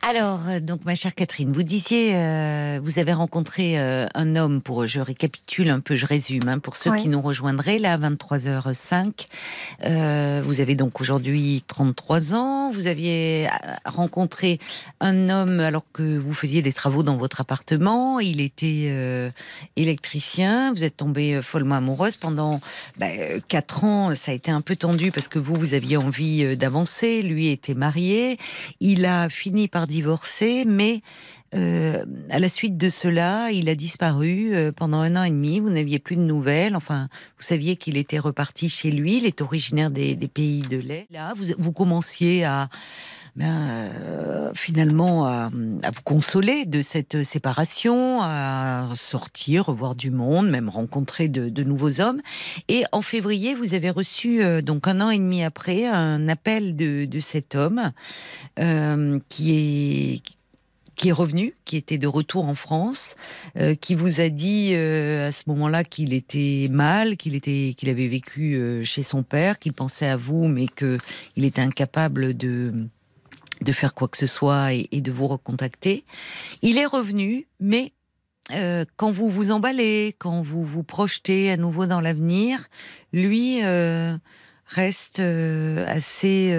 [0.07, 4.61] Alors, euh, donc, ma chère Catherine, vous disiez, euh, vous avez rencontré euh, un homme,
[4.61, 7.97] pour, je récapitule un peu, je résume, hein, pour ceux qui nous rejoindraient, là, à
[7.97, 10.43] 23h05.
[10.43, 12.71] vous avez donc aujourd'hui 33 ans.
[12.71, 13.49] Vous aviez
[13.83, 14.59] rencontré
[14.99, 18.19] un homme alors que vous faisiez des travaux dans votre appartement.
[18.19, 18.93] Il était
[19.75, 20.71] électricien.
[20.73, 22.15] Vous êtes tombée follement amoureuse.
[22.15, 22.61] Pendant
[22.99, 23.07] bah,
[23.47, 27.23] 4 ans, ça a été un peu tendu parce que vous, vous aviez envie d'avancer.
[27.23, 28.37] Lui était marié.
[28.79, 31.01] Il a fini par divorcé, mais
[31.53, 35.59] euh, à la suite de cela, il a disparu euh, pendant un an et demi.
[35.61, 36.75] Vous n'aviez plus de nouvelles.
[36.75, 39.17] Enfin, vous saviez qu'il était reparti chez lui.
[39.17, 41.07] Il est originaire des, pays de l'Est.
[41.11, 42.67] Là, vous, vous commenciez à
[43.35, 50.69] ben, euh, finalement à, vous consoler de cette séparation, à sortir, revoir du monde, même
[50.69, 52.21] rencontrer de, nouveaux hommes.
[52.67, 57.19] Et en février, vous avez reçu, donc un an et demi après, un appel de,
[57.19, 57.91] cet homme
[59.27, 60.21] qui
[61.09, 63.15] est revenu, qui était de retour en France,
[63.57, 67.89] euh, qui vous a dit euh, à ce moment-là qu'il était mal, qu'il était, qu'il
[67.89, 70.97] avait vécu euh, chez son père, qu'il pensait à vous, mais que
[71.35, 72.73] il était incapable de
[73.61, 76.05] de faire quoi que ce soit et, de vous recontacter.
[76.61, 77.93] Il est revenu, mais
[78.97, 82.67] quand vous vous emballez, quand vous vous projetez à nouveau dans l'avenir,
[83.11, 83.61] lui
[84.67, 86.53] reste assez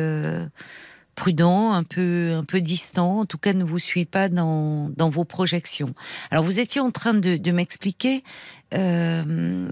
[1.16, 5.08] prudent, un peu, un peu distant, en tout cas ne vous suit pas dans, dans
[5.08, 5.94] vos projections.
[6.30, 8.22] Alors vous étiez en train de, de m'expliquer
[8.74, 9.66] euh,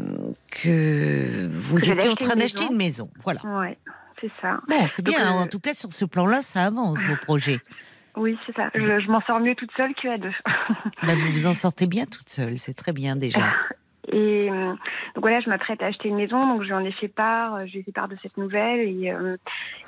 [0.50, 3.10] que vous étiez en train d'acheter une maison.
[3.22, 3.42] Voilà.
[3.44, 3.78] Ouais,
[4.20, 4.60] c'est ça.
[4.68, 5.20] Bon, c'est bien.
[5.20, 7.60] Euh, en tout cas, sur ce plan-là, ça avance vos projets.
[8.16, 8.70] Oui, c'est ça.
[8.74, 10.30] Je, m'en sors mieux toute seule qu'à deux.
[11.02, 13.40] Ben, vous vous en sortez bien toute seule, c'est très bien déjà.
[14.12, 14.72] Et euh,
[15.14, 17.54] donc voilà, je m'apprête à acheter une maison, donc je lui en ai fait part,
[17.54, 19.36] euh, je lui ai fait part de cette nouvelle, et, euh,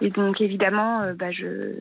[0.00, 1.74] et donc évidemment, bah, je,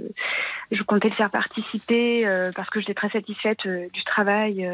[0.71, 2.25] je comptais le faire participer
[2.55, 4.69] parce que j'étais très satisfaite du travail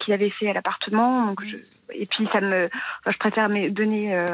[0.00, 1.26] qu'il avait fait à l'appartement.
[1.26, 1.56] Donc je,
[1.92, 4.24] et puis ça me, enfin, je préfère me donner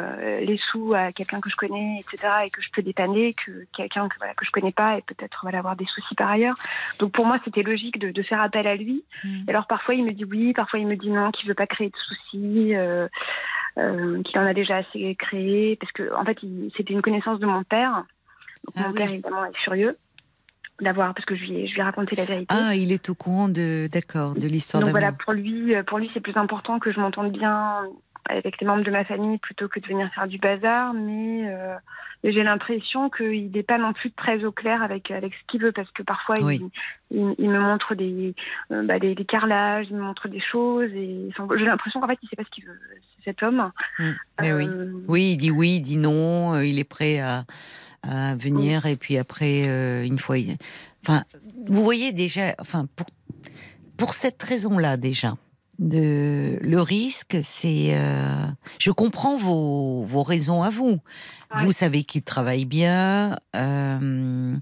[0.40, 4.08] les sous à quelqu'un que je connais, etc., et que je peux dépanner, que quelqu'un
[4.08, 6.54] que voilà que je connais pas et peut-être voilà avoir des soucis par ailleurs.
[6.98, 9.04] Donc pour moi, c'était logique de, de, faire appel à lui.
[9.24, 9.48] Mmh.
[9.48, 11.88] alors parfois il me dit oui, parfois il me dit non, qu'il veut pas créer
[11.88, 13.08] de soucis euh,
[13.78, 16.38] euh, qu'il en a déjà assez créé, parce que en fait,
[16.76, 18.04] c'était une connaissance de mon père.
[18.76, 19.96] Ah mon père évidemment est furieux
[20.80, 22.46] d'avoir parce que je lui, ai, je lui ai raconté la vérité.
[22.48, 24.82] Ah, il est au courant de d'accord de l'histoire.
[24.82, 27.82] Donc voilà, pour lui, pour lui, c'est plus important que je m'entende bien
[28.28, 31.74] avec les membres de ma famille plutôt que de venir faire du bazar, mais euh,
[32.24, 35.72] j'ai l'impression qu'il n'est pas non plus très au clair avec, avec ce qu'il veut,
[35.72, 36.68] parce que parfois il,
[37.10, 38.34] il, me montre des,
[38.70, 42.26] euh, bah, des, carrelages, il me montre des choses, et j'ai l'impression qu'en fait il
[42.26, 42.78] ne sait pas ce qu'il veut,
[43.24, 43.70] cet homme.
[43.98, 44.10] Mmh.
[44.40, 44.66] Mais oui.
[44.68, 47.44] Euh, oui, il dit oui, il dit non, il est prêt à,
[48.02, 49.64] à venir, et puis après,
[50.04, 50.36] une fois,
[51.04, 51.24] Enfin,
[51.66, 53.06] vous voyez déjà, enfin, pour,
[53.96, 55.36] pour cette raison-là déjà,
[55.78, 57.90] de, le risque, c'est.
[57.92, 58.46] Euh,
[58.78, 60.98] je comprends vos, vos raisons à vous.
[61.58, 64.56] Vous savez qu'il travaille bien, euh,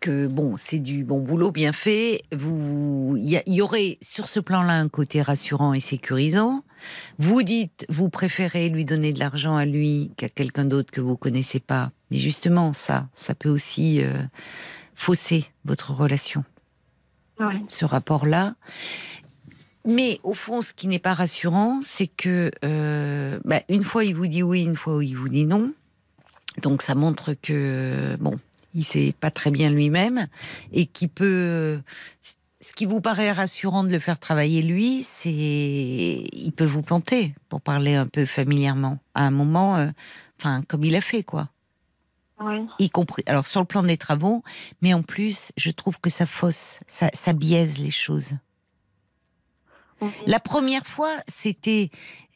[0.00, 2.22] que bon, c'est du bon boulot bien fait.
[2.32, 6.64] Vous, il y, aurait sur ce plan-là un côté rassurant et sécurisant.
[7.18, 11.18] Vous dites, vous préférez lui donner de l'argent à lui qu'à quelqu'un d'autre que vous
[11.18, 11.92] connaissez pas.
[12.12, 14.22] Mais justement, ça, ça peut aussi euh,
[14.94, 16.44] fausser votre relation.
[17.68, 18.54] Ce rapport-là.
[19.86, 24.14] Mais au fond, ce qui n'est pas rassurant, c'est que euh, bah, une fois il
[24.14, 25.72] vous dit oui, une fois il vous dit non.
[26.60, 28.38] Donc ça montre que bon,
[28.74, 30.26] il sait pas très bien lui-même
[30.70, 31.80] et qui peut.
[32.60, 37.34] Ce qui vous paraît rassurant de le faire travailler lui, c'est il peut vous planter
[37.48, 39.88] pour parler un peu familièrement à un moment, euh,
[40.38, 41.48] enfin comme il a fait quoi.
[42.44, 42.66] Oui.
[42.78, 44.42] Y compris, alors sur le plan des travaux,
[44.80, 48.32] mais en plus, je trouve que ça fausse, ça, ça biaise les choses.
[50.26, 51.90] La première fois, c'était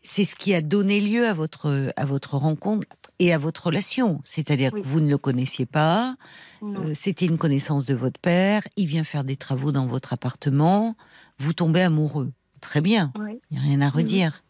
[0.04, 2.86] c'est ce qui a donné lieu à votre à votre rencontre
[3.18, 4.20] et à votre relation.
[4.24, 6.16] C'est-à-dire que vous ne le connaissiez pas,
[6.62, 10.96] euh, c'était une connaissance de votre père, il vient faire des travaux dans votre appartement,
[11.38, 12.32] vous tombez amoureux.
[12.60, 13.12] Très bien,
[13.50, 14.44] il n'y a rien à redire.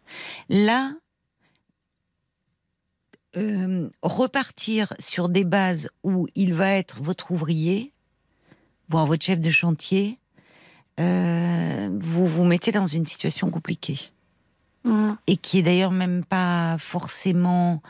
[0.48, 0.92] Là,
[3.36, 7.92] euh, repartir sur des bases où il va être votre ouvrier,
[8.88, 10.18] voire votre chef de chantier,
[11.00, 14.10] euh, vous vous mettez dans une situation compliquée.
[14.84, 15.12] Mm.
[15.26, 17.82] Et qui est d'ailleurs même pas forcément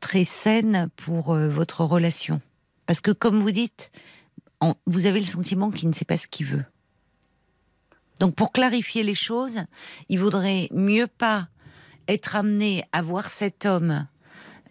[0.00, 2.40] très saine pour euh, votre relation.
[2.86, 3.90] Parce que comme vous dites,
[4.86, 6.64] vous avez le sentiment qu'il ne sait pas ce qu'il veut.
[8.20, 9.64] Donc pour clarifier les choses,
[10.08, 11.48] il vaudrait mieux pas
[12.08, 14.06] être amené à voir cet homme.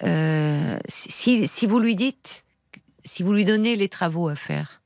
[0.03, 2.45] Euh, si, si, vous lui dites,
[3.03, 4.81] si vous lui donnez les travaux à faire,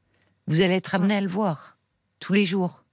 [0.47, 1.77] vous allez être amené à le voir
[2.19, 2.83] tous les jours.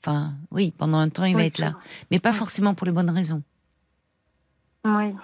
[0.00, 1.74] Enfin, oui, pendant un temps, il va être là.
[2.10, 3.42] Mais pas forcément pour les bonnes raisons.
[4.84, 5.14] Oui.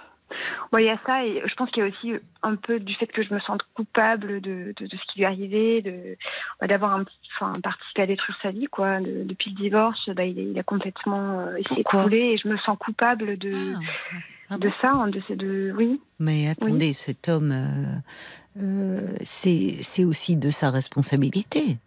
[0.79, 3.07] il y a ça, et je pense qu'il y a aussi un peu du fait
[3.07, 6.17] que je me sente coupable de, de, ce qui lui est arrivé,
[6.61, 7.05] bah, d'avoir un
[7.37, 9.01] enfin, participé à détruire sa vie, quoi.
[9.01, 14.17] depuis le divorce, bah, il, a complètement euh, et je me sens coupable de, ah,
[14.51, 16.01] ah de ça, hein, de, de, oui.
[16.19, 21.79] Mais attendez, cet homme, euh, euh, c'est, aussi de sa responsabilité.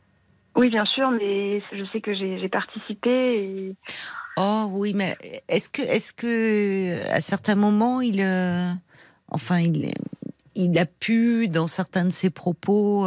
[0.56, 3.76] Oui, bien sûr, mais je sais que j'ai participé.
[4.38, 5.18] Oh oui, mais
[5.50, 8.72] est-ce que, est-ce que, à certains moments, il, euh,
[9.28, 9.92] enfin, il,
[10.56, 13.06] il a pu, dans certains de ses propos,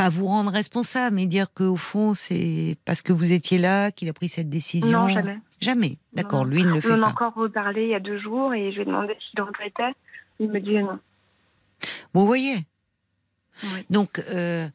[0.00, 4.08] pas vous rendre responsable, mais dire qu'au fond, c'est parce que vous étiez là qu'il
[4.08, 5.06] a pris cette décision.
[5.06, 5.38] Non, jamais.
[5.60, 5.98] Jamais.
[6.14, 6.94] D'accord, lui, il ne le fait pas.
[6.96, 9.42] On a encore reparlé il y a deux jours et je lui ai demandé s'il
[9.42, 9.92] regrettait.
[10.38, 10.98] Il me dit non.
[12.14, 12.64] Vous voyez.
[13.62, 13.86] Oui.
[13.90, 14.22] Donc.
[14.30, 14.68] Euh,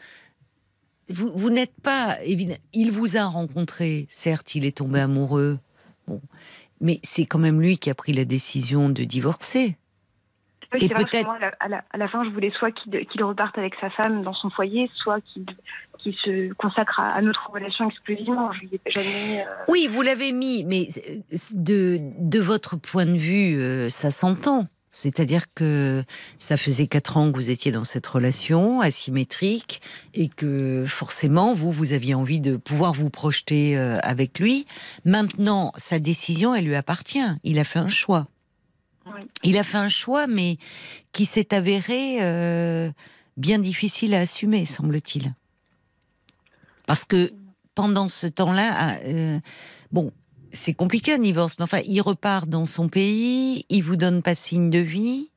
[1.09, 2.59] vous, n'êtes pas évidemment.
[2.73, 5.59] Il vous a rencontré, certes, il est tombé amoureux,
[6.07, 6.19] bon,
[6.81, 9.77] mais c'est quand même lui qui a pris la décision de divorcer.
[10.79, 14.49] Et peut-être à, la, fin, je voulais soit qu'il reparte avec sa femme dans son
[14.49, 15.45] foyer, soit qu'il
[16.13, 18.49] se consacre à, notre relation exclusivement.
[18.51, 20.87] Euh, oui, vous l'avez mis, mais
[21.53, 24.67] de, de votre point de vue, euh, ça s'entend.
[24.95, 26.05] C'est-à-dire que
[26.39, 29.81] ça faisait quatre ans que vous étiez dans cette relation asymétrique
[30.13, 34.65] et que forcément, vous, vous aviez envie de pouvoir vous projeter euh, avec lui.
[35.03, 37.19] Maintenant, sa décision, elle lui appartient.
[37.43, 38.27] Il a fait un choix.
[39.43, 40.57] Il a fait un choix, mais
[41.11, 42.91] qui s'est avéré euh,
[43.37, 45.33] bien difficile à assumer, semble-t-il.
[46.87, 47.31] Parce que
[47.73, 49.39] pendant ce temps-là, euh,
[49.91, 50.11] bon,
[50.51, 54.35] c'est compliqué un divorce, mais enfin, il repart dans son pays, il vous donne pas
[54.35, 55.29] signe de vie.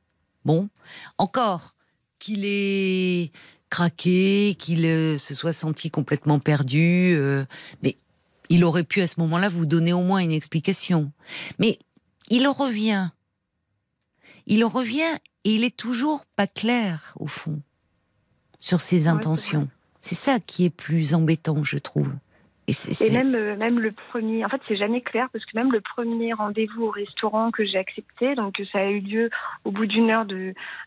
[0.45, 0.69] Bon,
[1.17, 1.75] encore
[2.17, 3.31] qu'il ait
[3.69, 7.17] craqué, qu'il euh, se soit senti complètement perdu,
[7.83, 7.97] mais
[8.49, 11.11] il aurait pu à ce moment-là vous donner au moins une explication.
[11.59, 11.77] Mais
[12.29, 13.09] il revient.
[14.49, 17.61] Il revient et il est toujours pas clair, au fond,
[18.59, 19.69] sur ses intentions.
[20.01, 22.11] C'est ça qui est plus embêtant, je trouve.
[23.01, 25.81] Et, même, euh, même le premier, en fait, c'est jamais clair parce que même le
[25.81, 29.29] premier rendez-vous au restaurant que j'ai accepté, donc ça a eu lieu
[29.65, 30.25] au bout d'une heure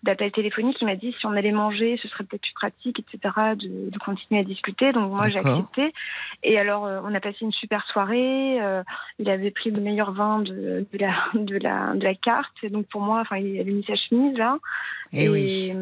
[0.03, 3.35] d'appel téléphonique, il m'a dit si on allait manger, ce serait peut-être plus pratique, etc.,
[3.57, 4.93] de, de, continuer à discuter.
[4.93, 5.93] Donc moi, j'ai accepté.
[6.43, 8.61] Et alors, euh, on a passé une super soirée.
[8.61, 8.83] Euh,
[9.18, 12.53] il avait pris le meilleur vin de, de, la, de, la, de la carte.
[12.62, 14.59] Et donc pour moi, enfin, il avait mis sa chemise là.
[15.12, 15.72] Eh et, oui.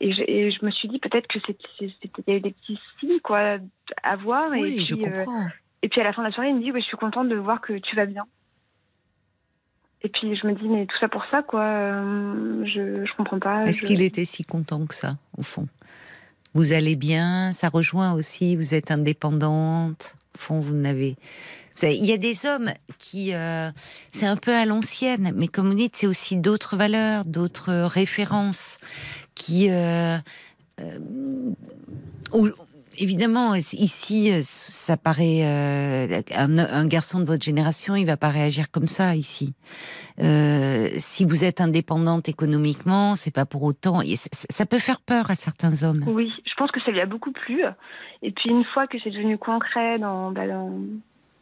[0.00, 3.58] et, je, et, je, me suis dit peut-être que c'était des petits signes quoi
[4.02, 4.50] à voir.
[4.50, 5.46] Oui, et puis, je comprends.
[5.82, 7.36] et puis à la fin de la soirée, il me dit Je suis contente de
[7.36, 8.24] voir que tu vas bien.
[10.02, 11.62] Et puis je me dis Mais tout ça pour ça, quoi.
[11.62, 13.64] Euh, je, je comprends pas.
[13.64, 15.68] Est-ce qu'il était si content que ça, au fond?
[16.54, 20.16] Vous allez bien, ça rejoint aussi, vous êtes indépendante.
[20.36, 21.16] Au fond, vous n'avez.
[21.82, 23.70] Il y a des hommes qui, euh,
[24.10, 28.78] c'est un peu à l'ancienne, mais comme vous dites, c'est aussi d'autres valeurs, d'autres références
[29.34, 30.16] qui, euh,
[30.80, 32.50] euh,
[32.96, 39.16] évidemment, ici, ça paraît un, garçon de votre génération, il va pas réagir comme ça
[39.16, 39.54] ici.
[40.16, 44.00] si vous êtes indépendante économiquement, c'est pas pour autant.
[44.32, 46.04] Ça, peut faire peur à certains hommes.
[46.06, 47.64] Oui, je pense que ça lui a beaucoup plu.
[48.22, 50.70] Et puis une fois que c'est devenu concret dans, bah, dans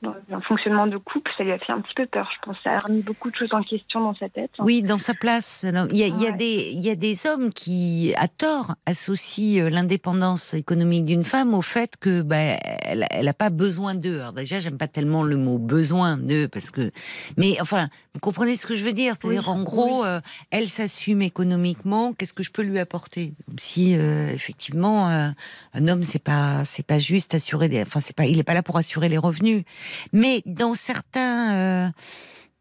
[0.02, 2.28] dans un fonctionnement de couple, ça lui a fait un petit peu peur.
[2.34, 4.50] Je pense ça a remis beaucoup de choses en question dans sa tête.
[4.58, 5.64] Oui, dans sa place.
[5.64, 8.74] Il y a, il y a des, il y a des hommes qui, à tort,
[8.86, 14.20] associent euh, l'indépendance économique d'une femme au fait que elle n'a pas besoin d'eux.
[14.20, 16.90] Alors déjà, j'aime pas tellement le mot besoin d'eux parce que,
[17.36, 19.14] mais enfin, vous comprenez ce que je veux dire?
[19.14, 22.12] C'est-à-dire, en gros, euh, elle s'assume économiquement.
[22.12, 23.34] Qu'est-ce que je peux lui apporter?
[23.56, 28.26] Si euh, effectivement, un homme, c'est pas, c'est pas juste assurer des, enfin, c'est pas,
[28.26, 29.64] il est pas là pour assurer les revenus.
[30.12, 31.88] Mais dans certains, euh,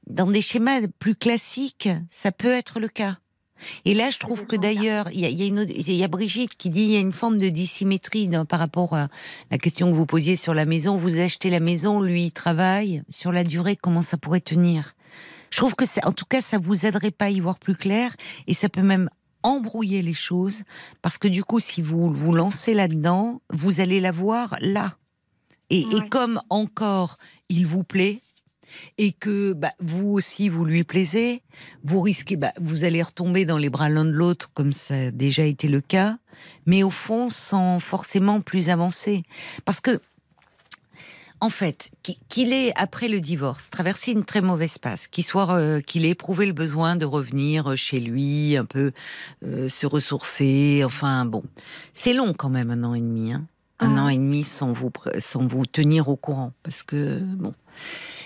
[0.07, 3.17] dans des schémas plus classiques, ça peut être le cas.
[3.85, 6.81] Et là, je trouve que d'ailleurs, il y a, y, y a, Brigitte qui dit
[6.81, 9.07] il y a une forme de dissymétrie par rapport à
[9.51, 10.97] la question que vous posiez sur la maison.
[10.97, 13.03] Vous achetez la maison, lui il travaille.
[13.09, 14.95] Sur la durée, comment ça pourrait tenir?
[15.51, 18.15] Je trouve que, en tout cas, ça vous aiderait pas à y voir plus clair
[18.47, 19.09] et ça peut même
[19.43, 20.63] embrouiller les choses
[21.01, 24.95] parce que du coup, si vous vous lancez là-dedans, vous allez la voir là.
[25.71, 27.17] Et, comme encore
[27.49, 28.19] il vous plaît,
[28.97, 31.41] et que bah, vous aussi vous lui plaisez,
[31.83, 35.11] vous risquez, bah, vous allez retomber dans les bras l'un de l'autre comme ça a
[35.11, 36.17] déjà été le cas,
[36.65, 39.23] mais au fond sans forcément plus avancer.
[39.65, 40.01] Parce que,
[41.39, 41.89] en fait,
[42.29, 46.09] qu'il ait après le divorce traversé une très mauvaise passe, qu'il soit, euh, qu'il ait
[46.09, 48.91] éprouvé le besoin de revenir chez lui, un peu
[49.43, 51.43] euh, se ressourcer, enfin bon,
[51.93, 53.33] c'est long quand même un an et demi.
[53.33, 53.45] Hein
[53.81, 56.53] un an et demi sans vous, sans vous tenir au courant.
[56.63, 57.53] Parce que, bon.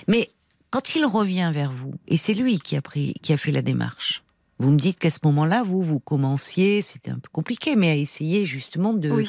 [0.08, 0.30] Mais
[0.70, 3.62] quand il revient vers vous, et c'est lui qui a, pris, qui a fait la
[3.62, 4.24] démarche,
[4.58, 7.95] vous me dites qu'à ce moment-là, vous, vous commenciez, c'était un peu compliqué, mais à
[7.95, 9.26] essayer justement de,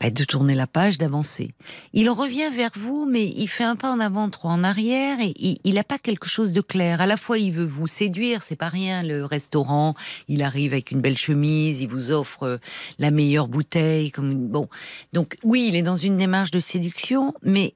[0.00, 1.52] bah, de tourner la page, d'avancer.
[1.92, 5.34] Il revient vers vous, mais il fait un pas en avant, trois en arrière, et
[5.62, 7.02] il n'a pas quelque chose de clair.
[7.02, 9.94] À la fois, il veut vous séduire, c'est pas rien, le restaurant,
[10.26, 12.58] il arrive avec une belle chemise, il vous offre euh,
[12.98, 14.68] la meilleure bouteille, comme bon.
[15.12, 17.74] Donc, oui, il est dans une démarche de séduction, mais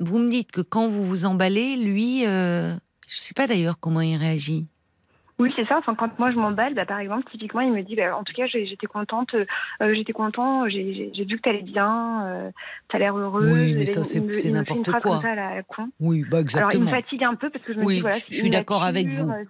[0.00, 2.74] vous me dites que quand vous vous emballez, lui, euh,
[3.06, 4.66] je sais pas d'ailleurs comment il réagit.
[5.42, 5.78] Oui, c'est ça.
[5.78, 8.32] Enfin, quand moi je m'emballe, bah, par exemple, typiquement, il me dit, bah, en tout
[8.32, 12.50] cas, j'étais contente, euh, j'étais content, j'ai vu que t'allais bien, euh,
[12.88, 13.52] t'as l'air heureuse.
[13.52, 14.20] Oui, mais ça, c'est
[14.50, 15.20] n'importe quoi.
[15.20, 15.88] Ça, la con.
[15.98, 16.70] Oui, bah exactement.
[16.70, 18.84] Alors, il me fatigue un peu parce que je me dis, voilà, je suis d'accord
[18.84, 19.28] avec vous.
[19.28, 19.44] Euh,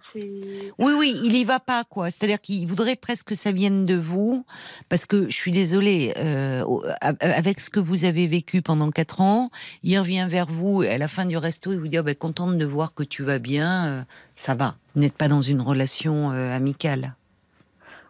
[0.79, 2.11] oui, oui, il y va pas, quoi.
[2.11, 4.47] C'est-à-dire qu'il voudrait presque que ça vienne de vous,
[4.89, 6.65] parce que je suis désolée, euh,
[7.21, 9.51] avec ce que vous avez vécu pendant quatre ans,
[9.83, 12.15] il revient vers vous et à la fin du resto, il vous dit, oh, bah,
[12.15, 14.07] contente de voir que tu vas bien,
[14.37, 14.75] ça va.
[14.95, 17.15] Vous n'êtes pas dans une relation euh, amicale.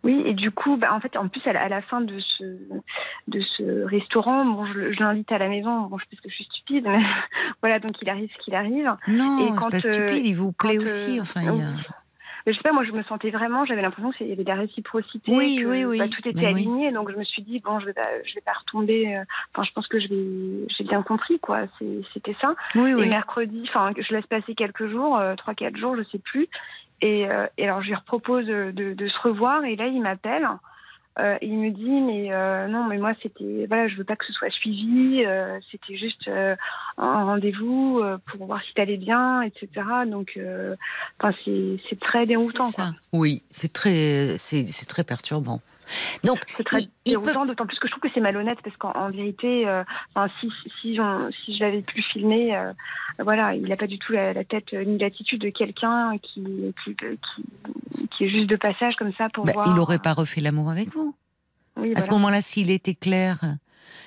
[0.05, 2.45] Oui, et du coup, bah, en fait, en plus, à la, fin de ce,
[3.29, 5.83] de ce restaurant, bon, je, l'invite à la maison.
[5.83, 7.03] Bon, je pense que je suis stupide, mais
[7.63, 8.93] voilà, donc il arrive ce qu'il arrive.
[9.07, 11.19] Non, c'est pas stupide, il vous plaît aussi.
[11.19, 11.43] Euh, enfin,
[12.47, 14.57] je sais pas, moi je me sentais vraiment, j'avais l'impression qu'il y avait de la
[14.57, 15.99] réciprocité, oui, que, oui, oui.
[15.99, 18.41] Bah, tout était aligné, donc je me suis dit bon, je vais pas, je vais
[18.41, 19.17] pas retomber.
[19.17, 19.25] Euh,
[19.55, 21.61] enfin, je pense que je vais, j'ai bien compris quoi.
[22.13, 22.55] C'était ça.
[22.75, 26.19] Oui, et mercredi, enfin, je laisse passer quelques jours, euh, trois quatre jours, je sais
[26.19, 26.49] plus.
[27.01, 30.49] Et, euh, et alors je lui propose de, de, se revoir, et là il m'appelle.
[31.19, 34.25] Euh, il me dit mais euh, non mais moi c'était voilà je veux pas que
[34.25, 39.69] ce soit suivi euh, c'était juste un rendez-vous pour voir si t'allais bien etc
[40.07, 40.41] donc
[41.21, 42.93] enfin c'est très déroutant ça.
[43.13, 45.61] oui c'est très c'est très perturbant
[46.25, 49.67] donc, c'est très déroutant, d'autant plus que je trouve que c'est malhonnête parce qu'en vérité,
[50.41, 50.99] si, si,
[51.45, 52.57] si, je l'avais pu filmer,
[53.19, 58.25] voilà, il n'a pas du tout la, tête ni l'attitude de quelqu'un qui, qui, qui,
[58.25, 59.67] est juste de passage comme ça pour bah, voir.
[59.69, 61.15] Il n'aurait pas refait l'amour avec vous.
[61.77, 63.39] à ce moment-là, s'il était clair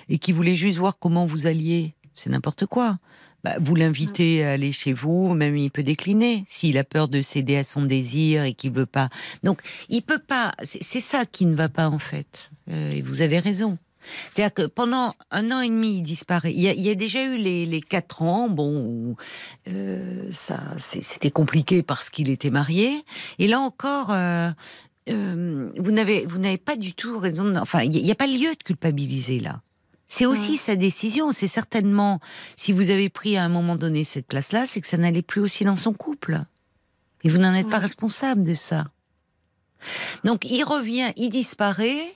[0.09, 2.97] et qu'il voulait juste voir comment vous alliez, c'est n'importe quoi.
[3.45, 7.21] Bah, vous l'invitez à aller chez vous, même il peut décliner s'il a peur de
[7.21, 9.09] céder à son désir et qu'il veut pas.
[9.43, 10.53] Donc, il peut pas.
[10.63, 12.49] C'est ça qui ne va pas en fait.
[12.71, 13.77] Euh, et vous avez raison.
[14.33, 16.53] C'est-à-dire que pendant un an et demi, il disparaît.
[16.53, 19.15] Il y a, déjà eu les, quatre ans, bon,
[19.67, 23.03] euh, ça, c'était compliqué parce qu'il était marié.
[23.37, 24.49] Et là encore, euh,
[25.07, 26.25] vous n'avez,
[26.57, 27.55] pas du tout raison.
[27.57, 29.61] Enfin, il n'y a, pas lieu de culpabiliser là.
[30.07, 31.31] C'est aussi sa décision.
[31.31, 32.19] C'est certainement,
[32.57, 35.41] si vous avez pris à un moment donné cette place-là, c'est que ça n'allait plus
[35.41, 36.41] aussi dans son couple.
[37.23, 38.85] Et vous n'en êtes pas responsable de ça.
[40.23, 42.15] Donc il revient, il disparaît.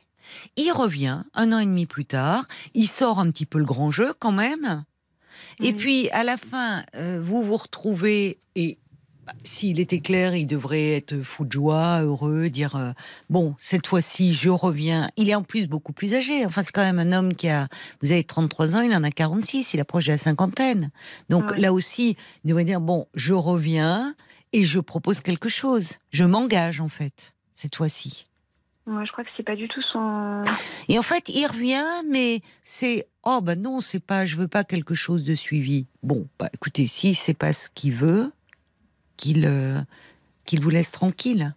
[0.55, 2.45] Il revient un an et demi plus tard.
[2.75, 4.85] Il sort un petit peu le grand jeu quand même.
[5.61, 8.77] Et puis à la fin, euh, vous vous retrouvez et
[9.43, 12.91] s'il était clair, il devrait être fou de joie, heureux, dire euh,
[13.29, 15.09] bon cette fois-ci je reviens.
[15.17, 16.45] Il est en plus beaucoup plus âgé.
[16.45, 17.67] Enfin c'est quand même un homme qui a,
[18.01, 20.91] vous avez 33 ans, il en a 46, il approche de la cinquantaine.
[21.29, 21.59] Donc Ouais.
[21.59, 24.15] là aussi, il devrait dire bon je reviens
[24.53, 25.93] et je propose quelque chose.
[26.11, 28.25] Je m'engage en fait cette fois-ci.
[28.87, 30.43] Moi, je crois que c'est pas du tout son.
[30.87, 34.63] Et en fait, il revient, mais c'est oh bah non, c'est pas, je veux pas
[34.63, 35.85] quelque chose de suivi.
[36.01, 38.31] Bon, bah écoutez, si c'est pas ce qu'il veut,
[39.19, 39.79] qu'il euh,
[40.45, 41.53] qu'il vous laisse tranquille.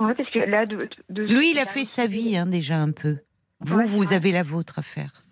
[0.00, 0.76] Ouais, parce que là, de,
[1.08, 3.18] de- de- Lui, il a fait sa vie hein, déjà un peu.
[3.60, 5.24] Vous, Ouais, vous avez la vôtre à faire.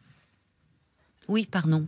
[1.28, 1.86] Oui, pardon.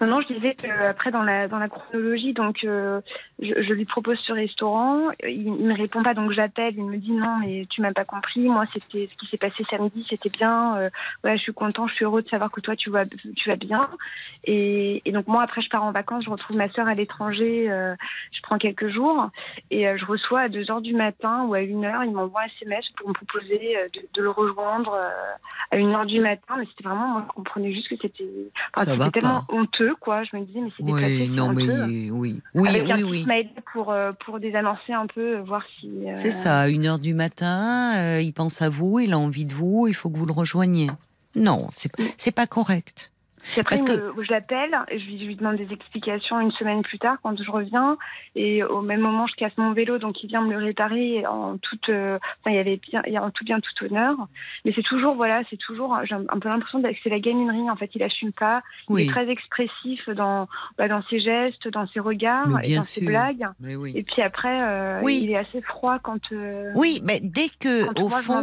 [0.00, 3.00] Non, non, je disais que après dans la dans la chronologie, donc euh,
[3.42, 6.96] je, je lui propose ce restaurant, il, il me répond pas, donc j'appelle, il me
[6.96, 8.40] dit non, mais tu m'as pas compris.
[8.48, 10.76] Moi, c'était ce qui s'est passé samedi, c'était bien.
[10.76, 10.90] Euh,
[11.22, 13.04] voilà, je suis content, je suis heureux de savoir que toi tu vas
[13.36, 13.80] tu vas bien.
[14.44, 17.70] Et, et donc moi après je pars en vacances, je retrouve ma sœur à l'étranger,
[17.70, 17.94] euh,
[18.32, 19.30] je prends quelques jours
[19.70, 22.42] et euh, je reçois à 2 heures du matin ou à 1 heure, il m'envoie
[22.42, 26.20] un SMS pour me proposer euh, de, de le rejoindre euh, à 1 heure du
[26.20, 28.24] matin, mais c'était vraiment moi je comprenais juste que c'était
[28.76, 29.54] enfin, tellement pas.
[29.54, 30.24] honteux quoi.
[30.24, 31.84] Je me disais mais c'est Oui, non, mais honteux.
[32.12, 33.24] oui, oui, Avec oui, oui.
[33.72, 35.88] Pour euh, pour désamorcer un peu, euh, voir si.
[36.08, 36.68] euh, C'est ça.
[36.68, 40.10] Une heure du matin, il pense à vous, il a envie de vous, il faut
[40.10, 40.90] que vous le rejoigniez.
[41.34, 43.11] Non, c'est pas correct.
[43.42, 46.82] Puis après, Parce me- je l'appelle, je lui, je lui demande des explications une semaine
[46.82, 47.96] plus tard quand je reviens.
[48.36, 51.58] Et au même moment, je casse mon vélo, donc il vient me le réparer en
[51.58, 54.14] toute, euh, enfin, il y avait bien, il y a en tout bien tout honneur.
[54.64, 57.68] Mais c'est toujours, voilà, c'est toujours, j'ai un peu l'impression que c'est la gaminerie.
[57.70, 58.62] En fait, il assume pas.
[58.88, 62.82] Il est très expressif dans, bah, dans ses gestes, dans ses regards Mais et dans
[62.82, 63.46] ses blagues.
[63.60, 63.92] mais oui.
[63.96, 65.20] Et puis après, euh, Oui.
[65.22, 66.32] il est assez froid quand.
[66.32, 68.42] euh, Oui, mais dès que au fond.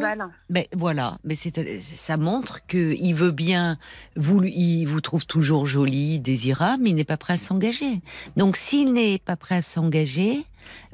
[0.50, 3.78] Ben voilà, mais c'est ça montre que il veut bien
[4.44, 8.02] il vous trouve toujours joli, désirable, mais il n'est pas prêt à s'engager.
[8.38, 10.46] Donc s'il n'est pas prêt à s'engager,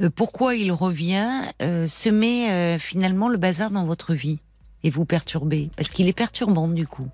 [0.02, 4.40] euh, pourquoi il revient euh, semer euh, finalement le bazar dans votre vie
[4.84, 5.70] et vous perturber?
[5.76, 7.08] Parce qu'il est perturbant du coup.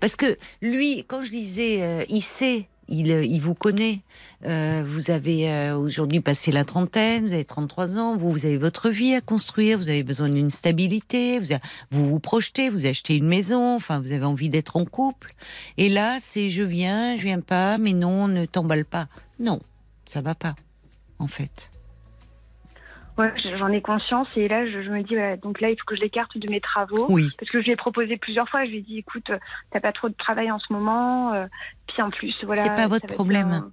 [0.00, 4.00] Parce que lui, quand je disais, euh, il sait, il, euh, il vous connaît.
[4.44, 8.58] Euh, vous avez euh, aujourd'hui passé la trentaine, vous avez 33 ans, vous, vous avez
[8.58, 11.46] votre vie à construire, vous avez besoin d'une stabilité, vous,
[11.90, 15.34] vous vous projetez, vous achetez une maison, enfin vous avez envie d'être en couple.
[15.78, 19.08] Et là, c'est je viens, je viens pas, mais non, ne t'emballe pas.
[19.38, 19.60] Non,
[20.06, 20.54] ça va pas,
[21.18, 21.73] en fait.
[23.16, 25.84] Ouais, j'en ai conscience et là je, je me dis ouais, donc là il faut
[25.86, 28.64] que je l'écarte de mes travaux Oui, parce que je lui ai proposé plusieurs fois
[28.64, 29.38] je lui ai dit écoute euh,
[29.70, 31.46] t'as pas trop de travail en ce moment euh,
[31.86, 33.52] puis en plus voilà C'est pas votre problème.
[33.52, 33.70] un-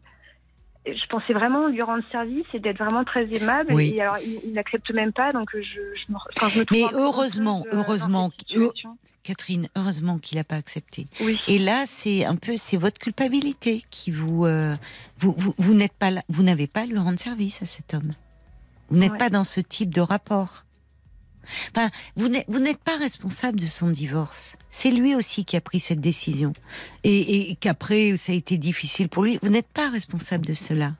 [0.85, 3.93] je pensais vraiment lui rendre service et d'être vraiment très aimable Oui.
[3.95, 6.85] et alors il, n'accepte même pas donc je, je me, enfin, je me trouve Mais
[6.93, 8.31] heureusement, euh, heureusement.
[9.23, 11.05] Catherine, heureusement qu'il n'a pas accepté.
[11.19, 14.75] oui Et là, c'est un peu, c'est votre culpabilité qui vous, euh,
[15.19, 17.93] vous, vous, vous n'êtes pas là, vous n'avez pas à lui rendre service à cet
[17.93, 18.11] homme.
[18.91, 19.17] Vous n'êtes Ouais.
[19.17, 20.65] pas dans ce type de rapport.
[21.75, 24.55] Enfin, vous n'êtes, pas responsable de son divorce.
[24.69, 26.53] C'est lui aussi qui a pris cette décision.
[27.03, 29.39] Et, et qu'après, ça a été difficile pour lui.
[29.41, 30.93] Vous n'êtes pas responsable de cela.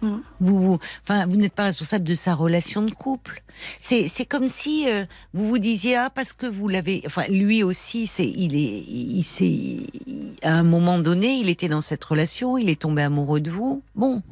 [0.00, 3.42] Vous, vous- enfin, vous n'êtes pas responsable de sa relation de couple.
[3.80, 7.02] C'est, comme si euh, vous vous disiez ah parce que vous l'avez.
[7.06, 12.04] Enfin, lui aussi, c'est, il est, il- à un moment donné, il était dans cette
[12.04, 13.82] relation, il est tombé amoureux de vous.
[13.96, 14.22] Bon,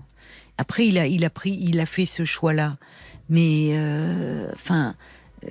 [0.58, 2.76] après, il a, il a pris, il a fait ce choix-là.
[3.28, 4.94] Mais, euh, enfin,
[5.46, 5.50] euh,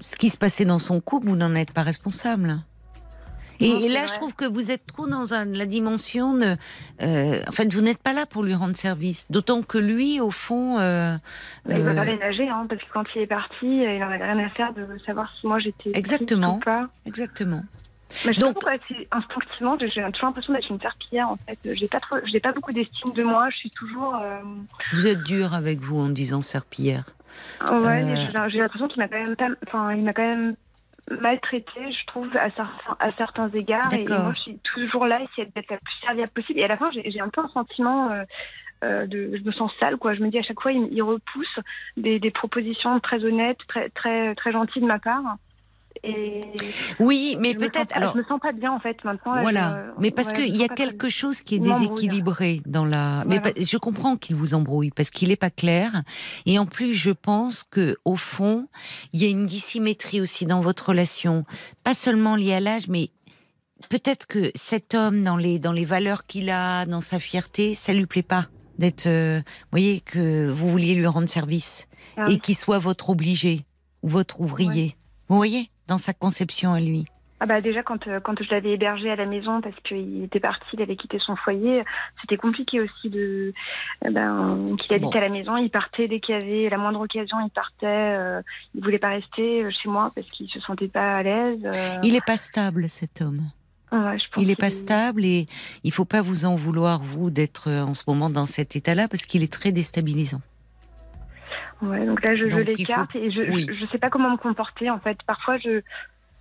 [0.00, 2.58] ce qui se passait dans son couple, vous n'en êtes pas responsable.
[3.60, 6.34] Et, Non, et c'est là, je trouve que vous êtes trop dans un- la dimension
[6.34, 6.54] de.
[7.02, 9.26] euh, en fait, vous n'êtes pas là pour lui rendre service.
[9.30, 10.78] D'autant que lui, au fond.
[10.78, 11.16] euh,
[11.66, 14.22] Mais il m'a pas ménagé hein, parce que quand il est parti il en avait
[14.32, 16.58] rien à faire de savoir si moi j'étais Exactement.
[16.58, 17.64] ou pas exactement.
[18.24, 18.56] Mais je Donc-
[18.88, 21.58] c'est instinctivement, j'ai toujours l'impression d'être une serpillière en fait.
[21.74, 23.48] J'ai pas trop, j'ai pas beaucoup d'estime de moi.
[23.50, 24.16] Je suis toujours.
[24.16, 24.40] euh,
[24.92, 27.04] Vous êtes dur avec vous en disant serpillière.
[27.70, 28.48] Ouais, Euh.
[28.48, 30.56] j'ai- l'impression qu'il m'a quand même enfin, il m'a quand même
[31.20, 33.92] maltraité, je trouve, à certains, à certains égards.
[33.94, 34.24] Et D'accord.
[34.24, 36.58] moi, je suis toujours là, essayer d'être la plus serviable possible.
[36.60, 38.24] Et à la fin, j'ai j'ai un peu un sentiment euh,
[38.84, 40.14] euh, de, je me sens sale, quoi.
[40.14, 41.58] Je me dis à chaque fois, il, il repousse
[41.96, 45.36] des, des propositions très honnêtes, très, très, très gentilles de ma part.
[46.04, 46.40] Et
[47.00, 47.96] Oui, mais peut-être.
[47.96, 49.34] Alors, je me sens pas bien en fait maintenant.
[49.34, 52.84] là, Voilà, je- mais parce ouais, qu'il y a quelque chose qui est déséquilibré dans
[52.84, 53.24] la.
[53.26, 53.54] Mais Voilà.
[53.60, 56.02] je comprends qu'il vous embrouille parce qu'il n'est pas clair.
[56.46, 58.68] Et en plus, je pense que au fond,
[59.12, 61.44] il y a une dissymétrie aussi dans votre relation,
[61.84, 63.10] pas seulement liée à l'âge, mais
[63.90, 67.92] peut-être que cet homme, dans les dans les valeurs qu'il a, dans sa fierté, ça
[67.92, 68.46] lui plaît pas
[68.78, 69.06] d'être.
[69.06, 73.64] euh, vous voyez que vous vouliez lui rendre service Ah et qu'il soit votre obligé.
[74.04, 74.96] votre ouvrier.
[75.28, 77.06] Vous voyez, dans sa conception à lui?
[77.40, 80.40] Ah bah déjà quand euh, quand je l'avais hébergé à la maison parce qu'il était
[80.40, 81.84] parti, il avait quitté son foyer,
[82.20, 83.52] c'était compliqué aussi de
[84.04, 87.00] euh, ben, qu'il habite à la maison, il partait dès qu'il y avait la moindre
[87.00, 88.42] occasion, il partait, euh,
[88.74, 91.60] il voulait pas rester euh, chez moi parce qu'il se sentait pas à l'aise.
[91.64, 92.00] euh.
[92.02, 93.42] Il est pas stable, cet homme.
[93.92, 95.46] Ouais, je pense Il est pas stable et
[95.84, 99.24] il faut pas vous en vouloir, vous, d'être en ce moment dans cet état-là parce
[99.26, 100.40] qu'il est très déstabilisant.
[101.82, 103.66] Ouais, donc là je, Donc, faut- et je, oui.
[103.72, 105.18] je sais pas comment me comporter en fait.
[105.26, 105.80] Parfois je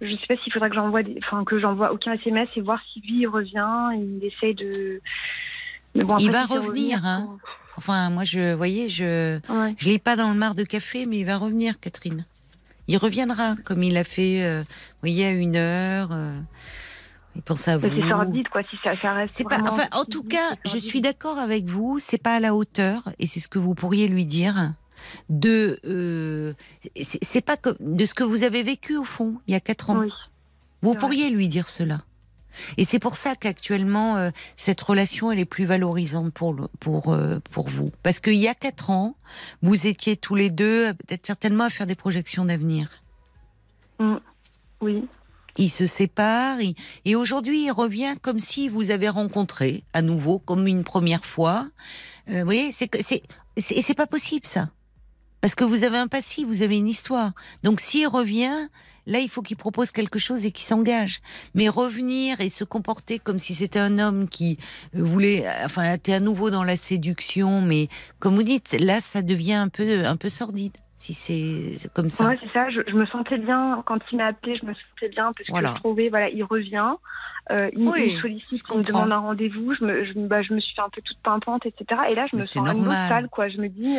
[0.01, 1.19] je sais pas s'il faudrait que j'envoie des...
[1.23, 5.01] enfin que j'envoie aucun SMS et voir si lui il revient, il essaye de
[5.95, 7.37] Mais bon, Il va revenir, hein.
[7.77, 9.75] Enfin, moi, je, voyez, je, Ouais.
[9.77, 12.25] je l'ai pas dans le mar de café, mais il va revenir, Catherine.
[12.87, 16.09] Il reviendra, comme il a fait, euh, vous voyez, à une heure.
[16.11, 16.35] euh,
[17.35, 17.87] il pense à vous.
[17.87, 19.47] C'est sordide quoi si ça, ça reste.
[19.47, 21.99] Pas, enfin, en tout cas, je suis d'accord avec vous.
[21.99, 24.71] C'est pas à la hauteur, et c'est ce que vous pourriez lui dire.
[25.29, 26.53] De, euh,
[27.01, 29.99] c'est pas de ce que vous avez vécu au fond il y a quatre ans.
[29.99, 30.11] Oui.
[30.81, 30.99] Vous vrai.
[30.99, 32.03] pourriez lui dire cela.
[32.77, 37.13] Et c'est pour ça qu'actuellement, euh, cette relation, elle est plus valorisante pour, le- pour,
[37.13, 37.91] euh, pour vous.
[38.01, 39.15] Parce qu'il y a quatre ans,
[39.61, 42.89] vous étiez tous les deux, peut-être certainement, à faire des projections d'avenir.
[44.81, 45.05] Oui.
[45.59, 46.75] Il se sépare, il-
[47.05, 51.67] et aujourd'hui, il revient comme si vous avez rencontré à nouveau, comme une première fois.
[52.27, 53.23] Vous voyez, c'est c'est
[53.57, 54.69] c'est pas possible ça,
[55.41, 57.31] parce que vous avez un passé, vous avez une histoire.
[57.63, 58.69] Donc s'il revient,
[59.05, 61.19] là, il faut qu'il propose quelque chose et qu'il s'engage.
[61.55, 64.57] Mais revenir et se comporter comme si c'était un homme qui
[64.95, 67.87] euh, voulait, euh, enfin, était à nouveau dans la séduction, mais
[68.19, 70.73] comme vous dites, là, ça devient un peu un peu sordide.
[70.99, 72.25] Si c'est comme ça.
[72.25, 72.71] Ouais, c'est ça.
[72.71, 74.57] Je, je me sentais bien quand il m'a appelé.
[74.59, 75.69] Je me sentais bien parce Voilà.
[75.69, 76.93] que je trouvais, voilà, il revient,
[77.51, 79.75] euh, il, Oui, il me sollicite, il me demande un rendez-vous.
[79.75, 81.85] Je me, je, bah, je me suis fait un peu toute pimpante, etc.
[82.09, 83.09] Et là, je me Mais sens nouveau normal.
[83.09, 83.47] sale, quoi.
[83.47, 83.95] Je me dis,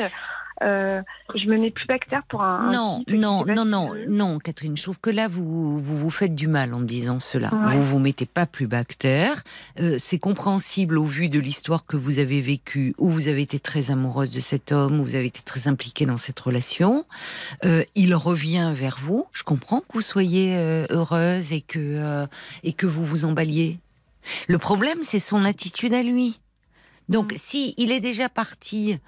[0.63, 1.03] euh,
[1.35, 2.71] je me mets plus bactère pour un.
[2.73, 4.77] Non, non, non, non, non, Catherine.
[4.77, 7.53] Je trouve que là, vous vous, vous faites du mal en disant cela.
[7.53, 7.75] Ouais.
[7.77, 9.43] Vous vous mettez pas plus bactère.
[9.81, 13.59] Euh, c'est compréhensible au vu de l'histoire que vous avez vécue, où vous avez été
[13.59, 17.05] très amoureuse de cet homme, où vous avez été très impliquée dans cette relation.
[17.65, 19.27] Euh, il revient vers vous.
[19.33, 20.57] Je comprends que vous soyez
[20.91, 22.27] heureuse et que
[22.63, 23.79] et que vous vous emballiez.
[24.47, 26.41] Le problème, c'est son attitude à lui.
[27.09, 27.37] Donc, Mm.
[27.37, 28.99] si il est déjà parti,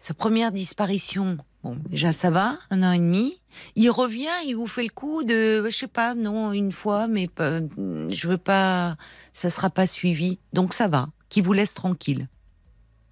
[0.00, 3.40] sa première disparition, bon, déjà ça va, un an et demi.
[3.76, 7.28] Il revient, il vous fait le coup de, je sais pas, non, une fois, mais
[7.28, 8.96] pas, je veux pas,
[9.32, 10.38] ça sera pas suivi.
[10.54, 12.28] Donc ça va, qui vous laisse tranquille.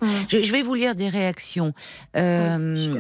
[0.01, 0.07] Mm.
[0.29, 1.75] Je, je vais vous lire des réactions.
[2.17, 2.97] Euh.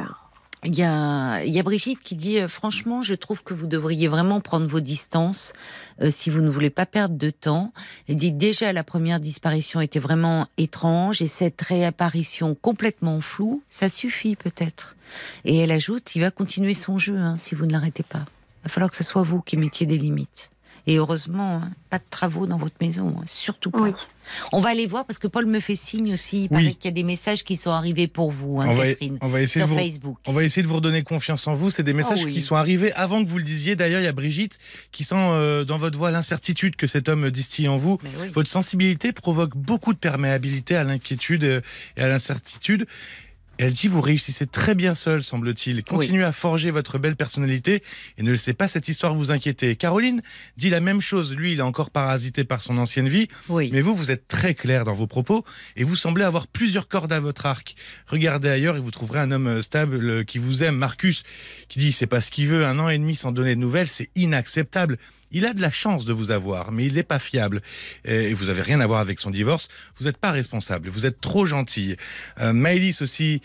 [0.64, 4.08] Il y a, y a Brigitte qui dit euh, franchement, je trouve que vous devriez
[4.08, 5.52] vraiment prendre vos distances
[6.00, 7.72] euh, si vous ne voulez pas perdre de temps.
[8.08, 13.88] Elle dit déjà la première disparition était vraiment étrange et cette réapparition complètement floue, ça
[13.88, 14.96] suffit peut-être.
[15.44, 18.24] Et elle ajoute, il va continuer son jeu hein, si vous ne l'arrêtez pas.
[18.60, 20.50] Il va falloir que ce soit vous qui mettiez des limites.
[20.88, 23.80] Et heureusement, hein, pas de travaux dans votre maison, hein, surtout pas.
[23.80, 23.92] Oui.
[24.52, 26.36] On va aller voir parce que Paul me fait signe aussi.
[26.38, 26.48] Il Oui.
[26.64, 29.18] paraît qu'il y a des messages qui sont arrivés pour vous, hein, on, va, Catherine,
[29.20, 30.16] on va essayer sur de vous, Facebook.
[30.26, 31.70] On va essayer de vous redonner confiance en vous.
[31.70, 32.32] C'est des messages Oh oui.
[32.32, 33.76] qui sont arrivés avant que vous le disiez.
[33.76, 34.58] D'ailleurs, il y a Brigitte
[34.92, 37.98] qui sent euh, dans votre voix l'incertitude que cet homme distille en vous.
[38.20, 38.28] Oui.
[38.34, 41.60] Votre sensibilité provoque beaucoup de perméabilité à l'inquiétude euh,
[41.96, 42.86] et à l'incertitude.
[43.58, 45.82] Elle dit vous réussissez très bien seul, semble-t-il.
[45.82, 47.82] Continuez à forger votre belle personnalité
[48.16, 49.74] et ne laissez pas cette histoire vous inquiéter.
[49.76, 50.22] Caroline
[50.56, 51.34] dit la même chose.
[51.34, 53.28] Lui, il est encore parasité par son ancienne vie.
[53.48, 53.70] Oui.
[53.72, 55.44] Mais vous, vous êtes très clair dans vos propos
[55.76, 57.74] et vous semblez avoir plusieurs cordes à votre arc.
[58.06, 60.76] Regardez ailleurs et vous trouverez un homme stable qui vous aime.
[60.76, 61.24] Marcus,
[61.68, 63.88] qui dit c'est pas ce qu'il veut, un an et demi sans donner de nouvelles,
[63.88, 64.98] c'est inacceptable.
[65.30, 67.60] Il a de la chance de vous avoir, mais il n'est pas fiable.
[68.04, 69.68] Et vous avez rien à voir avec son divorce.
[69.98, 70.88] Vous n'êtes pas responsable.
[70.88, 71.96] Vous êtes trop gentille.
[72.40, 73.42] Euh, Maëlys aussi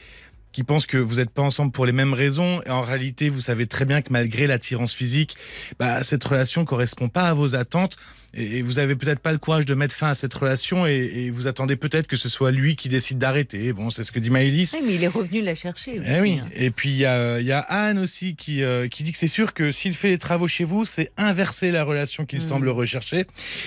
[0.53, 2.61] qui pense que vous n'êtes pas ensemble pour les mêmes raisons.
[2.65, 5.35] Et en réalité, vous savez très bien que malgré l'attirance physique,
[5.79, 7.97] bah, cette relation correspond pas à vos attentes.
[8.35, 10.93] Et et vous avez peut-être pas le courage de mettre fin à cette relation et,
[10.93, 13.73] et vous attendez peut-être que ce soit lui qui décide d'arrêter.
[13.73, 14.73] Bon, c'est ce que dit Maëlys.
[14.73, 15.99] Oui, mais il est revenu la chercher.
[15.99, 16.39] Aussi, Eh oui.
[16.43, 16.47] hein.
[16.55, 19.19] Et puis il y a, il y a Anne aussi qui, euh, qui dit que
[19.19, 22.41] c'est sûr que s'il fait les travaux chez vous, c'est inverser la relation qu'il Mm.
[22.41, 23.25] semble rechercher.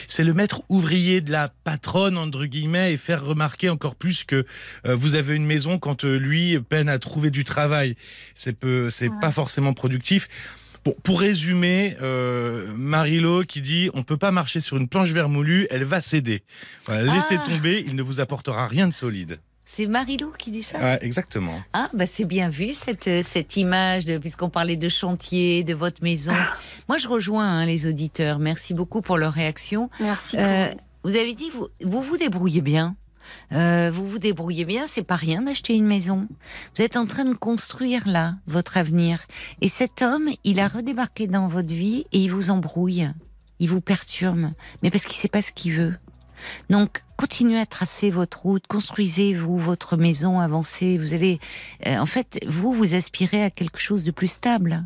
[0.08, 4.44] C'est le maître ouvrier de la patronne entre guillemets et faire remarquer encore plus que
[4.86, 7.96] euh, vous avez une maison quand euh, lui peine à trouver du travail.
[8.34, 9.14] C'est peu, c'est Ouais.
[9.20, 10.28] pas forcément productif.
[10.84, 15.66] Bon, pour résumer, euh, Marilo qui dit on peut pas marcher sur une planche vermoulue,
[15.70, 16.42] elle va céder.
[16.86, 17.44] Voilà, laissez Ah.
[17.48, 19.38] tomber, il ne vous apportera rien de solide.
[19.64, 20.78] C'est Marilou qui dit ça?
[20.78, 21.60] Ouais, exactement.
[21.72, 25.74] Ah, bah c'est bien vu cette, euh, cette image, de, puisqu'on parlait de chantier, de
[25.74, 26.36] votre maison.
[26.88, 28.38] Moi, je rejoins hein, les auditeurs.
[28.38, 29.90] Merci beaucoup pour leur réaction.
[29.98, 30.36] Merci.
[30.36, 30.68] Euh,
[31.02, 32.94] vous avez dit, vous, vous vous débrouillez bien.
[33.52, 36.26] Euh, vous vous débrouillez bien, c'est pas rien d'acheter une maison.
[36.76, 39.20] Vous êtes en train de construire là votre avenir.
[39.60, 43.08] Et cet homme, il a redébarqué dans votre vie et il vous embrouille,
[43.60, 44.50] il vous perturbe,
[44.82, 45.94] mais parce qu'il sait pas ce qu'il veut.
[46.68, 50.98] Donc, continuez à tracer votre route, construisez-vous votre maison, avancez.
[50.98, 51.40] Vous allez,
[51.86, 54.84] euh, en fait, vous vous aspirez à quelque chose de plus stable.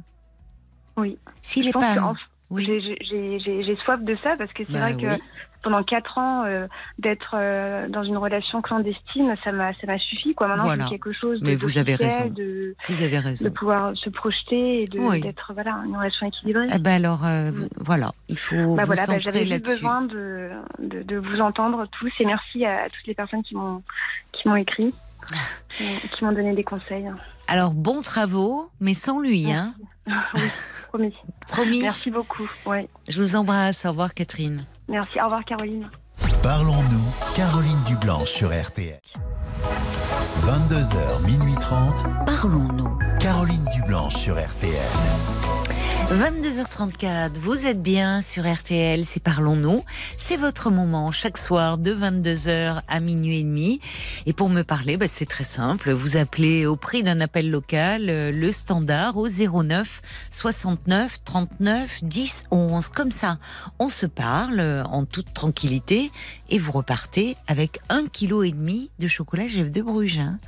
[0.97, 1.19] Oui.
[1.43, 2.15] S'il est pas,
[2.51, 2.65] oui.
[2.67, 5.23] j'ai- soif de ça parce que c'est Bah vrai que oui.
[5.63, 6.67] Pendant quatre ans euh,
[6.99, 10.49] d'être euh, dans une relation clandestine, ça m'a ça m'a suffi quoi.
[10.49, 10.85] Maintenant, Voilà.
[10.85, 12.27] veux quelque chose de Mais vous avez raison.
[12.29, 13.51] de, vous avez de raison.
[13.51, 15.21] pouvoir se projeter et de- Oui.
[15.21, 16.67] d'être voilà une relation équilibrée.
[16.75, 17.69] Eh ben alors, euh, Mm.
[17.79, 19.73] voilà, il faut Bah vous voilà, bah, centrer j'avais juste là-dessus.
[19.73, 23.83] besoin de, de, de vous entendre tous et merci à, toutes les personnes qui m'ont
[24.33, 24.95] qui m'ont écrit,
[26.13, 27.09] qui m'ont- donné des conseils.
[27.49, 29.75] Alors, bons travaux, mais sans lui, hein.
[30.35, 30.41] oui,
[30.89, 31.15] promis.
[31.49, 31.83] Promis.
[31.83, 32.49] Merci beaucoup.
[32.65, 32.89] Ouais.
[33.09, 33.85] Je vous embrasse.
[33.85, 34.65] Au revoir, Catherine.
[34.91, 35.21] Merci.
[35.21, 35.89] Au revoir Caroline.
[36.43, 38.99] Parlons-nous, Caroline Dublanche sur RTL.
[40.45, 42.99] 22h, minuit 30, Parlons-nous.
[43.21, 44.71] Caroline Dublanche sur RTL.
[46.11, 49.85] 22h34, vous êtes bien sur RTL, c'est Parlons-nous.
[50.19, 53.81] C'est votre moment chaque soir de 22h à minuit et demi.
[54.27, 55.93] Et pour me parler, bah, c'est très simple.
[55.93, 62.45] Vous appelez au prix d'un appel local euh, le standard au 09 69 39 10
[62.51, 62.89] 11.
[62.89, 63.39] Comme ça,
[63.79, 66.11] on se parle euh, en toute tranquillité
[66.51, 70.39] et vous repartez avec un kilo et demi de chocolat Jeff de Bruges hein,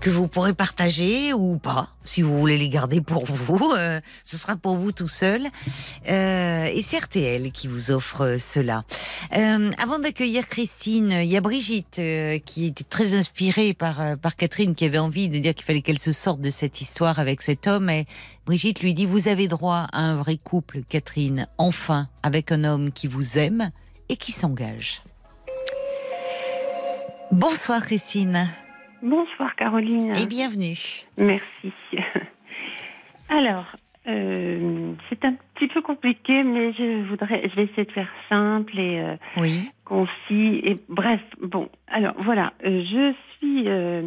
[0.00, 3.72] que vous pourrez partager ou pas si vous voulez les garder pour vous.
[3.76, 5.42] euh, ce sera pour vous tout seul.
[6.08, 8.84] Euh, et c'est RTL qui vous offre cela.
[9.36, 14.36] Euh, avant d'accueillir Christine, il y a Brigitte euh, qui était très inspirée par, par
[14.36, 17.42] Catherine, qui avait envie de dire qu'il fallait qu'elle se sorte de cette histoire avec
[17.42, 17.90] cet homme.
[17.90, 18.06] Et
[18.46, 22.92] Brigitte lui dit, vous avez droit à un vrai couple, Catherine, enfin, avec un homme
[22.92, 23.70] qui vous aime
[24.08, 25.02] et qui s'engage.
[27.30, 28.48] Bonsoir Christine
[29.02, 30.14] Bonsoir Caroline.
[30.16, 30.76] et bienvenue.
[31.16, 31.72] Merci.
[33.28, 33.64] Alors,
[34.08, 38.78] euh, c'est un petit peu compliqué, mais je voudrais, je vais essayer de faire simple
[38.78, 39.70] et euh, Oui.
[39.84, 40.60] concis.
[40.64, 44.02] Et bref, bon, alors voilà, euh, je suis euh,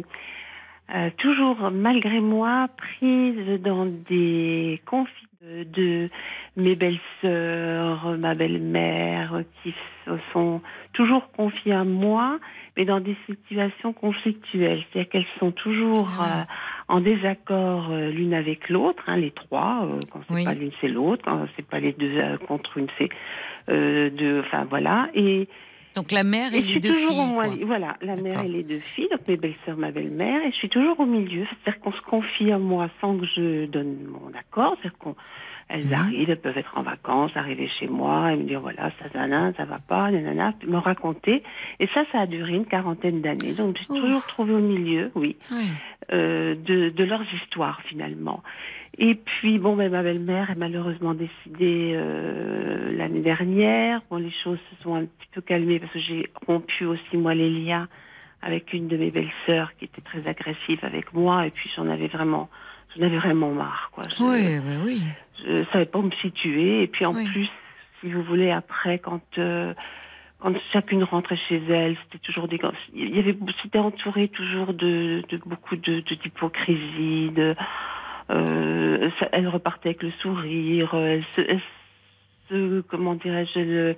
[1.18, 5.23] toujours, malgré moi, prise dans des conflits
[5.64, 6.08] de
[6.56, 10.60] mes belles-sœurs, ma belle-mère, qui se sont
[10.92, 12.38] toujours confiées à moi,
[12.76, 14.82] mais dans des situations conflictuelles.
[14.92, 16.40] C'est-à-dire qu'elles sont toujours Ah.
[16.40, 16.44] euh,
[16.88, 20.44] en désaccord euh, l'une avec l'autre, hein, les trois, euh, quand c'est Oui.
[20.44, 23.08] pas l'une c'est l'autre, quand c'est pas les deux contre une c'est
[23.68, 25.08] euh, deux, enfin voilà.
[25.14, 25.48] Et
[25.96, 27.20] Donc la mère et, les deux filles.
[27.62, 30.56] au voilà, la mère et les deux filles, donc mes belles-sœurs, ma belle-mère, et je
[30.56, 34.30] suis toujours au milieu, c'est-à-dire qu'on se confie à moi sans que je donne mon
[34.38, 35.14] accord, c'est-à-dire qu'on
[35.70, 35.92] elles Mhm.
[35.94, 39.26] arrivent, elles peuvent être en vacances, arriver chez moi et me dire voilà, ça, ça,
[39.28, 41.42] ça, ça va pas, nanana, puis me raconter.
[41.80, 43.52] Et ça, ça a duré une quarantaine d'années.
[43.54, 45.64] Donc, j'ai toujours trouvé au milieu, oui, Oui.
[46.12, 48.42] euh, de, de leurs histoires finalement.
[48.98, 54.00] Et puis, bon, ben, ma belle-mère est malheureusement décédée euh, l'année dernière.
[54.10, 57.34] Bon, les choses se sont un petit peu calmées parce que j'ai rompu aussi, moi,
[57.34, 57.88] les liens
[58.42, 61.46] avec une de mes belles-sœurs qui était très agressive avec moi.
[61.46, 62.48] Et puis, j'en avais vraiment,
[62.96, 64.04] j'en avais vraiment marre, quoi.
[64.16, 65.02] Je, Oui, bah oui.
[65.44, 66.82] je savais pas où me situer.
[66.82, 67.24] Et puis, en Oui.
[67.24, 67.48] plus,
[68.00, 69.22] si vous voulez, après, quand...
[69.38, 69.74] euh,
[70.40, 72.60] quand chacune rentrait chez elle, c'était toujours des.
[72.92, 77.54] Il y avait, c'était entouré toujours de, de beaucoup de, de d'hypocrisie, de.
[78.30, 81.60] Euh, ça- elle repartait avec le sourire, elle se, elle
[82.48, 83.96] se- comment dirais-je, le-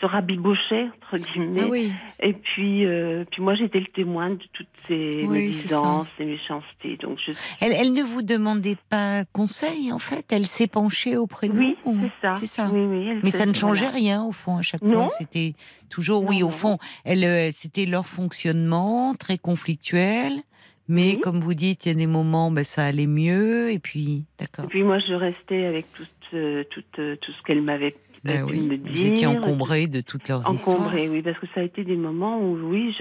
[0.00, 1.62] se rabibochait entre guillemets.
[1.64, 1.90] Ah oui.
[2.20, 6.98] Et puis, euh, puis moi j'étais le témoin de toutes ces Oui, médisances, ces méchancetés.
[7.00, 7.32] Donc je
[7.62, 10.26] Elle, elle ne vous demandait pas conseil, en fait?
[10.32, 12.34] Elle s'est penchée auprès de oui, vous ou- c'est ça.
[12.34, 12.68] C'est ça.
[12.70, 13.96] Oui, oui, elle Mais ça ne changeait voilà.
[13.98, 14.92] rien, au fond, à chaque Non.
[14.94, 15.08] fois.
[15.08, 15.54] C'était
[15.88, 16.56] toujours, oui, Non, au non.
[16.56, 20.42] fond, elle, euh, c'était leur fonctionnement, très conflictuel.
[20.88, 21.20] Mais Oui.
[21.20, 23.70] comme vous dites, il y a des moments, ben, ça allait mieux.
[23.72, 24.64] Et puis, d'accord.
[24.66, 26.04] Et puis moi je restais avec tout,
[26.34, 27.94] euh, tout, euh, tout ce qu'elle m'avait
[28.24, 29.06] Ben oui, me vous dire.
[29.12, 30.76] étiez encombré de toutes leurs histoires.
[30.80, 32.94] Encombré, oui, parce que ça a été des moments où, oui,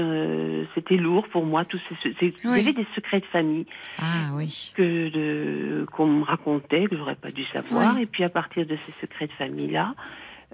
[0.76, 1.66] c'était lourd pour moi.
[1.66, 3.66] Tous ces, ces- il y avait des secrets de famille
[4.00, 4.72] Ah oui.
[4.76, 7.96] que de, qu'on me racontait, que j'aurais pas dû savoir.
[7.96, 8.04] Oui.
[8.04, 9.96] Et puis à partir de ces secrets de famille-là,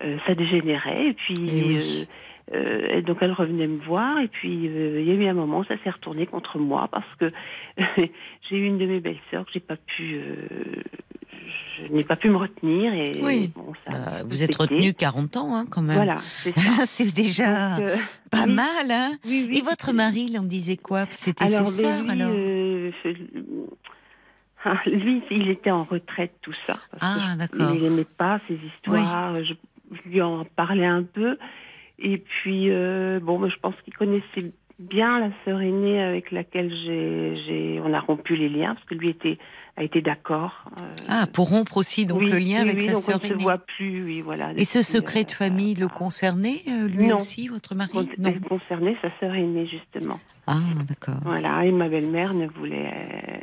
[0.04, 1.08] euh, ça dégénérait.
[1.10, 2.08] Et puis, oui.
[2.54, 4.20] Euh, et donc elle revenait me voir.
[4.20, 6.88] Et puis euh, il y a eu un moment où ça s'est retourné contre moi
[6.92, 7.32] parce que
[8.50, 10.82] j'ai eu une de mes belles-sœurs que j'ai pas pu, euh,
[11.78, 12.94] je n'ai pas pu me retenir.
[12.94, 13.52] Et Oui.
[13.56, 15.96] bon, ça Bah, vous êtes retenu 40 ans, hein, quand même.
[15.96, 16.54] Voilà, c'est
[17.16, 17.90] déjà Donc,
[18.32, 18.54] pas oui.
[18.54, 21.06] mal, hein oui, oui, Et votre mari, il en disait quoi?
[21.12, 22.34] C'était ses ben, sœurs, alors?
[24.66, 26.78] ah, lui, il était en retraite, tout ça.
[26.92, 27.74] parce Ah, d'accord.
[27.76, 29.42] Il n'aimait pas ces histoires.
[29.44, 29.54] Je,
[29.92, 31.38] je lui en parlais un peu.
[32.04, 36.74] Et puis, euh, bon, mais je pense qu'il connaissait bien la sœur aînée avec laquelle
[36.84, 39.38] j'ai, on a rompu les liens parce que lui était,
[39.78, 40.66] a été d'accord.
[40.80, 43.20] euh, Ah, pour rompre aussi donc oui, le lien oui, avec oui, sa donc sœur
[43.22, 43.44] on ne se aînée.
[43.44, 44.52] voit plus, oui, voilà.
[44.58, 47.18] Et ce secret de euh, famille le concernait, lui Non.
[47.18, 48.34] aussi, votre mari con- Non.
[48.50, 50.20] concernait sa sœur aînée justement.
[50.48, 50.56] Ah,
[50.90, 51.20] d'accord.
[51.24, 52.92] Voilà, et ma belle-mère ne voulait.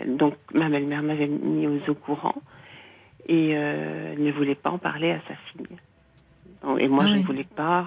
[0.08, 2.34] donc, ma belle-mère m'avait mis aux au courant
[3.28, 5.76] et ne voulait pas en parler à sa fille.
[6.80, 7.86] Et moi, Ah je ne voulais pas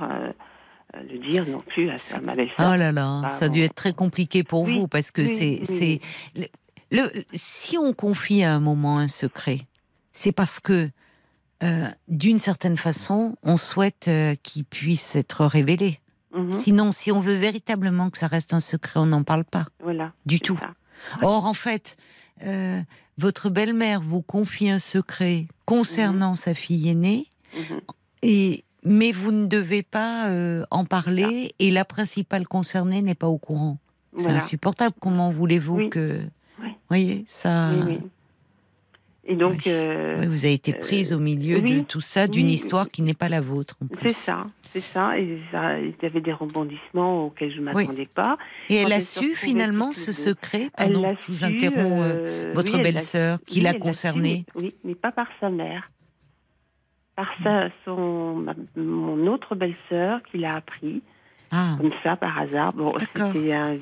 [0.93, 2.71] le dire non plus à, sa, à ma belle-sœur.
[2.73, 5.21] Oh là là, Ah, ça a dû être très compliqué pour Oui, vous parce que
[5.21, 6.01] oui, c'est oui,
[6.35, 6.47] le,
[6.91, 9.61] le- si on confie à un moment un secret,
[10.13, 10.89] c'est parce que
[11.63, 15.99] euh, d'une certaine façon, on souhaite euh, qu'il puisse être révélé.
[16.33, 19.65] Mhm, Sinon, si on veut véritablement que ça reste un secret, on n'en parle pas
[19.81, 20.11] voilà.
[20.25, 20.57] du tout.
[20.57, 20.73] ça.
[21.21, 21.97] Or, en fait,
[22.45, 22.81] euh,
[23.17, 27.81] votre belle-mère vous confie un secret concernant sa fille aînée, Mhm.
[28.23, 33.27] et mais vous ne devez pas euh, en parler, et la principale concernée n'est pas
[33.27, 33.77] au courant.
[34.17, 34.37] C'est Voilà.
[34.37, 34.95] insupportable.
[34.99, 35.89] Comment voulez-vous Oui.
[35.89, 36.19] que,
[36.61, 36.69] Oui.
[36.89, 37.99] voyez, ça, Oui.
[39.23, 43.03] Et donc, euh, vous avez été prise au milieu de tout ça, d'une histoire qui
[43.03, 43.77] n'est pas la vôtre.
[44.01, 45.15] c'est ça, c'est ça.
[45.17, 48.37] Et ça, il y avait des rebondissements auxquels je ne m'attendais pas.
[48.69, 50.69] Et elle a su finalement ce secret.
[50.75, 52.01] Pardon, je vous interromps.
[52.03, 54.43] euh, euh, votre belle-sœur, qui l'a su, concernée?
[54.55, 55.89] mais- Oui, mais pas par sa mère.
[57.25, 61.01] Par sa, son, ma- mon autre belle-sœur qui l'a appris,
[61.51, 62.73] Ah, comme ça, par hasard.
[62.73, 63.77] Bon, c'était un-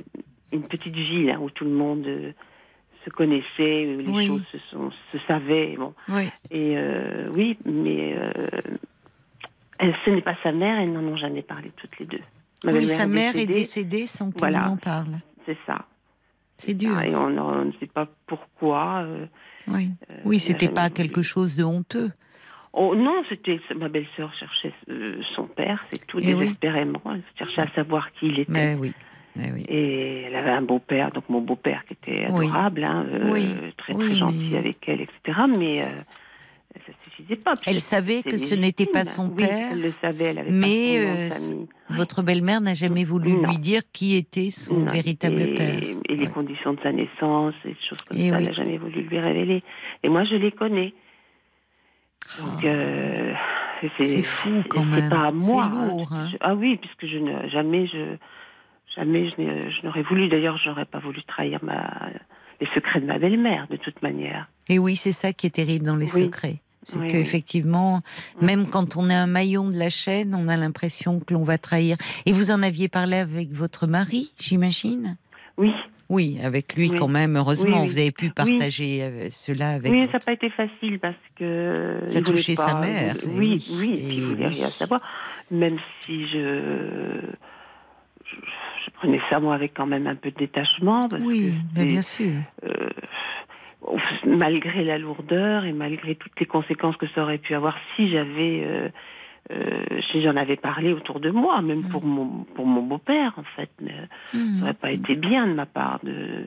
[0.51, 2.31] une petite ville hein, où tout le monde euh,
[3.05, 4.27] se connaissait, où les Oui.
[4.27, 5.75] choses se, sont, se savaient.
[5.77, 5.93] Bon.
[6.09, 6.27] oui.
[6.51, 8.31] Et euh, oui, mais euh,
[9.77, 12.21] elle, ce n'est pas sa mère, elles n'en ont jamais parlé toutes les deux.
[12.65, 14.69] Ma Oui, sa mère est décédée, sans Voilà.
[14.69, 15.19] en parle.
[15.45, 15.85] C'est ça.
[16.57, 16.93] C'est dur.
[16.97, 19.03] Ah, et on, ne sait pas pourquoi.
[19.05, 19.25] euh,
[19.69, 19.91] Oui,
[20.25, 22.11] oui c'était pas quelque chose de honteux.
[22.73, 26.39] Oh non, c'était ma belle-sœur cherchait euh, son père, c'est tout Eh oui.
[26.41, 27.01] désespérément.
[27.05, 28.51] Elle cherchait à savoir qui il était.
[28.51, 28.93] Mais oui,
[29.35, 29.65] mais oui.
[29.67, 32.45] Et elle avait un beau-père, donc mon beau-père qui était Oui.
[32.45, 33.55] adorable, hein, euh, Oui.
[33.77, 35.39] très Oui, très gentil mais- avec elle, etc.
[35.57, 35.87] Mais euh,
[36.85, 37.55] ça suffisait pas.
[37.65, 40.99] Elle savait que ce n'était pas son Oui, père, elle le savait, elle avait mais,
[40.99, 41.29] euh.
[41.89, 43.49] Votre belle-mère n'a jamais voulu Non.
[43.49, 45.79] lui dire qui était son Non, véritable et, père.
[46.07, 48.43] Et les conditions de sa naissance, et des choses comme Et ça, oui.
[48.43, 49.63] elle n'a jamais voulu lui révéler.
[50.03, 50.93] Et moi, je les connais.
[52.39, 53.33] Donc, euh.
[53.97, 55.09] C'est fou, quand même.
[55.09, 55.71] pas à C'est moi.
[55.73, 56.27] lourd, hein.
[56.31, 58.15] Je- ah oui, puisque je ne, jamais je,
[58.95, 60.27] jamais je, n'aurais voulu.
[60.27, 62.09] D'ailleurs, je n'aurais pas voulu trahir ma,
[62.59, 64.49] les secrets de ma belle-mère, de toute manière.
[64.67, 66.25] Et oui, c'est ça qui est terrible dans les Oui.
[66.25, 66.57] secrets.
[66.83, 68.01] C'est Oui, qu'effectivement,
[68.41, 68.45] Mm.
[68.45, 71.57] même quand on est un maillon de la chaîne, on a l'impression que l'on va
[71.57, 71.95] trahir.
[72.25, 75.15] Et vous en aviez parlé avec votre mari, j'imagine?
[75.57, 75.71] Oui,
[76.09, 76.97] Oui, avec lui Oui.
[76.97, 77.87] quand même, heureusement, Oui, oui.
[77.89, 81.15] vous avez pu partager euh, cela avec oui, votre- ça n'a pas été facile parce
[81.37, 84.55] que Ça touchait sa mère, et Oui, oui, oui, et et puis voulait oui.
[84.55, 84.99] rien savoir.
[85.51, 87.21] Même si je,
[88.25, 88.35] je,
[88.85, 91.07] je prenais ça moi avec quand même un peu de détachement.
[91.09, 92.31] Parce Oui, que mais c'est- bien sûr.
[92.65, 92.89] euh,
[94.25, 98.63] malgré la lourdeur et malgré toutes les conséquences que ça aurait pu avoir si j'avais,
[98.65, 98.89] euh,
[99.51, 101.89] euh, si j'en avais parlé autour de moi, même Mm.
[101.89, 103.91] pour mon pour mon beau-père en fait, mais
[104.31, 104.59] ça Hmm.
[104.59, 106.45] n'aurait pas été bien de ma part de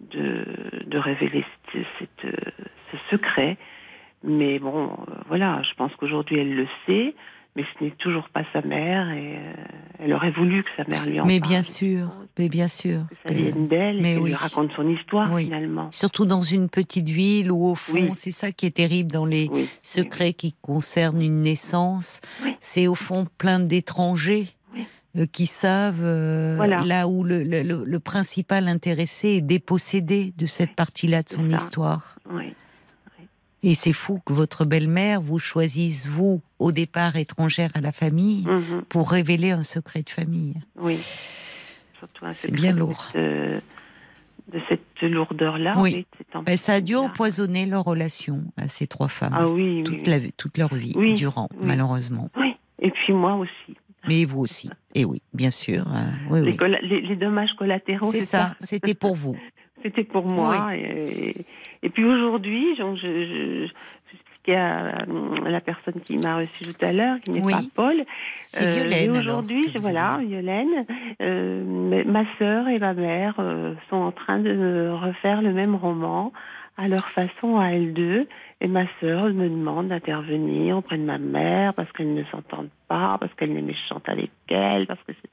[0.00, 0.44] de,
[0.86, 2.50] de révéler cette, cette, euh,
[2.92, 3.56] ce secret.
[4.24, 7.14] Mais bon, euh, voilà, je pense qu'aujourd'hui elle le sait,
[7.56, 9.52] mais ce n'est toujours pas sa mère et euh,
[9.98, 11.50] elle aurait voulu que sa mère lui en Mais parle.
[11.52, 13.00] bien sûr, mais bien sûr.
[13.10, 14.28] Que ça vienne d'elle et qu'elle oui.
[14.30, 15.44] lui raconte son histoire Oui.
[15.46, 15.90] finalement.
[15.90, 18.10] Surtout dans une petite ville où, au fond, Oui.
[18.12, 19.50] c'est ça qui est terrible dans les
[19.82, 22.20] secrets qui concernent une naissance.
[22.60, 24.48] C'est au fond plein d'étrangers
[25.16, 26.82] euh, qui savent euh, Voilà.
[26.84, 32.16] là où le, le- principal intéressé est dépossédé de cette partie-là de son histoire.
[32.30, 32.52] Oui.
[33.68, 38.44] Et c'est fou que votre belle-mère vous choisisse, vous, au départ étrangère à la famille,
[38.46, 38.82] Mhm.
[38.88, 40.54] pour révéler un secret de famille.
[40.78, 40.98] Oui.
[41.98, 43.10] Surtout un C'est bien lourd.
[43.14, 45.74] de cette lourdeur-là.
[45.78, 45.92] Oui.
[45.96, 49.34] de cette Ben, ça a dû empoisonner leur relation à ces trois femmes.
[49.36, 50.02] Ah oui, toute, oui.
[50.06, 51.66] la, toute leur vie, Oui, durant, oui.
[51.66, 52.30] malheureusement.
[52.36, 52.54] Oui.
[52.78, 53.76] Et puis moi aussi.
[54.08, 54.70] Mais vous aussi.
[54.94, 55.84] Et oui, bien sûr.
[55.88, 56.56] euh, oui, Les, oui.
[56.56, 58.12] colla- les- les dommages collatéraux.
[58.12, 59.36] C'est ça, c'était pour vous.
[59.86, 60.74] C'était pour moi.
[60.74, 61.34] Et,
[61.82, 63.66] et puis aujourd'hui, je, je,
[64.10, 65.04] j'expliquais à,
[65.48, 67.52] la personne qui m'a reçu tout à l'heure, qui n'est Oui.
[67.52, 68.04] pas Paul.
[68.40, 68.92] C'est euh, Violaine.
[68.92, 70.86] et alors, aujourd'hui, voilà, Violaine,
[71.22, 76.32] euh, ma sœur et ma mère euh, sont en train de refaire le même roman
[76.78, 78.26] à leur façon à elles deux.
[78.60, 83.16] Et ma sœur me demande d'intervenir auprès de ma mère parce qu'elles ne s'entendent pas,
[83.20, 85.30] parce qu'elle est méchante avec elle, parce que c'est...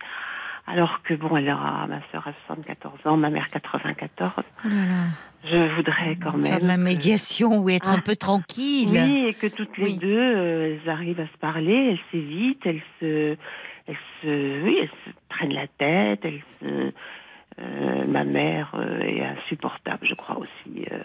[0.66, 4.32] Alors que bon, elle aura, ma sœur a 74 ans, ma mère 94.
[4.38, 5.04] Oh là là.
[5.46, 6.52] Je voudrais quand même.
[6.52, 8.02] Faire de la médiation ou être un Ah.
[8.04, 8.88] peu tranquille.
[8.92, 9.98] Oui, et que toutes les Oui.
[9.98, 13.36] deux, euh, elles arrivent à se parler, elles s'évitent, elles se,
[13.88, 16.94] elles se, oui, elles se prennent la tête, elles se,
[17.60, 20.86] Euh, ma mère euh, est insupportable, je crois aussi.
[20.92, 20.98] Euh,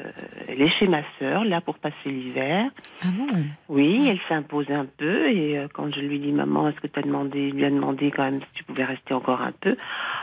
[0.48, 2.70] elle est chez ma sœur, là, pour passer l'hiver.
[3.02, 3.26] Ah bon?
[3.68, 5.30] Oui, elle s'impose un peu.
[5.30, 8.24] Et quand je lui dis, maman, est-ce que tu as demandé, lui a demandé quand
[8.24, 9.76] même si tu pouvais rester encore un peu?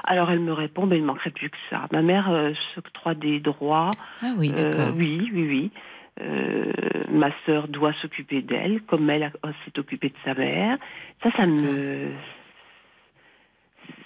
[0.04, 1.88] Alors elle me répond, ben, il ne manquerait plus que ça.
[1.92, 2.32] Ma mère
[2.74, 3.92] s'octroie des droits.
[4.22, 4.94] Ah oui, d'accord.
[4.96, 5.72] oui, oui, oui.
[6.22, 6.72] Euh,
[7.12, 9.32] ma sœur doit s'occuper d'elle, comme elle
[9.66, 10.78] s'est occupée de sa mère.
[11.22, 12.12] Ça, ça me,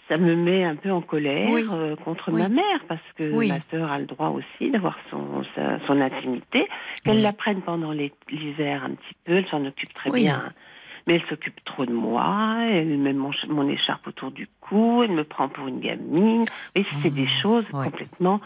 [0.10, 1.66] ça me met un peu en colère Oui.
[1.72, 2.42] euh, contre Oui.
[2.42, 3.48] ma mère, parce que Oui.
[3.48, 6.68] ma sœur a le droit aussi d'avoir son, sa- son intimité.
[7.06, 10.52] Qu'elle la prenne pendant l'hiver un petit peu, elle s'en occupe très bien.
[11.08, 15.02] Mais elle s'occupe trop de moi, elle met mon, ch- mon écharpe autour du cou,
[15.04, 16.46] elle me prend pour une gamine.
[16.76, 18.42] Oui, c'est des choses complètement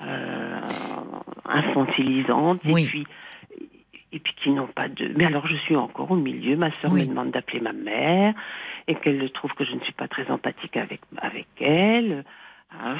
[0.00, 0.60] euh,
[1.44, 3.06] infantilisantes et puis
[4.14, 5.12] et puis qui n'ont pas de.
[5.16, 6.56] Mais alors je suis encore au milieu.
[6.56, 7.02] Ma sœur Oui.
[7.02, 8.32] me demande d'appeler ma mère
[8.88, 12.24] et qu'elle trouve que je ne suis pas très empathique avec avec elle.
[12.70, 12.96] Ah,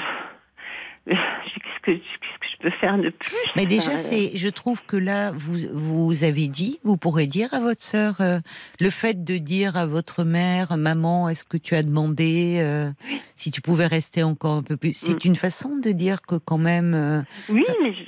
[1.05, 5.31] Qu'est-ce que je peux faire de plus Mais déjà, Euh, c'est, je trouve que là,
[5.31, 8.39] vous, vous avez dit, vous pourrez dire à votre sœur, euh,
[8.79, 12.89] le fait de dire à votre mère, maman, est-ce que tu as demandé euh,
[13.35, 15.27] si tu pouvais rester encore un peu plus C'est Mm.
[15.29, 16.93] une façon de dire que quand même.
[16.95, 18.04] euh, Oui, ça- mais je-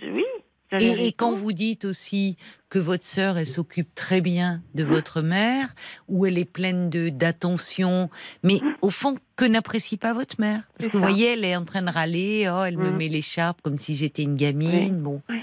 [0.79, 2.35] Et, quand vous dites aussi
[2.69, 5.69] que votre sœur, elle s'occupe très bien de votre mère,
[6.09, 8.09] ou elle est pleine de d'attention,
[8.43, 10.63] mais au fond, que n'apprécie pas votre mère?
[10.77, 12.97] Parce que vous voyez, elle est en train de râler, oh, elle me Mm.
[12.97, 14.97] met l'écharpe comme si j'étais une gamine.
[15.01, 15.41] Bon, Oui,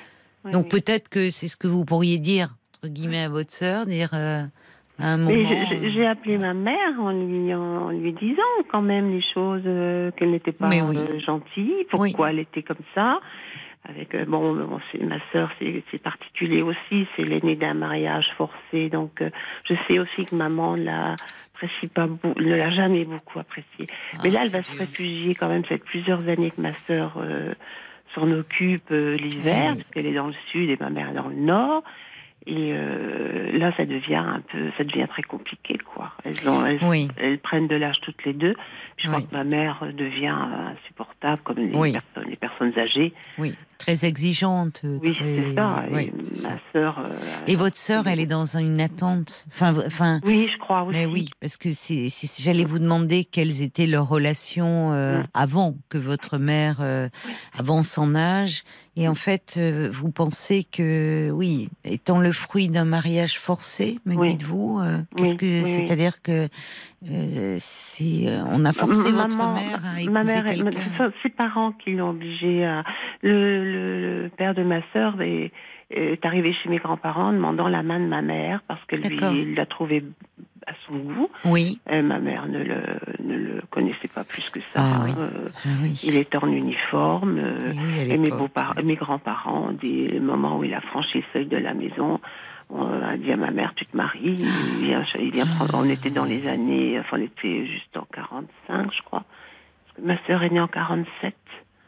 [0.52, 4.10] donc peut-être que c'est ce que vous pourriez dire entre guillemets à votre sœur, dire
[4.12, 4.44] euh,
[4.98, 5.48] à un moment.
[5.70, 10.10] Je- j'ai appelé ma mère en lui, en lui disant quand même les choses, euh,
[10.12, 13.20] qu'elle n'était pas euh, gentille, pourquoi elle était comme ça.
[13.86, 15.50] Avec euh, bon, ma sœur,
[15.90, 19.28] c'est particulier aussi, c'est l'aînée d'un mariage forcé, donc euh,
[19.68, 20.76] je sais aussi que maman
[21.94, 22.06] pas,
[22.36, 23.86] ne l'a jamais beaucoup apprécié.
[24.22, 25.62] Mais Ah, là, elle va se réfugier quand même.
[25.64, 27.52] Ça fait plusieurs années que ma sœur euh,
[28.14, 29.76] s'en occupe euh, l'hiver, Oui.
[29.82, 31.82] parce qu'elle est dans le sud et ma mère est dans le nord.
[32.46, 32.74] Et
[33.54, 36.12] là, ça devient un peu, ça devient très compliqué, quoi.
[36.24, 37.08] Elles, ont, elles, Oui.
[37.16, 38.54] elles prennent de l'âge toutes les deux.
[38.98, 39.26] Je crois Oui.
[39.26, 40.36] que ma mère devient
[40.74, 43.14] insupportable, comme les, personnes, les personnes âgées.
[43.38, 43.54] Oui,
[43.84, 44.82] très exigeante.
[44.84, 45.24] Oui, très...
[45.24, 45.84] c'est ça.
[45.90, 46.10] Et
[46.48, 46.98] ma sœur.
[46.98, 49.44] euh, votre sœur, elle est dans une attente.
[49.52, 50.20] Enfin, enfin.
[50.24, 50.98] Oui, je crois aussi.
[50.98, 55.26] Mais oui, parce que c'est, c'est- j'allais vous demander quelles étaient leurs relations euh, Mm.
[55.34, 57.08] avant que votre mère euh,
[57.58, 58.64] avance en âge.
[58.96, 64.14] Et en fait, euh, vous pensez que, oui, étant le fruit d'un mariage forcé, me
[64.14, 64.36] Oui.
[64.36, 64.80] dites-vous,
[65.16, 66.48] qu'est-ce que, c'est-à-dire que
[67.10, 67.58] euh,
[68.52, 71.12] on a forcé votre mère à épouser ma mère, quelqu'un?
[71.22, 72.84] ses parents qui l'ont obligée à.
[73.22, 75.50] Le, le- le père de ma sœur est,
[75.90, 79.16] est arrivé chez mes grands-parents en demandant la main de ma mère parce que lui
[79.32, 80.04] il l'a trouvé
[80.66, 81.28] à son goût.
[81.44, 82.80] Oui, Et ma mère ne le,
[83.22, 84.80] ne le connaissait pas plus que ça.
[84.80, 85.10] Ah oui.
[85.18, 86.00] Euh, ah oui.
[86.04, 87.38] il était en uniforme.
[87.38, 88.18] euh, Et oui, à et
[88.82, 92.18] mes, grands-parents, dès le moment où il a franchi le seuil de la maison,
[92.70, 94.38] on a dit à ma mère, tu te maries.
[94.80, 98.06] Il vient, il vient prendre- on était dans les années, enfin, on était juste en
[98.14, 99.24] 45, je crois.
[99.84, 101.34] Parce que ma sœur est née en 47,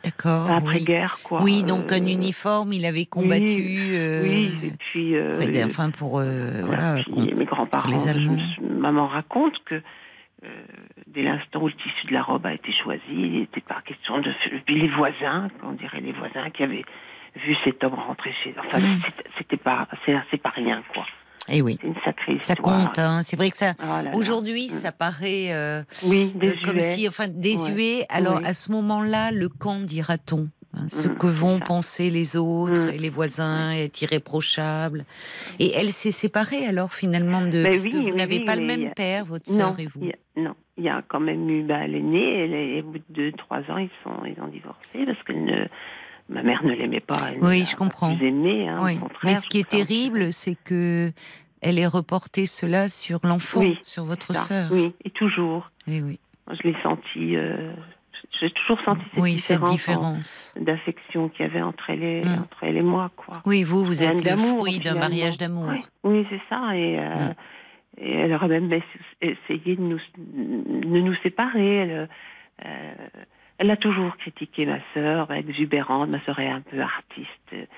[0.07, 0.51] D'accord.
[0.51, 1.43] après-guerre, quoi.
[1.43, 3.93] Oui, donc Euh, un uniforme, il avait combattu.
[3.95, 5.17] euh, Oui, et puis.
[5.17, 6.19] euh, enfin, pour.
[6.21, 6.95] euh, voilà.
[6.95, 8.37] puis contre- mes grands-parents, les Allemands.
[8.61, 9.83] maman raconte que
[11.09, 14.21] dès l'instant où le tissu de la robe a été choisi, il n'était pas question
[14.21, 14.31] de.
[14.65, 16.85] Puis les voisins, on dirait les voisins qui avaient
[17.45, 18.55] vu cet homme rentrer chez.
[18.59, 19.01] Enfin, Mm.
[19.39, 19.89] c'était- pas,
[20.31, 21.05] c'est pas rien, quoi.
[21.49, 22.99] Eh oui, C'est une sacrée ça compte.
[22.99, 23.23] Hein.
[23.23, 23.73] C'est vrai que ça.
[23.81, 24.17] Oh.
[24.17, 24.75] Aujourd'hui, Mm.
[24.75, 26.61] ça paraît euh, Oui, euh, désuet.
[26.63, 28.05] comme si, enfin, désuet.
[28.09, 28.43] Alors Oui.
[28.47, 32.95] à ce moment-là, le camp dira-t-on hein, ce Mm, que vont penser les autres Mm.
[32.95, 35.05] et les voisins est irréprochable.
[35.59, 37.63] Et elle s'est séparée alors finalement de.
[37.63, 40.01] Ben parce oui, que vous n'avez pas le même père, votre sœur et vous.
[40.03, 42.91] il y a- non, il y a quand même eu bah, l'aîné, elle est- au
[42.91, 45.67] bout de deux, trois ans, ils sont, ils ont divorcé parce que ne,
[46.29, 47.33] ma mère ne l'aimait pas.
[47.33, 48.15] Elle Oui, je comprends.
[48.17, 48.99] Plus aimé, hein, au Oui.
[48.99, 51.13] contraire, Mais ce qui est terrible, c'est que
[51.63, 54.71] elle ait reporté cela sur l'enfant, Oui, sur votre sœur.
[54.73, 55.71] Oui, et toujours.
[55.89, 56.19] Oui, oui.
[56.47, 57.37] Moi, Je l'ai senti.
[57.37, 57.73] euh,
[58.41, 60.55] j'ai toujours senti cette Oui, différence, différence.
[60.59, 62.43] en- d'affection qu'il y avait entre elle et Mm.
[62.43, 63.43] entre elle et moi, quoi.
[63.47, 65.69] Oui, vous, vous Et êtes le fruit d'un mariage d'amour.
[65.71, 66.77] Oui, oui, c'est ça.
[66.77, 67.35] Et, euh, Mm.
[67.99, 68.83] et elle aurait même ess-
[69.23, 71.77] essayé de nous, de nous séparer.
[71.77, 72.09] Elle,
[72.67, 72.95] euh,
[73.59, 76.09] elle a toujours critiqué ma sœur, exubérante.
[76.11, 77.69] Ma sœur est un peu artiste.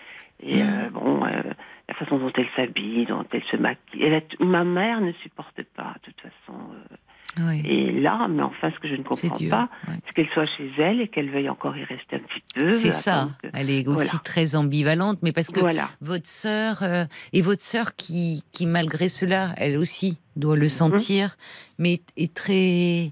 [0.41, 0.69] Et Mm.
[0.87, 1.43] euh, bon, euh,
[1.89, 4.03] la façon dont elle s'habille, dont elle se maquille.
[4.03, 6.59] Elle a- ma mère ne supporte pas, de toute façon.
[6.61, 6.95] euh,
[7.41, 7.61] Oui.
[7.65, 9.51] et là, mais enfin, ce que je ne comprends dur.
[9.51, 9.95] pas, ouais.
[10.07, 12.71] c'est qu'elle soit chez elle et qu'elle veuille encore y rester un petit peu.
[12.71, 13.29] C'est ça.
[13.43, 14.21] que- Elle est aussi Voilà.
[14.25, 15.89] très ambivalente, mais parce que Voilà.
[16.01, 20.69] votre sœur euh, et votre sœur qui, qui malgré cela, elle aussi doit le Mhm.
[20.69, 21.37] sentir,
[21.79, 23.11] mais est très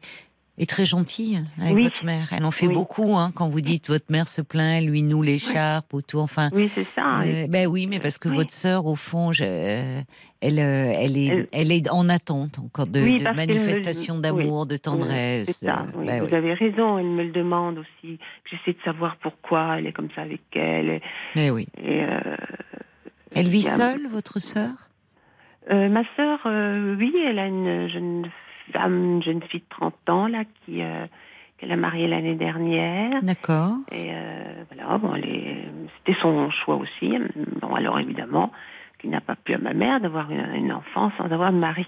[0.59, 1.83] est très gentille avec Oui.
[1.85, 2.29] votre mère.
[2.33, 2.75] Elle en fait Oui.
[2.75, 6.23] beaucoup hein, quand vous dites votre mère se plaint, elle lui noue l'écharpe autour.
[6.23, 7.21] Enfin, Oui, c'est ça.
[7.21, 8.37] euh, ben oui, mais parce que Oui.
[8.37, 9.43] votre sœur, au fond, je-
[10.41, 14.19] elle, euh, elle est, elle, Elle- est en attente encore de, Oui, de me manifestations
[14.19, 15.59] d'amour, de Oui, tendresse.
[15.65, 16.35] Ça, euh, oui, ben vous oui.
[16.35, 18.19] avez raison, elle me le demande aussi.
[18.51, 20.89] J'essaie de savoir pourquoi elle est comme ça avec elle.
[20.91, 21.03] Et,
[21.37, 21.67] Mais oui.
[21.83, 22.37] et, euh,
[23.35, 24.71] Elle vit seule, votre sœur?
[25.71, 28.31] Ma sœur, oui, elle a une jeune
[28.73, 31.07] femme, une jeune fille de 30 ans, là, qui, euh,
[31.59, 33.23] qu'elle a mariée l'année dernière.
[33.23, 33.77] D'accord.
[33.93, 35.15] Et euh, voilà, bon,
[35.99, 37.15] c'était son choix aussi.
[37.61, 38.53] Bon, alors évidemment,
[38.99, 41.87] qu'il n'a pas pu à ma mère d'avoir une, une enfant sans avoir de mari.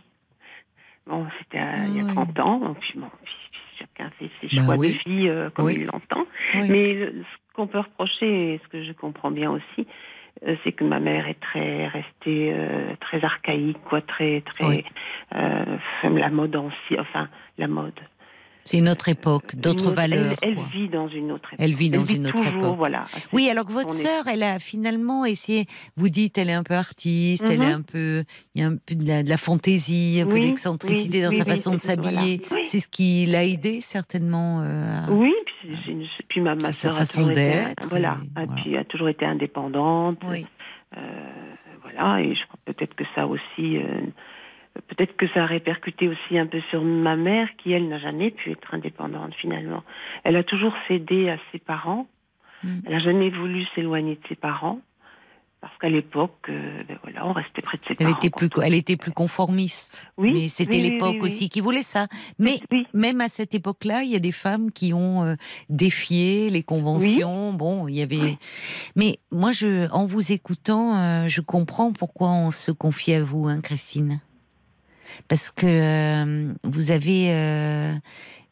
[1.06, 2.14] Bon, c'était euh, il y a Ah oui.
[2.34, 2.59] 30 ans.
[2.59, 3.09] Donc, bon,
[3.78, 4.88] chacun fait ses Bah choix oui.
[5.05, 5.74] de vie euh, comme Oui.
[5.78, 6.24] il l'entend.
[6.55, 6.68] Oui.
[6.70, 9.86] Mais ce qu'on peut reprocher, et ce que je comprends bien aussi,
[10.65, 14.85] c'est que ma mère est très restée euh, très archaïque, quoi, très très Oui.
[15.35, 15.65] euh,
[16.05, 17.28] la mode ancienne, enfin
[17.59, 17.98] la mode.
[18.68, 20.34] C'est une autre époque, d'autres valeurs.
[20.42, 21.58] Elle, vit dans une autre époque.
[21.64, 22.76] Elle vit dans une autre époque.
[22.76, 23.04] Voilà.
[23.32, 25.64] Oui, alors que votre sœur, elle a finalement essayé.
[25.96, 27.62] Vous dites, elle est un peu artiste, elle Mhm.
[27.64, 28.24] est un peu,
[28.54, 31.30] il y a un peu de la, de la fantaisie, un peu d'excentricité oui, dans
[31.30, 32.02] oui, sa façon de voilà.
[32.02, 32.42] s'habiller.
[32.64, 34.60] C'est ce qui l'a aidé certainement.
[34.62, 35.70] euh, à- Oui, puis,
[36.36, 38.62] une- ma, sœur a façon toujours été- d'être, Voilà, et et voilà.
[38.62, 40.18] puis a toujours été indépendante.
[40.28, 40.46] Oui.
[40.96, 41.00] Euh,
[41.82, 44.00] voilà, et je crois peut-être que ça aussi, euh,
[44.86, 48.30] peut-être que ça a répercuté aussi un peu sur ma mère, qui elle n'a jamais
[48.30, 49.82] pu être indépendante finalement.
[50.24, 52.06] Elle a toujours cédé à ses parents.
[52.62, 52.80] Mm.
[52.86, 54.80] Elle n'a jamais voulu s'éloigner de ses parents.
[55.60, 58.16] Parce qu'à l'époque, euh, ben voilà, on restait près de ses Elle parents.
[58.16, 60.09] était plus, elle était plus conformiste.
[60.16, 61.26] Oui, mais c'était oui, l'époque oui, oui.
[61.26, 62.06] aussi qui voulait ça.
[62.38, 62.60] Mais
[62.94, 65.34] même à cette époque-là, il y a des femmes qui ont euh,
[65.68, 67.52] défié les conventions.
[67.52, 68.38] Bon, il y avait.
[68.94, 73.48] Mais moi, je, en vous écoutant, euh, je comprends pourquoi on se confie à vous,
[73.48, 74.20] hein, Christine.
[75.28, 77.32] Parce que euh, vous avez.
[77.32, 77.93] euh,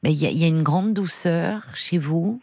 [0.03, 2.41] ben, Il y, a- il y a une grande douceur chez vous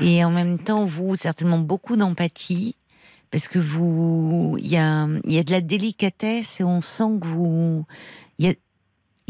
[0.00, 2.76] et en même temps, vous, certainement beaucoup d'empathie
[3.30, 7.18] parce que vous, il y a, il y a de la délicatesse et on sent
[7.20, 7.84] que vous,
[8.38, 8.54] il y a,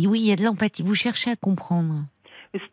[0.08, 0.82] oui, il y a de l'empathie.
[0.82, 2.04] Vous cherchez à comprendre.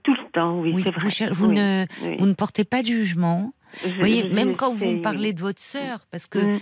[0.04, 1.02] tout le temps, oui, Oui, c'est vrai.
[1.02, 2.18] vous, cher- vous Oui, ne, oui.
[2.20, 3.54] vous ne portez pas de jugement.
[3.84, 6.60] Je- Vous voyez, je- même quand vous me parlez de votre sœur, parce que Mm.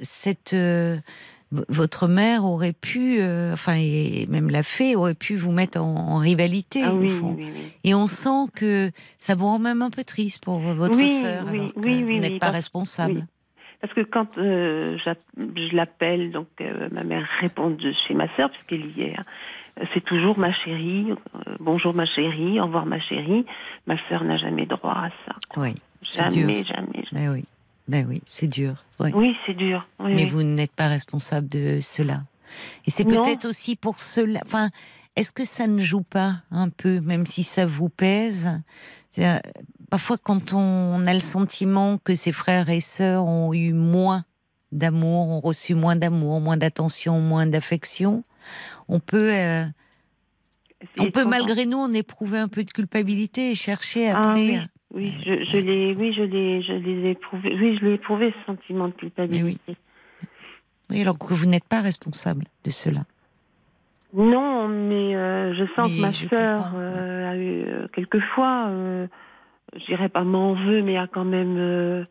[0.00, 0.96] cette euh,
[1.68, 5.94] votre mère aurait pu, euh, enfin, et même la fée aurait pu vous mettre en,
[5.94, 7.34] en rivalité Ah au oui, fond.
[7.36, 7.62] oui, oui.
[7.84, 11.72] Et on sent que ça vous rend même un peu triste pour votre sœur, oui,
[11.76, 13.26] oui, vous n'êtes pas responsable.
[13.80, 14.98] Parce que quand euh,
[15.36, 19.16] je l'appelle, donc euh, ma mère répond de chez ma sœur, puisqu'elle y est.
[19.18, 19.24] hein.
[19.94, 21.06] C'est toujours ma chérie,
[21.58, 23.46] bonjour ma chérie, au revoir ma chérie.
[23.86, 25.34] Ma sœur n'a jamais droit à ça.
[25.56, 25.74] Oui,
[26.12, 26.74] Jamais, dur.
[26.74, 27.04] jamais.
[27.12, 27.44] Ben oui,
[27.90, 28.84] ben oui, c'est dur.
[29.00, 29.10] oui.
[29.14, 29.86] Oui, c'est dur.
[29.98, 30.30] oui, mais oui.
[30.30, 32.22] vous n'êtes pas responsable de cela.
[32.86, 34.40] Et c'est peut-être aussi pour cela.
[34.46, 34.70] Enfin,
[35.16, 38.48] est-ce que ça ne joue pas un peu, même si ça vous pèse?
[39.90, 44.24] Parfois, quand on a le sentiment que ses frères et sœurs ont eu moins
[44.70, 48.22] d'amour, ont reçu moins d'amour, moins d'attention, moins d'affection,
[48.88, 49.64] on peut, euh,
[50.98, 54.40] on peut malgré nous en éprouver un peu de culpabilité et chercher Ah après.
[54.40, 54.58] oui,
[54.92, 57.54] oui, je, je l'ai, oui, je l'ai, je l'ai éprouvé.
[57.54, 59.76] Oui, je l'ai éprouvé ce sentiment de culpabilité.
[60.90, 63.02] Oui, alors que vous n'êtes pas responsable de cela.
[64.12, 68.68] Non, mais euh, je sens Mais que ma sœur euh, a eu euh, quelquefois,
[69.76, 72.06] je dirais pas m'en veut, mais a quand même,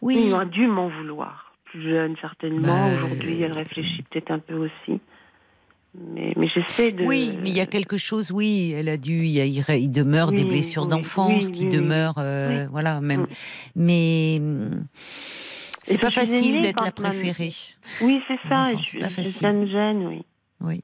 [0.00, 1.52] Oui, a dû m'en vouloir.
[1.66, 2.68] Plus jeune certainement.
[2.68, 5.00] Bah, Aujourd'hui, elle réfléchit peut-être un peu aussi.
[5.94, 7.04] Mais, mais j'essaie de.
[7.04, 10.44] Oui, mais il y a quelque chose, oui, elle a dû, il, a- demeure des
[10.44, 13.26] blessures oui, d'enfance oui, qui demeurent, euh, voilà, même.
[13.76, 14.86] Mais hum,
[15.84, 17.52] c'est pas facile d'être la préférée.
[18.00, 18.66] Oui, c'est ça.
[18.82, 19.32] c'est pas facile.
[19.42, 20.24] Ça me gêne, oui.
[20.60, 20.82] Oui.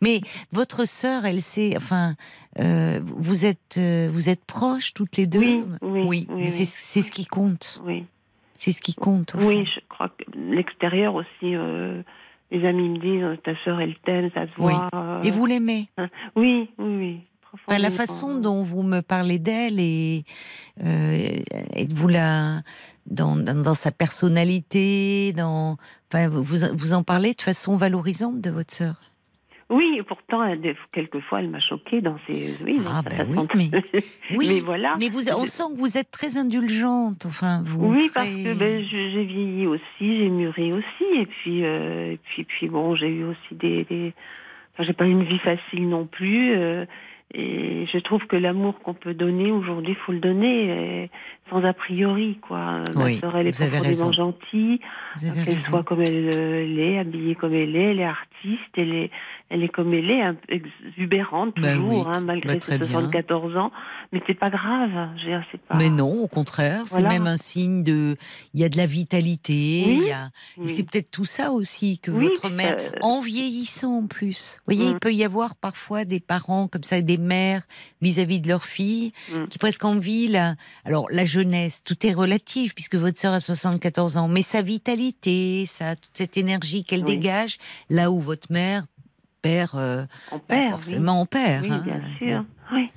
[0.00, 0.20] Mais
[0.50, 2.16] votre sœur, elle sait, enfin,
[2.58, 5.64] euh, vous êtes, euh, vous êtes proches toutes les deux?
[5.80, 7.80] Oui, oui, c'est ce qui compte.
[7.86, 8.04] Oui.
[8.56, 9.34] C'est ce qui compte.
[9.38, 11.54] Oui, je crois que l'extérieur aussi.
[11.54, 12.02] euh,
[12.52, 14.74] les amis me disent euh, ta sœur elle t'aime, ça se Oui.
[14.74, 14.88] voit.
[14.94, 15.88] euh, Et vous l'aimez?
[16.36, 17.20] Oui, oui, oui.
[17.66, 20.24] Enfin, la façon dont vous me parlez d'elle et,
[20.82, 21.36] euh,
[21.74, 22.62] et vous la
[23.06, 25.76] dans, dans, dans sa personnalité, dans
[26.12, 28.94] enfin, vous, vous- vous en parlez de façon valorisante de votre sœur?
[29.72, 32.56] Oui, et pourtant, elle, quelquefois, elle m'a choquée dans ses.
[32.64, 34.04] Oui, dans Ah, ben oui, façon de- mais-
[34.36, 34.96] Oui, Mais voilà.
[35.00, 37.26] Mais vous, on sent que vous êtes très indulgente.
[37.26, 37.86] Enfin, vous.
[37.92, 42.18] Oui, très- parce que ben, j'ai vieilli aussi, j'ai mûri aussi, et puis, euh, et
[42.24, 44.12] puis, puis bon, j'ai eu aussi des, des...
[44.74, 46.54] Enfin, j'ai pas eu une vie facile non plus.
[46.54, 46.84] euh,
[47.34, 51.10] et je trouve que l'amour qu'on peut donner aujourd'hui, faut le donner et
[51.50, 52.82] sans a priori, quoi.
[52.94, 54.80] Oui, Ma sœur, elle est profondément gentille,
[55.44, 59.10] qu'elle soit comme elle euh, l'est, habillée comme elle est, elle est artiste, elle est,
[59.50, 62.86] elle est comme elle est, exubérante Bah toujours, oui, hein, malgré très ses bien.
[62.88, 63.72] 74 ans.
[64.12, 64.90] Mais c'est pas grave,
[65.50, 65.74] c'est pas.
[65.76, 68.16] Mais non, au contraire, c'est même un signe de.
[68.54, 69.84] Il y a de la vitalité.
[69.86, 69.98] Oui.
[70.02, 70.28] il y a-
[70.58, 70.64] Oui.
[70.64, 74.60] Et c'est peut-être tout ça aussi que Oui, votre mère, euh, en vieillissant en plus.
[74.66, 77.62] Vous voyez, il peut y avoir parfois des parents comme ça, des mères
[78.02, 79.46] vis-à-vis de leur fille, Mm.
[79.48, 80.56] qui presque envient la.
[80.84, 85.64] Alors la jeunesse, tout est relatif puisque votre sœur a 74 ans, mais sa vitalité,
[85.66, 87.16] sa toute cette énergie qu'elle Oui.
[87.16, 87.58] dégage,
[87.90, 88.84] là où votre mère
[89.42, 90.70] perd, euh, on bah, perd, oui.
[90.70, 91.64] forcément on perd.
[91.64, 91.82] Oui, hein.
[91.84, 92.44] bien sûr.
[92.72, 92.90] Oui.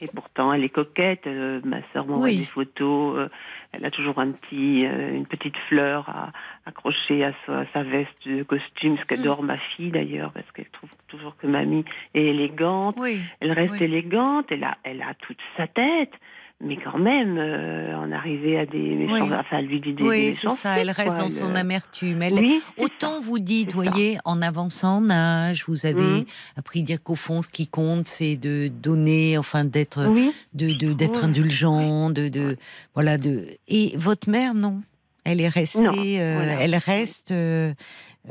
[0.00, 1.26] Et pourtant, elle est coquette.
[1.26, 2.38] euh, ma sœur m'envoie Oui.
[2.38, 3.16] des photos.
[3.16, 3.28] euh,
[3.72, 6.32] elle a toujours un petit, euh, une petite fleur à,
[6.66, 9.46] accrochée à sa, à sa veste de costume, ce qu'adore Mm.
[9.46, 11.84] ma fille d'ailleurs, parce qu'elle trouve toujours que mamie
[12.14, 12.96] est élégante.
[12.98, 13.20] Oui.
[13.40, 13.84] Elle reste Oui.
[13.84, 14.46] élégante.
[14.50, 16.12] Elle a, elle a toute sa tête.
[16.60, 19.34] Mais quand même, euh, en arriver à des méchants, Oui.
[19.34, 20.78] enfin, lui dit des, Oui, c'est ça.
[20.78, 21.18] Elle reste quoi.
[21.18, 22.22] dans son amertume.
[22.22, 23.90] Elle, Oui, c'est Autant vous dites, C'est ça.
[23.90, 26.24] voyez, en avançant en âge, vous avez Mhm.
[26.56, 30.72] appris à dire qu'au fond, ce qui compte, c'est de donner, enfin, d'être, Oui, de,
[30.92, 31.24] d'être Oui.
[31.28, 32.56] indulgent, de, de,
[32.94, 33.46] voilà, de.
[33.68, 34.80] Et votre mère, non?
[35.24, 36.60] Elle est restée, Non, euh, voilà.
[36.62, 37.72] elle reste euh,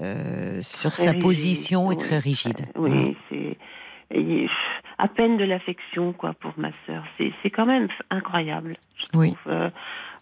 [0.02, 2.66] euh, sur Très sa rigide, position et très rigide.
[2.78, 3.58] Oui, c'est
[4.16, 4.52] et, pff,
[4.98, 7.04] à peine de l'affection quoi pour ma sœur.
[7.18, 8.78] C'est c'est quand même incroyable.
[8.98, 9.28] Je Oui.
[9.34, 9.70] trouve, euh,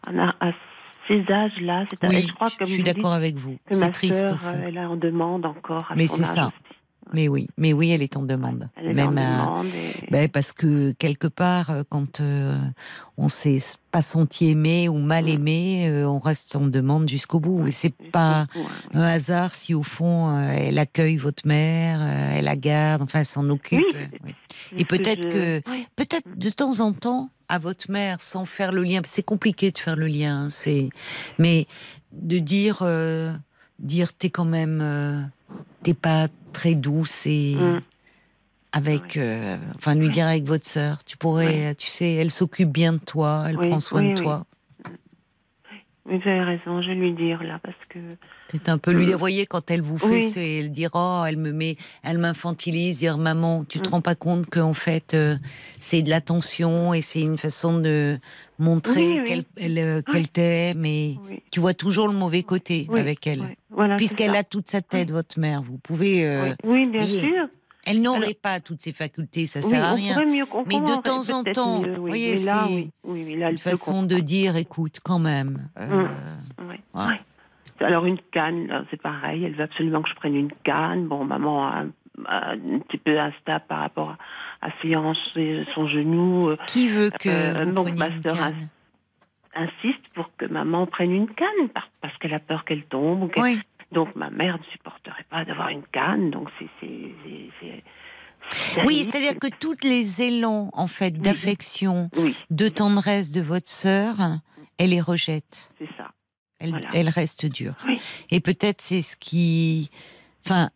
[0.07, 0.51] a- à
[1.07, 3.57] ces âges-là, c'est Oui, je crois je comme suis d'accord avec vous.
[3.67, 5.87] que C'est ma triste euh, elle en demande encore.
[5.91, 6.51] À Mais c'est ça.
[7.13, 8.69] Mais oui, mais oui, elle est en demande.
[8.75, 9.65] Elle est Même en à- demande.
[9.67, 12.57] et- Ben, parce que quelque part, euh, quand euh,
[13.17, 13.59] on s'est
[13.91, 15.29] pas senti aimé ou mal Mm.
[15.29, 17.67] aimé, euh, on reste en demande jusqu'au bout.
[17.67, 18.59] Et c'est pas bout,
[18.93, 18.99] hein.
[18.99, 23.19] un hasard si au fond euh, elle accueille votre mère, euh, elle la garde, enfin
[23.19, 23.79] elle s'en occupe.
[23.79, 24.35] Oui, euh, oui.
[24.77, 25.29] Et peut-être je-
[25.61, 25.85] que- Oui.
[25.95, 29.01] Peut-être de temps en temps à votre mère, sans faire le lien.
[29.03, 30.87] C'est compliqué de faire le lien, hein, c'est.
[31.39, 31.67] Mais
[32.13, 33.33] de dire, euh,
[33.79, 35.21] dire t'es quand même, euh,
[35.83, 37.55] t'es pas très douce et.
[37.55, 37.81] Mm.
[38.73, 42.93] Avec, euh, enfin, lui dire avec votre sœur, tu pourrais, tu sais, elle s'occupe bien
[42.93, 44.45] de toi, elle Oui, prend soin de toi.
[46.11, 47.99] Vous avez raison, je vais lui dire là parce que
[48.51, 50.21] C'est un peu lui dire, voyez, quand elle vous fait, Oui.
[50.23, 53.91] c'est elle dire, oh, elle me met, elle m'infantilise, dire, maman, tu te Mm.
[53.91, 55.37] rends pas compte qu'en fait, euh,
[55.79, 58.19] c'est de l'attention et c'est une façon de
[58.59, 59.23] montrer Oui, oui.
[59.25, 61.17] qu'elle elle, euh, qu'elle t'aime et
[61.49, 63.55] tu vois toujours le mauvais côté avec elle.
[63.69, 67.47] Voilà, Puisqu'elle a toute sa tête, votre mère, vous pouvez, euh, Oui, bien sûr.
[67.85, 70.15] Elle n'aurait Alors- pas toutes ses facultés, ça Oui, sert à on rien.
[70.25, 72.09] mieux Mais de temps en temps, mieux, oui.
[72.09, 72.91] voyez, c'est oui.
[73.03, 75.67] Oui, oui, Une façon de dire, écoute, quand même.
[75.79, 76.07] euh,
[76.59, 76.75] Oui.
[76.93, 77.03] Ouais.
[77.09, 77.15] oui.
[77.85, 79.43] Alors une canne, là, c'est pareil.
[79.43, 81.07] Elle veut absolument que je prenne une canne.
[81.07, 81.83] Bon, maman a,
[82.27, 84.15] a un petit peu instable par rapport
[84.61, 85.17] à, à ses hanches
[85.73, 86.47] son genou.
[86.49, 88.67] euh, Qui veut que Euh, vous donc, preniez ma une sœur a- canne
[89.53, 93.23] insiste pour que maman prenne une canne par- parce qu'elle a peur qu'elle tombe.
[93.23, 93.59] ou qu'elle- Oui.
[93.91, 96.31] Donc ma mère ne supporterait pas d'avoir une canne.
[96.31, 96.67] Donc c'est
[98.85, 104.15] Oui, c'est-à-dire que tous les élans, en fait, d'affection, oui, de tendresse de votre sœur,
[104.77, 105.71] elle les rejette.
[105.77, 106.11] c'est ça.
[106.59, 106.89] Elle, Voilà.
[106.93, 107.75] elle reste dure.
[107.87, 107.99] Oui.
[108.29, 109.89] Et peut-être c'est ce qui,
[110.45, 110.69] enfin,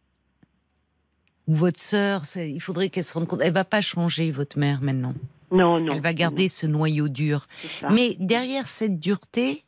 [1.48, 3.42] ou votre sœur, il faudrait qu'elle se rende compte.
[3.44, 5.14] Elle va pas changer votre mère maintenant.
[5.52, 5.94] Non, non.
[5.94, 7.48] Elle va garder ce noyau dur.
[7.92, 9.64] Mais derrière cette dureté,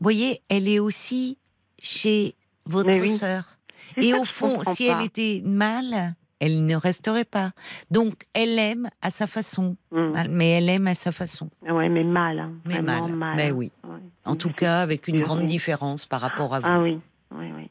[0.00, 1.36] vous voyez, elle est aussi
[1.82, 2.34] chez
[2.66, 3.08] votre oui.
[3.08, 3.44] sœur.
[4.00, 4.98] Et au fond, si pas.
[4.98, 7.52] elle était mal, elle ne resterait pas.
[7.90, 9.76] Donc, elle aime à sa façon.
[9.92, 10.26] Mm.
[10.30, 11.48] Mais elle aime à sa façon.
[11.62, 12.38] Ouais, mais mal.
[12.38, 12.52] hein.
[12.66, 13.10] Mais mal.
[13.12, 13.36] mal.
[13.36, 13.56] Ben hein.
[13.56, 13.72] oui.
[13.84, 13.90] Ouais.
[14.24, 15.46] En Oui, tout cas, avec une grande oui.
[15.46, 16.66] différence par rapport à vous.
[16.68, 16.98] Ah oui,
[17.32, 17.70] oui, oui.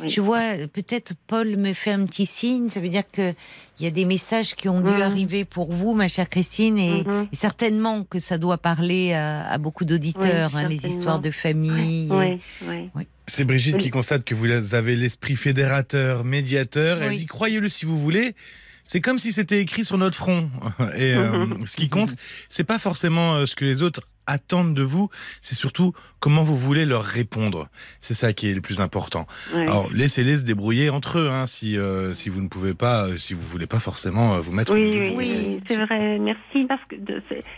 [0.00, 0.08] Oui.
[0.08, 0.40] Je vois,
[0.72, 2.68] peut-être Paul me fait un petit signe.
[2.68, 3.34] Ça veut dire que
[3.80, 5.02] il y a des messages qui ont dû Mhm.
[5.02, 7.28] arriver pour vous, ma chère Christine, et, Mhm.
[7.32, 11.30] et certainement que ça doit parler à, à beaucoup d'auditeurs, Oui, hein, les histoires de
[11.30, 12.06] famille.
[12.08, 13.06] et- Oui, oui.
[13.26, 13.82] C'est Brigitte Oui.
[13.82, 17.02] qui constate que vous avez l'esprit fédérateur, médiateur.
[17.02, 18.34] Elle dit croyez-le si vous voulez.
[18.84, 20.50] C'est comme si c'était écrit sur notre front.
[20.96, 22.14] Et euh, ce qui compte,
[22.48, 25.08] c'est pas forcément euh, ce que les autres attendent de vous,
[25.40, 27.66] c'est surtout comment vous voulez leur répondre.
[28.00, 29.26] C'est ça qui est le plus important.
[29.52, 33.34] Alors laissez-les se débrouiller entre eux, hein, si euh, si vous ne pouvez pas, si
[33.34, 34.74] vous voulez pas forcément vous mettre.
[34.74, 35.60] Oui, oui, Oui.
[35.66, 36.20] c'est vrai.
[36.20, 36.94] Merci parce que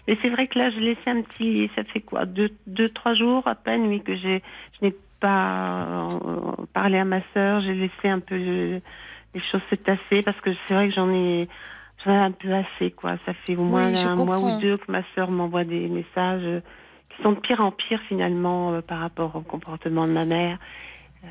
[0.09, 1.71] mais c'est vrai que là, je laissais un petit.
[1.77, 4.43] Ça fait quoi, deux, deux, trois jours à peine, oui, que j'ai,
[4.81, 6.09] je n'ai pas
[6.73, 7.61] parlé à ma sœur.
[7.61, 8.81] J'ai laissé un peu
[9.35, 11.49] les choses se tasser parce que c'est vrai que j'en ai,
[12.07, 13.17] un peu assez, quoi.
[13.25, 16.43] Ça fait au moins Oui, un mois ou deux que ma sœur m'envoie des messages
[16.45, 16.61] euh,
[17.17, 20.59] qui sont de pire en pire finalement euh, par rapport au comportement de ma mère.
[21.25, 21.29] Euh,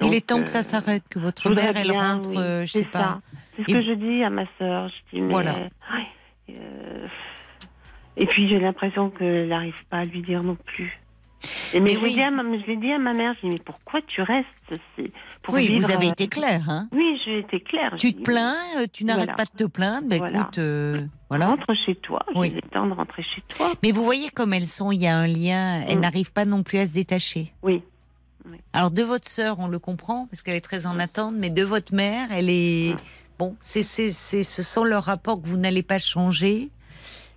[0.00, 2.78] Il est temps que ça s'arrête, que votre mère, elle bien, rentre, oui, euh, je
[2.84, 2.98] pas.
[2.98, 3.20] ça.
[3.56, 4.88] C'est ce Et- que je dis à ma sœur.
[4.88, 5.54] Je dis, mais, Voilà.
[6.50, 7.08] euh,
[8.16, 10.98] et puis j'ai l'impression qu'elle n'arrive pas à lui dire non plus.
[11.74, 12.14] Et mais Mais je l'ai oui.
[12.14, 14.46] dit, à ma- je l'ai dit à ma mère, je dis, mais pourquoi tu restes
[15.42, 16.68] pour Oui, vous vivre, avez euh, été clair.
[16.68, 17.94] Hein Oui, j'ai été claire.
[17.98, 19.34] tu te plains, euh, tu n'arrêtes Voilà.
[19.36, 20.08] pas de te plaindre.
[20.08, 20.40] Ben Voilà.
[20.40, 21.46] écoute, euh, voilà.
[21.48, 22.24] Rentre chez toi.
[22.34, 22.48] Oui.
[22.54, 23.72] J'ai le temps de rentrer chez toi.
[23.82, 26.00] Mais vous voyez comme elles sont, il y a un lien, elles Mm.
[26.00, 27.52] n'arrivent pas non plus à se détacher.
[27.62, 27.82] Oui.
[28.72, 31.64] Alors de votre sœur, on le comprend parce qu'elle est très en attente, mais de
[31.64, 32.98] votre mère, elle est Mm.
[33.38, 33.56] bon.
[33.60, 36.70] C'est c'est c'est ce sont leurs rapports que vous n'allez pas changer.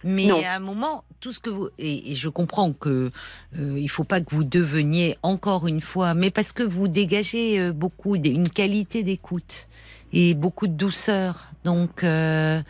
[0.04, 0.42] Mais Non.
[0.46, 3.12] à un moment, tout ce que vous et, et je comprends que
[3.58, 7.60] euh, il faut pas que vous deveniez encore une fois, mais parce que vous dégagez
[7.60, 9.68] euh, beaucoup une qualité d'écoute
[10.14, 11.50] et beaucoup de douceur.
[11.66, 12.62] Donc euh,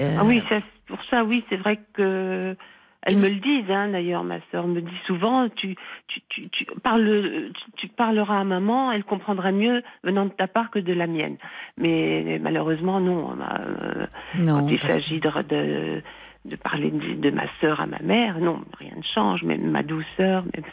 [0.00, 2.54] euh, Ah oui, ça, pour ça, oui, c'est vrai que
[3.02, 3.70] elles me le disent.
[3.70, 5.76] Hein, D'ailleurs, ma sœur me dit souvent, tu,
[6.08, 10.46] tu, tu, tu parles, tu, tu parleras à maman, elle comprendra mieux venant de ta
[10.48, 11.36] part que de la mienne.
[11.78, 13.36] Mais malheureusement, non.
[13.40, 14.06] euh,
[14.38, 16.02] non, quand il s'agit de, de,
[16.44, 19.42] de parler de, de ma sœur à ma mère, non, rien ne change.
[19.44, 20.64] Même ma douceur, même,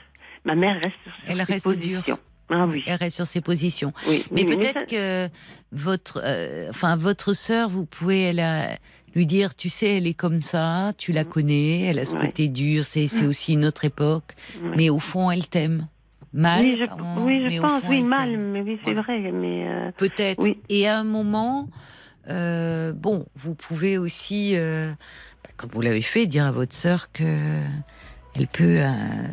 [0.46, 2.00] ma mère reste sur Elle ses reste dure.
[2.00, 2.20] positions.
[2.50, 3.94] Ah oui, elle reste sur ses positions.
[4.08, 4.24] oui.
[4.32, 5.30] Mais oui, peut-être ça- que
[5.72, 8.78] votre, euh, enfin votre sœur, vous pouvez elle a-
[9.16, 12.20] lui dire, tu sais, elle est comme ça, tu la connais, elle a ce Mm.
[12.20, 12.24] Ouais.
[12.24, 12.28] Mm.
[12.28, 14.72] côté dur, c'est c'est aussi une autre époque, ouais.
[14.76, 15.88] mais au fond elle t'aime.
[16.36, 18.52] Mal, oui, je, pardon, oui, mais je au pense, fond, oui, mal, t'aime.
[18.52, 20.42] mais oui, c'est vrai, mais euh, Peut-être.
[20.42, 20.58] Oui.
[20.68, 21.70] Et à un moment,
[22.28, 24.92] euh, bon, vous pouvez aussi, euh,
[25.44, 27.24] bah, comme vous l'avez fait, dire à votre sœur que
[28.36, 28.80] elle peut.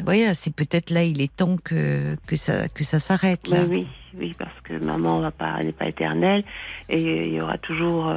[0.05, 3.65] voilà, c'est peut-être là, il est temps que que ça que ça s'arrête là.
[3.67, 3.87] Oui,
[4.19, 6.45] oui, parce que maman va pas, elle n'est pas éternelle
[6.91, 8.13] et il y aura toujours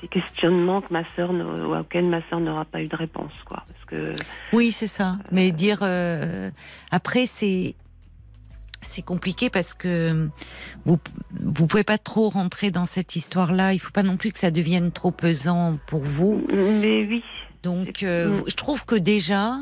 [0.00, 3.64] ces questionnements que ma sœur, auxquels ma sœur n'aura pas eu de réponse, quoi.
[3.66, 4.14] Parce que
[4.52, 5.16] Oui, c'est ça.
[5.32, 6.50] Mais dire euh,
[6.90, 7.74] après c'est
[8.80, 10.28] c'est compliqué parce que
[10.84, 10.98] vous
[11.40, 13.72] vous pouvez pas trop rentrer dans cette histoire-là.
[13.72, 16.46] Il faut pas non plus que ça devienne trop pesant pour vous.
[16.48, 17.24] mais oui,
[17.64, 18.44] Donc, euh, Mm.
[18.46, 19.56] je trouve que déjà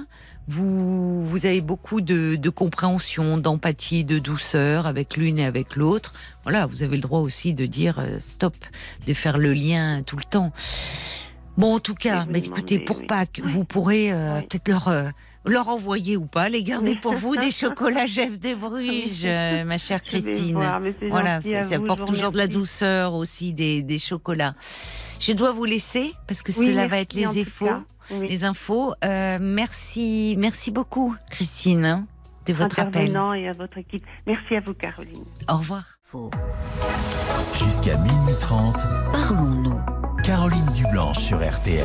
[0.48, 6.12] vous vous avez beaucoup de, de compréhension, d'empathie, de douceur avec l'une et avec l'autre.
[6.44, 8.54] Voilà, vous avez le droit aussi de dire euh, stop,
[9.06, 10.52] de faire le lien tout le temps.
[11.56, 13.06] Bon, en tout cas, vous mais écoutez, pour oui.
[13.06, 14.46] Pâques, vous pourrez euh, Oui.
[14.46, 15.08] peut-être leur euh,
[15.46, 19.78] leur envoyer ou pas, les garder pour vous des chocolats Jeff de Bruges, euh, ma
[19.78, 20.54] chère Christine.
[20.54, 24.54] voir, Voilà, ça, ça apporte toujours de la douceur aussi, des, des chocolats.
[25.20, 27.68] Je dois vous laisser parce que Oui, cela va être les infos.
[28.10, 28.28] Oui.
[28.28, 28.94] Les infos.
[29.04, 32.06] Euh, merci, merci beaucoup, Christine, hein,
[32.46, 33.10] de votre appel.
[33.36, 34.04] Et à votre équipe.
[34.26, 35.24] Merci à vous, Caroline.
[35.48, 35.84] Au revoir.
[37.58, 38.76] Jusqu'à minuit 30,
[39.12, 39.80] Parlons-nous.
[40.22, 41.84] Caroline Dublanche sur RTL.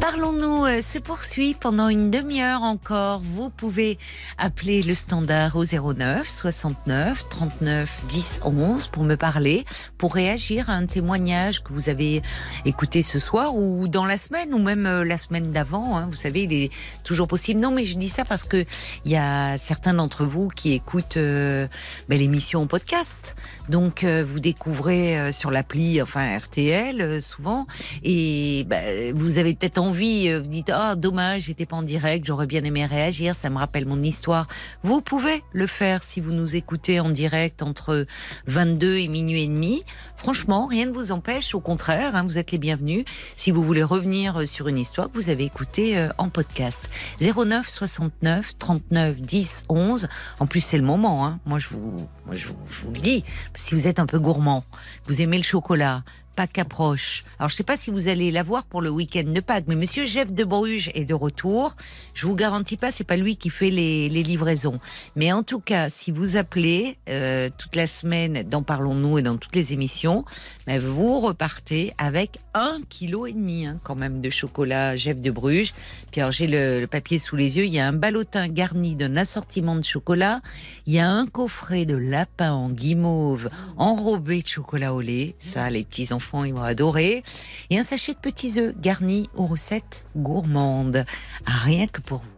[0.00, 3.20] Parlons-nous euh, se poursuit pendant une demi-heure encore.
[3.24, 3.98] Vous pouvez
[4.38, 9.64] appeler le standard au 09 69 39 10 11 pour me parler,
[9.96, 12.22] pour réagir à un témoignage que vous avez
[12.64, 15.96] écouté ce soir ou dans la semaine ou même euh, la semaine d'avant.
[15.96, 16.06] hein.
[16.08, 16.70] Vous savez, il est
[17.04, 17.60] toujours possible.
[17.60, 18.64] Non, mais je dis ça parce que
[19.04, 21.66] il y a certains d'entre vous qui écoutent euh,
[22.08, 23.36] ben, l'émission podcast.
[23.68, 27.66] Donc euh, vous découvrez euh, sur l'appli, enfin RTL euh, souvent,
[28.02, 32.26] et ben, vous avez peut-être envie, euh, vous dites ah dommage, j'étais pas en direct,
[32.26, 34.48] j'aurais bien aimé réagir, ça me rappelle mon histoire.
[34.82, 38.06] Vous pouvez le faire si vous nous écoutez en direct entre
[38.46, 39.82] 22 et minuit et demi.
[40.24, 43.04] Franchement, rien ne vous empêche, au contraire, hein, vous êtes les bienvenus
[43.36, 46.88] si vous voulez revenir euh, sur une histoire que vous avez écoutée euh, en podcast.
[47.20, 50.08] 09 69 39 10 11.
[50.40, 51.26] En plus, c'est le moment.
[51.26, 51.40] Hein.
[51.44, 53.22] Moi, je vous, moi, je vous, je vous le dis.
[53.54, 54.64] Si vous êtes un peu gourmand,
[55.04, 56.04] vous aimez le chocolat,
[56.34, 57.24] Pâques approche.
[57.38, 60.04] Alors, je sais pas si vous allez l'avoir pour le week-end de Pâques, mais Monsieur
[60.04, 61.76] Jeff de Bruges est de retour.
[62.14, 64.80] Je vous garantis pas, c'est pas lui qui fait les, livraisons.
[65.16, 69.36] Mais en tout cas, si vous appelez euh, toute la semaine dans Parlons-nous et dans
[69.36, 70.24] toutes les émissions,
[70.66, 75.30] ben, vous repartez avec un kilo et demi hein, quand même de chocolat Jeff de
[75.30, 75.74] Bruges.
[76.10, 77.66] Puis alors j'ai le, le papier sous les yeux.
[77.66, 80.40] Il y a un ballotin garni d'un assortiment de chocolat.
[80.86, 85.34] Il y a un coffret de lapin en guimauve enrobé de chocolat au lait.
[85.38, 87.22] Ça, les petits enfants ils vont adorer.
[87.70, 91.04] Et un sachet de petits œufs garnis aux recettes gourmandes.
[91.46, 92.34] Rien que pour vous.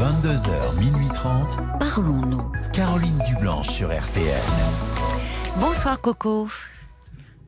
[0.00, 2.50] 22h, minuit 30, Parlons-nous.
[2.72, 4.42] Caroline Dublanche sur RTL.
[5.60, 6.48] Bonsoir Coco.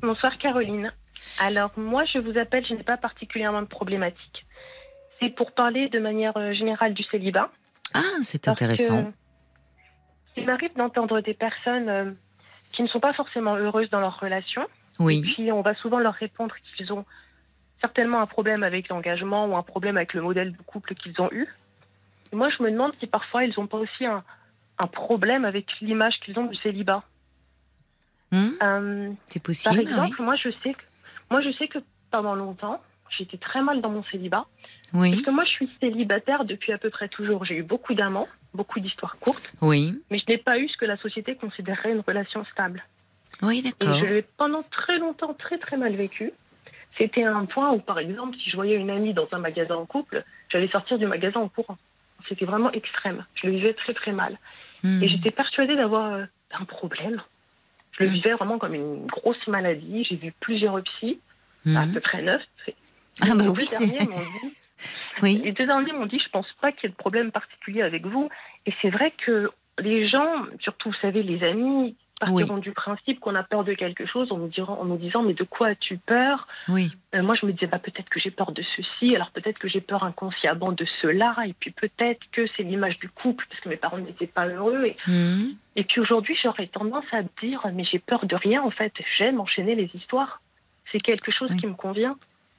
[0.02, 0.92] Bonsoir Caroline.
[1.40, 4.46] Alors moi je vous appelle, je n'ai pas particulièrement de problématique.
[5.20, 7.50] C'est pour parler de manière euh, générale du célibat.
[7.94, 9.12] Ah, c'est intéressant.
[10.36, 12.10] Il m'arrive d'entendre des personnes euh,
[12.72, 14.62] qui ne sont pas forcément heureuses dans leur relation.
[15.00, 17.04] Et puis on va souvent leur répondre qu'ils ont
[17.82, 21.30] certainement un problème avec l'engagement ou un problème avec le modèle de couple qu'ils ont
[21.32, 21.46] eu.
[22.32, 24.22] Et moi je me demande si parfois ils n'ont pas aussi un,
[24.78, 27.02] un problème avec l'image qu'ils ont du célibat.
[28.32, 29.80] Hmm Euh, C'est par possible.
[29.80, 30.82] exemple, moi je sais que
[31.30, 31.78] moi je sais que
[32.10, 32.80] pendant longtemps,
[33.16, 34.46] j'étais très mal dans mon célibat.
[34.92, 35.10] oui.
[35.10, 37.44] Parce que moi je suis célibataire depuis à peu près toujours.
[37.44, 40.00] J'ai eu beaucoup d'amants, beaucoup d'histoires courtes, Oui.
[40.10, 42.82] mais je n'ai pas eu ce que la société considérerait une relation stable.
[43.42, 43.98] Oui, Et d'accord.
[44.00, 46.32] je l'ai pendant très longtemps très très mal vécu.
[46.96, 49.84] C'était un point où, par exemple, si je voyais une amie dans un magasin en
[49.86, 51.76] couple, j'allais sortir du magasin en courant.
[52.28, 53.24] C'était vraiment extrême.
[53.34, 54.38] Je le vivais très très mal.
[54.84, 55.02] Hmm.
[55.02, 57.20] Et j'étais persuadée d'avoir euh, un problème.
[57.98, 58.12] Je le Mm.
[58.14, 60.04] vivais vraiment comme une grosse maladie.
[60.08, 61.20] J'ai vu plusieurs psys,
[61.66, 61.92] à Hmm.
[61.94, 62.42] peu près neuf.
[63.22, 63.78] Ah bah oui, c'est.
[65.22, 65.40] Oui.
[65.44, 68.04] les deux derniers m'ont dit, je pense pas qu'il y ait de problème particulier avec
[68.04, 68.28] vous.
[68.66, 73.34] Et c'est vrai que les gens, surtout, vous savez, les amis, partiront du principe qu'on
[73.34, 75.98] a peur de quelque chose en nous, dirant, en nous disant, mais de quoi as-tu
[75.98, 76.46] peur?
[76.68, 76.92] Oui.
[77.14, 79.68] Euh, Moi, je me disais, bah, peut-être que j'ai peur de ceci, alors peut-être que
[79.68, 83.68] j'ai peur inconsciemment de cela, et puis peut-être que c'est l'image du couple, parce que
[83.68, 84.84] mes parents n'étaient pas heureux.
[84.86, 85.50] Et, Hmm.
[85.76, 88.92] et puis aujourd'hui, j'aurais tendance à dire, mais j'ai peur de rien, en fait.
[89.18, 90.40] J'aime enchaîner les histoires.
[90.92, 91.56] C'est quelque chose Oui.
[91.58, 92.16] qui me convient.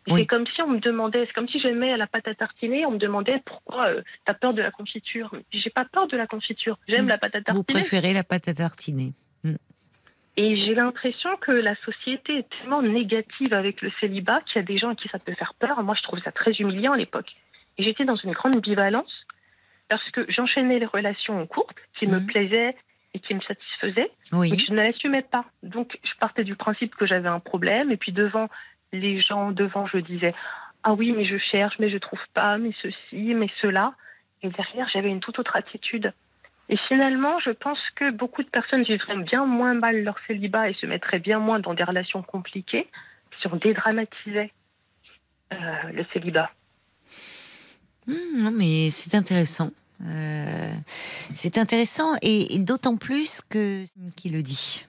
[0.08, 0.20] Oui.
[0.20, 2.92] C'est comme si on me demandait, c'est comme si j'aimais la pâte à tartiner, on
[2.92, 5.32] me demandait pourquoi euh, t'as peur de la confiture?
[5.52, 7.10] J'ai pas peur de la confiture, j'aime Mm.
[7.10, 7.80] la pâte à Vous tartiner.
[7.80, 9.14] préférez la pâte à tartiner
[10.38, 14.64] Et j'ai l'impression que la société est tellement négative avec le célibat qu'il y a
[14.64, 15.82] des gens à qui ça peut faire peur.
[15.84, 17.32] Moi, je trouvais ça très humiliant à l'époque.
[17.78, 19.26] Et j'étais dans une grande ambivalence
[19.88, 22.26] parce que j'enchaînais les relations courtes qui me Mhm.
[22.26, 22.76] plaisaient
[23.14, 24.50] et qui me satisfaisaient, mais Oui.
[24.58, 25.46] que je ne l'assumais pas.
[25.64, 28.50] Donc, je partais du principe que j'avais un problème et puis devant
[28.92, 30.34] les gens, devant, je disais
[30.84, 33.94] Ah oui, mais je cherche, mais je trouve pas, mais ceci, mais cela.
[34.44, 36.14] Et derrière, j'avais une toute autre attitude.
[36.70, 40.74] Et finalement, je pense que beaucoup de personnes vivraient bien moins mal leur célibat et
[40.74, 42.88] se mettraient bien moins dans des relations compliquées
[43.40, 44.52] si on dédramatisait
[45.54, 45.56] euh,
[45.94, 46.50] le célibat.
[48.08, 49.72] Hmm, non, mais c'est intéressant.
[50.04, 50.74] Euh,
[51.34, 53.86] c'est intéressant et, et d'autant plus que
[54.16, 54.88] qui le dit.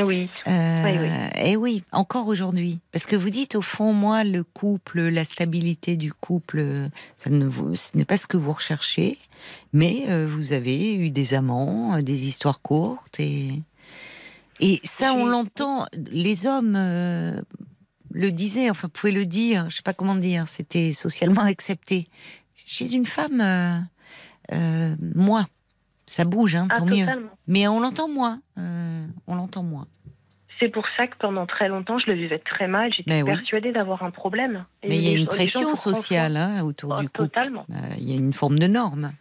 [0.00, 1.42] Oui, Euh, Oui, oui.
[1.44, 2.80] Et oui, encore aujourd'hui.
[2.92, 6.88] Parce que vous dites, au fond, moi, le couple, la stabilité du couple,
[7.18, 9.18] ça ne vous, ce n'est pas ce que vous recherchez,
[9.72, 13.60] mais euh, vous avez eu des amants, euh, des histoires courtes, et,
[14.60, 17.40] et ça, on l'entend, les hommes euh,
[18.12, 22.08] le disaient, enfin, pouvaient le dire, je sais pas comment dire, c'était socialement accepté.
[22.54, 23.86] Chez une femme,
[25.14, 25.46] moins.
[26.06, 27.06] Ça bouge, hein, ah, tant mieux.
[27.46, 28.40] Mais on l'entend moins.
[28.58, 29.86] euh, on l'entend moins.
[30.60, 32.92] C'est pour ça que pendant très longtemps, je le vivais très mal.
[32.92, 33.30] J'étais oui.
[33.30, 34.64] persuadée d'avoir un problème.
[34.82, 37.30] Et Mais il y a une pression sociale hein, autour Ah, du couple.
[37.30, 37.66] Totalement.
[37.70, 39.12] Euh, Il y a une forme de norme.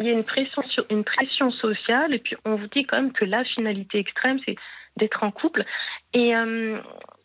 [0.00, 3.12] Il y a une pression, une pression sociale, et puis on vous dit quand même
[3.12, 4.56] que la finalité extrême, c'est
[4.96, 5.64] d'être en couple.
[6.14, 6.80] Et euh,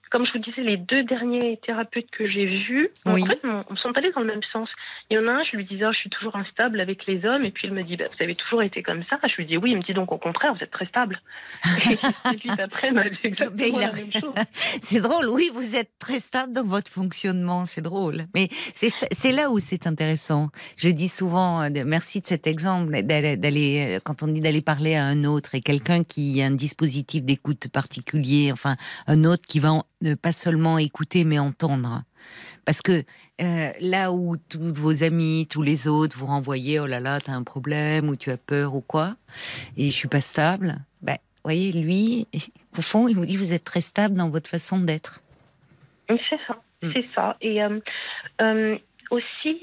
[0.09, 3.23] comme je vous disais, les deux derniers thérapeutes que j'ai vus, Oui.
[3.23, 4.69] en fait, on, on sont allés dans le même sens.
[5.09, 7.25] Il y en a un, je lui disais, Ah, je suis toujours instable avec les
[7.25, 9.19] hommes, et puis il me dit, bah, vous avez toujours été comme ça.
[9.27, 11.21] Je lui dis, oui, il me dit donc au contraire, vous êtes très stable.
[12.33, 14.33] et puis après, dit Mais exactement la même chose.
[14.81, 18.25] C'est drôle, oui, vous êtes très stable dans votre fonctionnement, c'est drôle.
[18.35, 20.49] Mais c'est c'est là où c'est intéressant.
[20.77, 24.61] Je dis souvent, euh, merci de cet exemple, d'aller, d'aller, euh, quand on dit d'aller
[24.61, 28.75] parler à un autre et quelqu'un qui a un dispositif d'écoute particulier, enfin,
[29.07, 32.03] un autre qui va en- ne pas seulement écouter mais entendre.
[32.65, 33.03] Parce que
[33.41, 37.33] euh, là où tous vos amis, tous les autres vous renvoyez, oh là là, t'as
[37.33, 39.15] un problème ou tu as peur ou quoi,
[39.77, 42.27] et je suis pas stable, ben, voyez, lui,
[42.77, 45.21] au fond, il vous dit vous êtes très stable dans votre façon d'être.
[46.09, 46.91] C'est ça, Mm.
[46.93, 47.35] c'est ça.
[47.41, 47.79] Et euh,
[48.41, 48.77] euh,
[49.11, 49.59] aussi,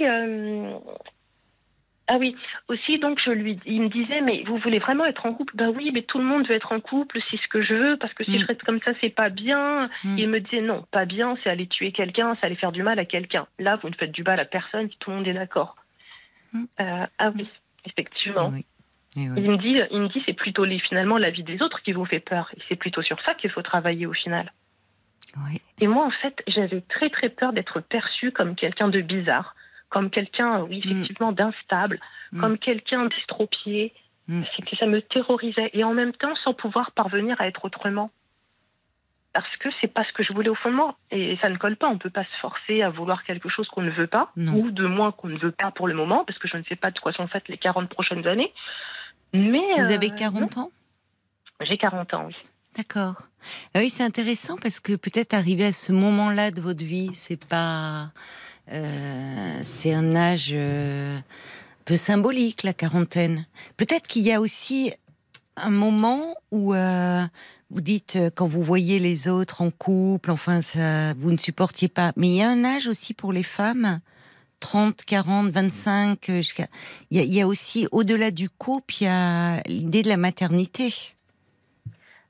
[2.09, 2.37] ah oui,
[2.69, 5.55] aussi donc je lui, il me disait mais vous voulez vraiment être en couple?
[5.57, 7.97] Bah oui, mais tout le monde veut être en couple, c'est ce que je veux
[7.97, 8.41] parce que si Mm.
[8.41, 9.89] je reste comme ça c'est pas bien.
[10.05, 10.19] Mm.
[10.19, 12.99] Il me disait non, pas bien, c'est aller tuer quelqu'un, c'est aller faire du mal
[12.99, 13.47] à quelqu'un.
[13.59, 15.77] Là, vous ne faites du mal à personne si tout le monde est d'accord.
[16.53, 16.65] Mm.
[16.81, 17.49] Euh, ah oui,
[17.85, 18.51] effectivement.
[18.53, 18.65] Oui.
[19.17, 19.29] Oui.
[19.39, 21.93] Il me dit, il me dit c'est plutôt les, finalement la vie des autres qui
[21.93, 24.53] vous fait peur et c'est plutôt sur ça qu'il faut travailler au final.
[25.39, 25.61] Oui.
[25.81, 29.55] Et moi, en fait, j'avais très très peur d'être perçue comme quelqu'un de bizarre,
[29.97, 30.91] comme quelqu'un, oui, Mm.
[30.91, 31.99] effectivement, d'instable,
[32.33, 32.41] Mm.
[32.41, 33.95] comme quelqu'un d'estropié.
[34.29, 34.43] Mm.
[34.55, 35.71] C'est que ça me terrorisait.
[35.73, 38.11] Et en même temps, sans pouvoir parvenir à être autrement.
[39.33, 40.97] Parce que c'est pas ce que je voulais au fond de moi.
[41.11, 41.89] Et ça ne colle pas.
[41.89, 44.53] On ne peut pas se forcer à vouloir quelque chose qu'on ne veut pas, Non.
[44.55, 46.77] ou de moins qu'on ne veut pas pour le moment, parce que je ne sais
[46.77, 48.53] pas de quoi sont faites les 40 prochaines années.
[49.33, 49.75] Mais.
[49.79, 50.71] Vous euh, avez 40 ans?
[51.61, 52.37] Non, J'ai 40 ans, oui.
[52.77, 53.23] D'accord.
[53.75, 57.43] Ah Oui, c'est intéressant parce que peut-être arrivé à ce moment-là de votre vie, c'est
[57.49, 58.07] pas, euh,
[58.69, 61.19] c'est un âge euh,
[61.85, 63.47] peu symbolique la quarantaine.
[63.77, 64.93] Peut-être qu'il y a aussi
[65.57, 67.23] un moment où euh,
[67.71, 71.89] vous dites euh, quand vous voyez les autres en couple, enfin ça, vous ne supportiez
[71.89, 72.13] pas.
[72.17, 74.01] Mais il y a un âge aussi pour les femmes,
[74.61, 76.67] 30, 40, 25, euh, jusqu'à.
[77.11, 80.09] Il y, a- il y a aussi, au-delà du couple, il y a l'idée de
[80.09, 80.93] la maternité.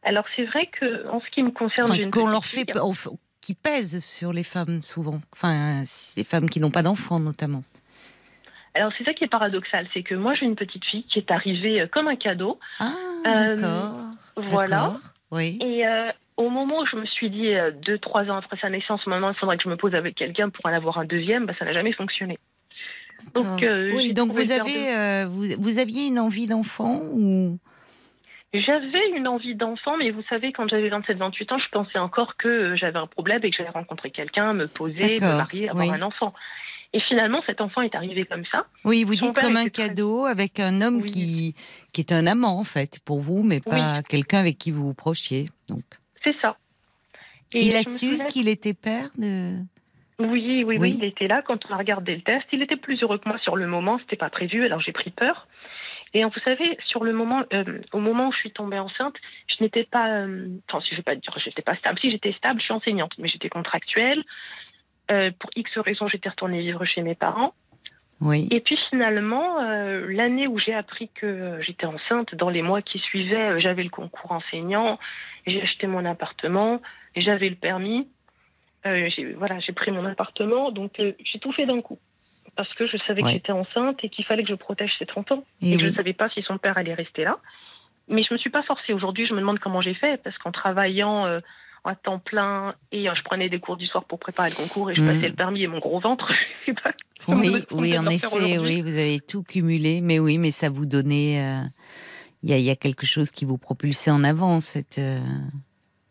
[0.02, 2.64] Alors c'est vrai que en ce qui me concerne, Enfin, qu'on leur fait,
[3.46, 5.20] qui pèse sur les femmes souvent.
[5.32, 7.62] Enfin, ces femmes qui n'ont pas d'enfants notamment.
[8.74, 11.30] Alors c'est ça qui est paradoxal, c'est que moi j'ai une petite fille qui est
[11.30, 12.58] arrivée euh, comme un cadeau.
[12.80, 12.92] Ah,
[13.24, 13.92] Euh, d'accord.
[14.50, 14.92] voilà.
[15.30, 15.58] Oui.
[15.62, 18.68] Et euh, au moment où je me suis dit, euh, deux, trois ans après sa
[18.68, 21.46] naissance, maintenant il faudrait que je me pose avec quelqu'un pour en avoir un deuxième,
[21.46, 22.40] bah, ça n'a jamais fonctionné.
[23.32, 23.64] Donc,
[23.94, 27.58] oui, donc vous avez, vous, vous aviez une envie d'enfant ou
[28.54, 32.48] J'avais une envie d'enfant, mais vous savez, quand j'avais 27-28 ans, je pensais encore que
[32.48, 35.92] euh, j'avais un problème et que j'allais rencontrer quelqu'un, me poser, me marier, avoir oui.
[35.92, 36.32] un enfant.
[36.92, 38.66] Et finalement, cet enfant est arrivé comme ça.
[38.84, 41.06] Oui, vous Son dites comme un très- cadeau avec un homme Oui.
[41.06, 41.54] qui,
[41.92, 44.94] qui est un amant en fait pour vous, mais pas quelqu'un avec qui vous vous
[44.94, 45.50] prochiez.
[46.24, 46.56] C'est ça.
[47.52, 49.56] Et il a su souviens- qu'il était père de.
[50.18, 50.94] Oui, oui, oui, Oui.
[50.98, 52.46] il était là quand on a regardé le test.
[52.52, 55.10] Il était plus heureux que moi sur le moment, c'était pas prévu, alors j'ai pris
[55.10, 55.46] peur.
[56.16, 59.16] Et vous savez, sur le moment, euh, au moment où je suis tombée enceinte,
[59.48, 61.98] je n'étais pas, euh, enfin, si je vais pas dire, j'étais pas stable.
[62.00, 64.24] Si j'étais stable, je suis enseignante, mais j'étais contractuelle.
[65.10, 67.52] Euh, pour X raisons, j'étais retournée vivre chez mes parents.
[68.22, 68.48] Oui.
[68.50, 69.60] Et puis finalement,
[70.08, 74.32] l'année où j'ai appris que j'étais enceinte, dans les mois qui suivaient, j'avais le concours
[74.32, 74.98] enseignant,
[75.46, 76.80] j'ai acheté mon appartement,
[77.14, 78.08] j'avais le permis.
[78.86, 81.98] J'ai voilà, j'ai pris mon appartement, donc j'ai tout fait d'un coup.
[82.56, 83.28] Parce que je savais Ouais.
[83.30, 85.44] que j'étais enceinte et qu'il fallait que je protège ses 30 ans.
[85.62, 87.38] Et je ne savais pas si son père allait rester là.
[88.08, 88.92] Mais je me suis pas forcée.
[88.92, 91.40] Aujourd'hui, je me demande comment j'ai fait, parce qu'en travaillant euh,
[91.84, 94.90] à temps plein, et euh, je prenais des cours du soir pour préparer le concours,
[94.90, 95.06] et je Mhm.
[95.14, 96.28] passais le permis et mon gros ventre,
[96.60, 96.92] je sais pas.
[97.24, 97.42] comment
[97.72, 101.62] Oui, en effet, oui, vous avez tout cumulé, mais oui, mais ça vous donnait, euh,
[102.42, 105.20] il y, a, il y a quelque chose qui vous propulsait en avant cette euh,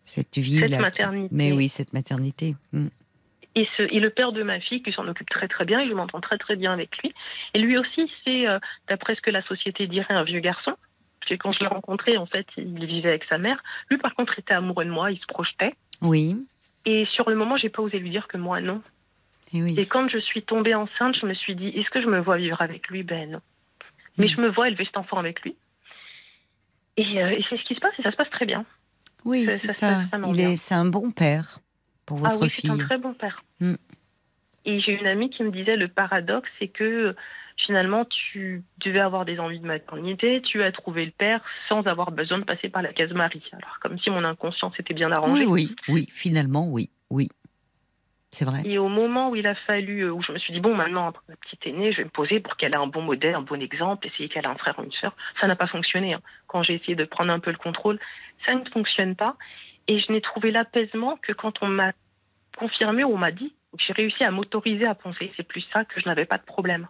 [0.04, 0.80] cette vie Cette là.
[0.80, 1.30] maternité.
[1.36, 2.56] Mais oui, cette maternité.
[2.72, 2.88] Mm.
[3.58, 5.88] Et, ce, et le père de ma fille, qui s'en occupe très très bien, et
[5.88, 7.14] je m'entends très très bien avec lui.
[7.54, 8.60] Et lui aussi, c'est, euh,
[8.90, 10.76] d'après ce que la société dirait, un vieux garçon.
[11.22, 13.64] Parce que quand je l'ai rencontré, en fait, il vivait avec sa mère.
[13.90, 15.74] Lui, par contre, était amoureux de moi, il se projetait.
[16.02, 16.36] Oui,
[16.86, 18.82] Et sur le moment, j'ai pas osé lui dire que moi, non.
[19.54, 19.74] et oui.
[19.80, 22.38] Et quand je suis tombée enceinte, je me suis dit, est-ce que je me vois
[22.38, 23.04] vivre avec lui?
[23.04, 23.42] Ben non.
[24.18, 25.56] Mais je me vois élever cet enfant avec lui.
[26.98, 28.66] Et, euh, et c'est ce qui se passe, et ça se passe très bien.
[29.24, 30.02] Oui, c'est ça ça.
[30.28, 31.60] Il est, c'est un bon père
[32.06, 33.44] pour votre ah oui, c'est un très bon père.
[33.60, 33.76] Mm.
[34.66, 37.16] Et j'ai une amie qui me disait le paradoxe, c'est que euh,
[37.66, 42.12] finalement tu devais avoir des envies de maternité, tu as trouvé le père sans avoir
[42.12, 43.44] besoin de passer par la case Marie.
[43.54, 45.46] Alors comme si mon inconscient s'était bien Oui, arrangé.
[45.46, 46.08] oui, oui.
[46.12, 47.28] Finalement, oui, oui.
[48.32, 48.64] C'est vrai.
[48.66, 51.08] Et au moment où il a fallu, euh, où je me suis dit bon maintenant
[51.08, 53.42] après ma petite aînée, je vais me poser pour qu'elle ait un bon modèle, un
[53.44, 55.16] bon exemple, essayer qu'elle ait un frère ou une sœur.
[55.40, 56.16] Ça n'a pas fonctionné.
[56.16, 56.22] hein.
[56.48, 57.98] Quand j'ai essayé de prendre un peu le contrôle,
[58.46, 59.38] ça ne fonctionne pas.
[59.88, 61.92] Et je n'ai trouvé l'apaisement que quand on m'a
[62.58, 63.54] confirmé ou on m'a dit,
[63.86, 65.32] j'ai réussi à m'autoriser à penser.
[65.38, 66.88] C'est plus ça que je n'avais pas de problème.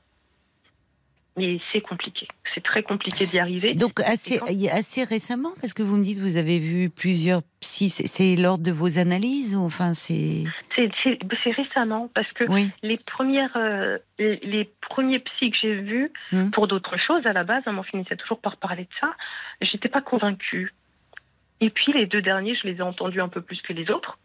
[1.37, 2.29] Mais c'est compliqué.
[2.53, 3.73] C'est très compliqué d'y arriver.
[3.73, 4.45] Donc assez, quand-
[5.09, 8.71] récemment, parce que vous me dites que vous avez vu plusieurs psy, c'est- lors de
[8.71, 10.45] vos analyses ou enfin c'est
[10.77, 10.89] C'est
[11.51, 12.69] récemment parce que oui.
[12.83, 16.51] les premières, euh, les, les premiers psys que j'ai vus Hmm.
[16.51, 19.11] pour d'autres choses à la base, hein, on finissait toujours par parler de ça.
[19.59, 20.73] J'étais pas convaincue.
[21.61, 24.17] Et puis les deux derniers, je les ai entendus un peu plus que les autres.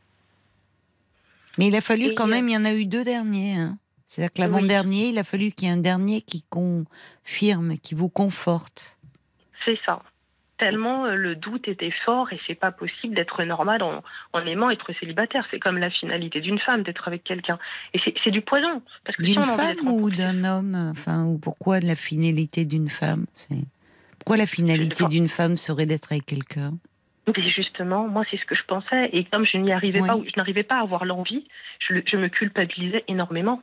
[1.59, 3.57] Mais il a fallu Et, quand euh, même, il y en a eu deux derniers.
[3.57, 3.79] hein.
[4.07, 8.09] C'est-à-dire que l'avant-dernier, il a fallu qu'il y ait un dernier qui confirme, qui vous
[8.09, 8.99] conforte.
[9.65, 10.03] C'est ça.
[10.59, 14.03] Tellement euh, le doute était fort et c'est pas possible d'être normal en,
[14.33, 15.47] en aimant être célibataire.
[15.51, 17.59] C'est comme la finalité d'une femme d'être avec quelqu'un.
[17.95, 18.83] Et c'est du poison.
[19.17, 23.27] Si D'une femme ou d'un homme Enfin, ou pourquoi la finalité d'une femme
[24.21, 26.75] pourquoi la finalité d'une femme serait d'être avec quelqu'un?
[27.27, 29.11] Mais justement, moi, c'est ce que je pensais.
[29.13, 30.09] Et comme je n'y arrivais Oui.
[30.09, 31.47] pas, je n'arrivais pas à avoir l'envie,
[31.87, 33.63] je, le- je me culpabilisais énormément.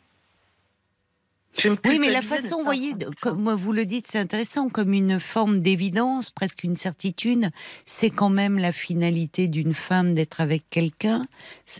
[1.85, 5.61] Oui, mais la façon, vous voyez, comme vous le dites, c'est intéressant, comme une forme
[5.61, 7.47] d'évidence, presque une certitude,
[7.87, 11.23] c'est quand même la finalité d'une femme d'être avec quelqu'un.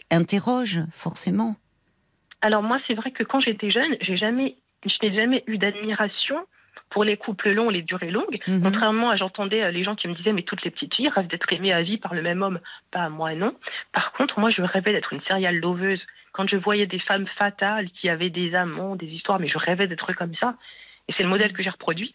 [0.09, 1.55] Interroge, forcément.
[2.41, 6.37] Alors moi, c'est vrai que quand j'étais jeune, j'ai jamais, je n'ai jamais eu d'admiration
[6.89, 8.39] pour les couples longs, les durées longues.
[8.47, 8.63] Mhm.
[8.63, 11.27] Contrairement à, j'entendais euh, les gens qui me disaient, mais toutes les petites filles rêvent
[11.27, 12.59] d'être aimées à vie par le même homme.
[12.91, 13.53] Pas moi, non.
[13.93, 16.01] Par contre, moi, je rêvais d'être une serial loveuse.
[16.31, 19.87] Quand je voyais des femmes fatales qui avaient des amants, des histoires, mais je rêvais
[19.87, 20.55] d'être comme ça.
[21.07, 22.13] Et c'est le modèle que j'ai reproduit.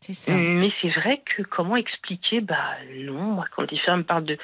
[0.00, 0.32] C'est ça.
[0.36, 2.40] Mais c'est vrai que comment expliquer?
[2.40, 4.36] Bah non, moi quand des femmes parlent de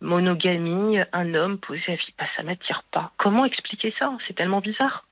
[0.00, 3.12] monogamie, un homme posé à vie, bah ça m'attire pas.
[3.18, 4.16] Comment expliquer ça?
[4.26, 5.05] C'est tellement bizarre.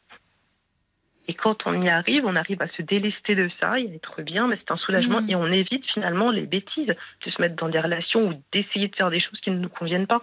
[1.27, 4.21] Et quand on y arrive, on arrive à se délester de ça et à être
[4.23, 5.31] bien, mais c'est un soulagement Mhm.
[5.31, 6.89] et on évite finalement les bêtises
[7.25, 9.69] de se mettre dans des relations ou d'essayer de faire des choses qui ne nous
[9.71, 10.23] conviennent pas.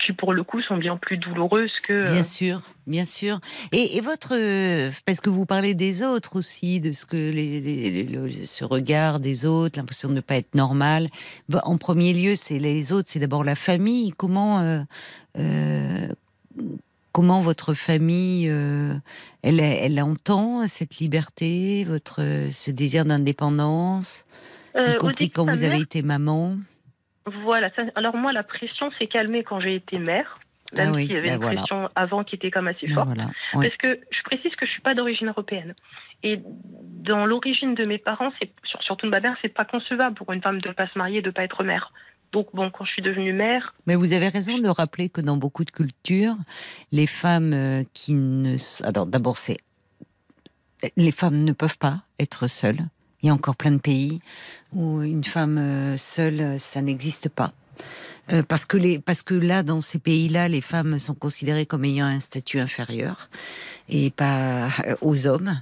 [0.00, 2.04] qui pour le coup sont bien plus douloureuses que.
[2.04, 3.40] Bien sûr, bien sûr.
[3.72, 4.34] Et, et, votre,
[5.04, 9.18] parce que vous parlez des autres aussi, de ce que les, les, les ce regard
[9.18, 11.08] des autres, l'impression de ne pas être normal.
[11.64, 14.12] En premier lieu, c'est les autres, c'est d'abord la famille.
[14.12, 14.80] Comment, euh,
[15.38, 16.06] euh,
[17.12, 18.94] comment votre famille, euh,
[19.42, 22.20] elle, elle entend cette liberté, votre
[22.50, 24.24] ce désir d'indépendance,
[24.74, 26.56] y compris quand vous avez été maman?
[27.44, 27.70] Voilà.
[27.94, 30.38] alors moi, la pression s'est calmée quand j'ai été mère.
[30.72, 33.18] Ah même s'il y avait ben une pression avant qui était comme assez ben forte.
[33.52, 35.74] Parce que je précise que je suis pas d'origine européenne.
[36.22, 38.50] Et dans l'origine de mes parents, c'est
[38.82, 41.30] surtout de ma mère, c'est pas concevable pour une femme de pas se marier, de
[41.30, 41.92] pas être mère.
[42.32, 43.74] Donc bon, quand je suis devenue mère.
[43.86, 46.36] Mais vous avez raison de rappeler que dans beaucoup de cultures,
[46.92, 49.58] les femmes euh, qui ne, alors d'abord c'est,
[50.96, 52.86] les femmes ne peuvent pas être seules.
[53.22, 54.20] Il y a encore plein de pays
[54.72, 57.52] où une femme euh, seule, ça n'existe pas.
[58.32, 61.84] Euh, parce que les, parce que là, dans ces pays-là, les femmes sont considérées comme
[61.84, 63.28] ayant un statut inférieur
[63.88, 64.68] et pas
[65.00, 65.60] aux hommes.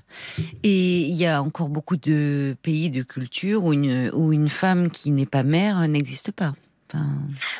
[0.63, 4.91] Et il y a encore beaucoup de pays de culture où une, où une femme
[4.91, 6.53] qui n'est pas mère n'existe pas.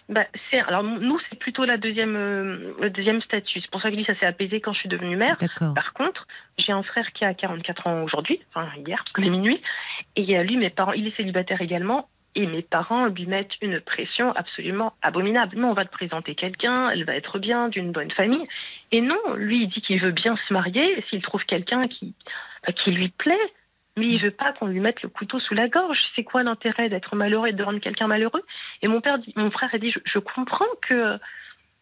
[0.09, 0.23] Bah,
[0.67, 3.61] alors nous c'est plutôt la deuxième euh, le deuxième statut.
[3.61, 5.37] C'est pour ça que ça s'est apaisé quand je suis devenue mère.
[5.75, 6.27] Par contre,
[6.57, 9.61] j'ai un frère qui a 44 ans aujourd'hui, enfin hier, est minuit,
[10.17, 12.09] et lui mes parents, il est célibataire également.
[12.35, 15.57] Et mes parents lui mettent une pression absolument abominable.
[15.57, 18.47] Mais on va te présenter quelqu'un, elle va être bien, d'une bonne famille.
[18.93, 21.05] Et non, lui, il dit qu'il veut bien se marier.
[21.09, 22.15] S'il trouve quelqu'un qui,
[22.67, 23.53] bah, qui lui plaît,
[23.99, 25.99] mais il veut pas qu'on lui mette le couteau sous la gorge.
[26.15, 28.45] C'est quoi l'intérêt d'être malheureux et de rendre quelqu'un malheureux?
[28.83, 31.19] Et mon père, dit, mon frère a dit, je, comprends que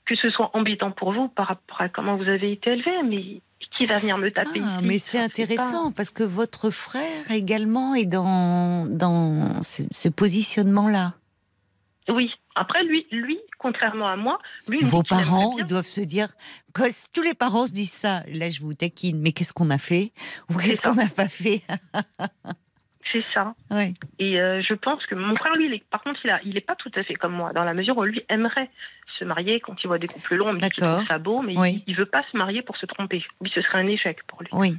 [0.06, 3.40] que ce soit embêtant pour vous par rapport à comment vous avez été élevé, mais
[3.70, 8.06] qui va venir me taper ah, Mais c'est intéressant parce que votre frère également est
[8.06, 11.14] dans dans ce positionnement-là.
[12.08, 12.30] Oui.
[12.54, 14.82] Après, lui, lui, contrairement à moi, lui.
[14.82, 16.28] Vos parents, ils doivent se dire,
[17.12, 18.22] tous les parents se disent ça.
[18.28, 20.12] Là, je vous taquine, mais qu'est-ce qu'on a fait?
[20.48, 21.62] Ou qu'est-ce qu'on n'a pas fait?
[23.12, 23.54] C'est ça.
[24.18, 26.76] Et euh, je pense que mon frère, lui, par contre, il, a, il est pas
[26.76, 28.70] tout à fait comme moi, dans la mesure où lui aimerait
[29.18, 31.96] se marier quand il voit des couples longs, mais il ça beau, mais il, il,
[31.96, 33.24] veut pas se marier pour se tromper.
[33.40, 34.48] Oui, ce serait un échec pour lui.
[34.52, 34.76] Oui.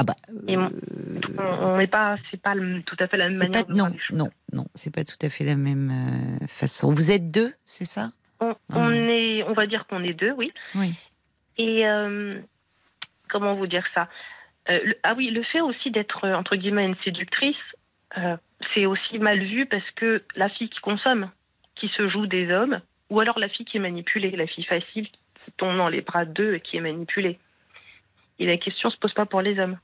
[0.00, 0.14] Ah bah,
[0.46, 2.54] on n'est pas, c'est pas
[2.86, 3.66] tout à fait la même manière.
[3.66, 6.92] Pas, non, non, non, c'est pas tout à fait la même euh, façon.
[6.92, 8.12] Vous êtes deux, c'est ça?
[8.38, 8.90] On, ah.
[8.92, 10.52] est, on va dire qu'on est deux, oui.
[10.76, 10.94] Oui.
[11.56, 12.32] Et euh,
[13.28, 14.08] comment vous dire ça?
[14.70, 17.56] Euh, Ah oui, le fait aussi d'être entre guillemets une séductrice,
[18.74, 21.30] c'est aussi mal vu parce que la fille qui consomme,
[21.76, 22.80] qui se joue des hommes,
[23.10, 26.24] ou alors la fille qui est manipulée, la fille facile qui tombe dans les bras
[26.24, 27.38] d'eux et qui est manipulée.
[28.38, 29.78] Et la question se pose pas pour les hommes.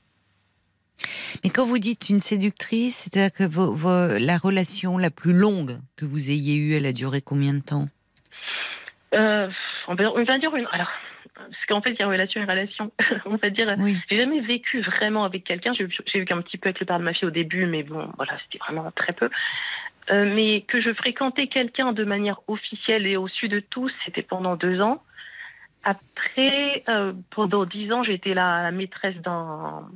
[1.43, 6.29] Mais quand vous dites une séductrice, c'est-à-dire que la relation la plus longue que vous
[6.29, 7.87] ayez eue, elle a duré combien de temps?
[9.13, 9.49] Euh,
[9.87, 10.67] on, va, dire une.
[10.71, 10.89] Alors,
[11.33, 12.91] parce qu'en fait, il y a relation et relation.
[13.25, 13.67] on va dire.
[13.77, 13.97] Oui.
[14.09, 15.73] J'ai jamais vécu vraiment avec quelqu'un.
[15.73, 18.09] J'ai vécu un petit peu avec le père de ma fille au début, mais bon,
[18.17, 19.29] voilà, c'était vraiment très peu.
[20.11, 24.55] Euh, mais que je fréquentais quelqu'un de manière officielle et au-dessus de tout, c'était pendant
[24.55, 25.01] deux ans.
[25.83, 29.87] Après, euh, pendant dix ans, j'étais la, la maîtresse d'un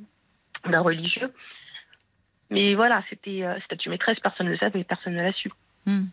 [0.66, 1.32] religieux.
[2.50, 5.52] Mais voilà, c'était euh, statut maîtresse, personne ne le savait, personne ne l'a su.
[5.86, 6.06] Hmm.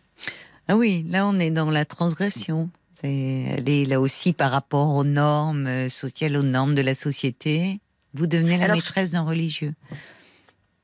[0.69, 2.69] Ah oui, là on est dans la transgression.
[3.03, 7.81] Elle est là aussi par rapport aux normes euh, sociales, aux normes de la société.
[8.15, 9.75] Vous devenez la maîtresse d'un religieux.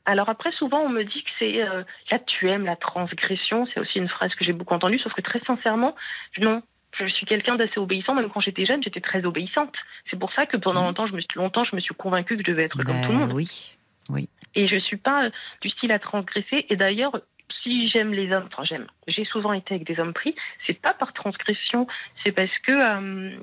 [0.05, 3.67] Alors après, souvent on me dit que c'est euh, là tu aimes la transgression.
[3.73, 5.95] C'est aussi une phrase que j'ai beaucoup entendue, sauf que très sincèrement,
[6.39, 6.63] non.
[6.99, 9.73] Je suis quelqu'un d'assez obéissant, même quand j'étais jeune, j'étais très obéissante.
[10.11, 10.87] C'est pour ça que pendant hmm.
[10.87, 13.13] longtemps, je me suis, longtemps, je me suis convaincue que je devais être comme tout
[13.13, 13.33] le monde.
[13.33, 13.79] Oui,
[14.11, 14.29] oui.
[14.55, 15.31] Et je suis pas
[15.63, 16.67] du style à transgresser.
[16.69, 17.19] Et d'ailleurs,
[17.63, 20.35] si j'aime les hommes, enfin j'aime, j'ai souvent été avec des hommes pris,
[20.67, 21.87] c'est pas par transgression,
[22.23, 22.73] c'est parce que.
[22.73, 23.39] Euh,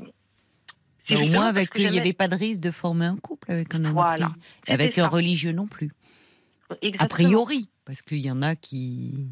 [1.12, 3.84] au moins, avec il n'y avait pas de risque de former un couple avec un
[3.84, 4.30] homme voilà.
[4.68, 5.92] avec un religieux non plus.
[7.00, 9.28] A priori, parce qu'il y en a qui,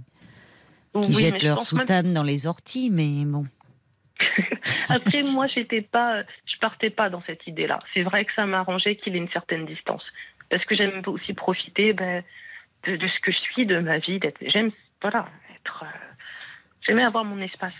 [1.03, 3.45] qui jettent leur soutane dans les orties, mais bon.
[4.89, 7.79] Après, moi, j'étais pas, je partais pas dans cette idée-là.
[7.93, 10.03] C'est vrai que ça m'arrangeait qu'il ait une certaine distance,
[10.49, 12.23] parce que j'aime aussi profiter ben,
[12.83, 14.19] de, ce que je suis, de ma vie.
[14.41, 14.71] J'aime,
[15.01, 15.83] voilà, être.
[15.83, 16.13] Euh,
[16.81, 17.73] j'aimais avoir mon espace.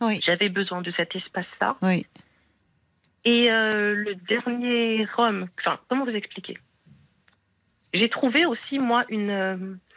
[0.00, 0.20] Oui.
[0.24, 1.76] J'avais besoin de cet espace-là.
[1.82, 2.06] Oui.
[3.24, 6.58] Et euh, le dernier homme, enfin, comment vous expliquer?
[7.92, 9.30] J'ai trouvé aussi moi une.
[9.30, 9.56] Euh,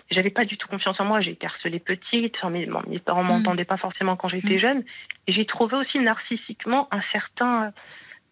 [0.09, 1.21] j'avais pas du tout confiance en moi.
[1.21, 2.35] J'ai été harcelée petite.
[2.37, 3.27] Enfin, mes, mes parents mm.
[3.27, 4.59] m'entendaient pas forcément quand j'étais mm.
[4.59, 4.83] jeune.
[5.27, 7.73] Et j'ai trouvé aussi narcissiquement un certain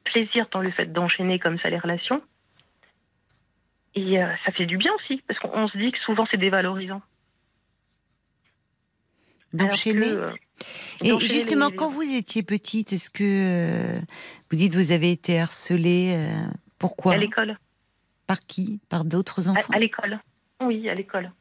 [0.03, 2.21] plaisir dans le fait d'enchaîner comme ça les relations.
[3.95, 7.01] Et euh, ça fait du bien aussi, parce qu'on se dit que souvent c'est dévalorisant.
[9.51, 10.31] D'enchaîner euh,
[11.01, 13.99] Et justement, quand vous étiez petite, est-ce que euh,
[14.51, 16.29] vous dites vous avez été harcelée
[16.77, 17.13] Pourquoi?
[17.13, 17.57] À l'école.
[18.27, 18.79] Par qui?
[18.89, 20.19] Par d'autres enfants À, l'école.
[20.61, 21.31] Oui, à l'école.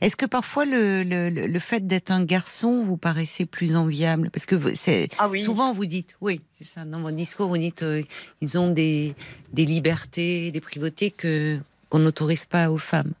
[0.00, 4.30] Est-ce que parfois le, le, le fait d'être un garçon vous paraissait plus enviable?
[4.30, 5.40] Parce que c'est ah oui.
[5.40, 6.84] souvent vous dites, oui, c'est ça.
[6.84, 8.02] Dans mon discours, vous dites euh,
[8.40, 9.14] ils ont des,
[9.52, 13.12] des libertés, des privautés que qu'on n'autorise pas aux femmes.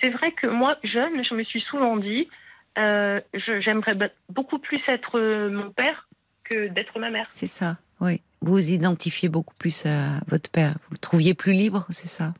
[0.00, 2.28] C'est vrai que moi, jeune, je me suis souvent dit,
[2.76, 3.20] euh,
[3.60, 3.96] j'aimerais
[4.28, 6.08] beaucoup plus être euh, mon père
[6.44, 7.28] que d'être ma mère.
[7.30, 8.20] C'est ça, oui.
[8.40, 10.74] Vous vous identifiez beaucoup plus à votre père.
[10.88, 12.34] Vous le trouviez plus libre, c'est ça?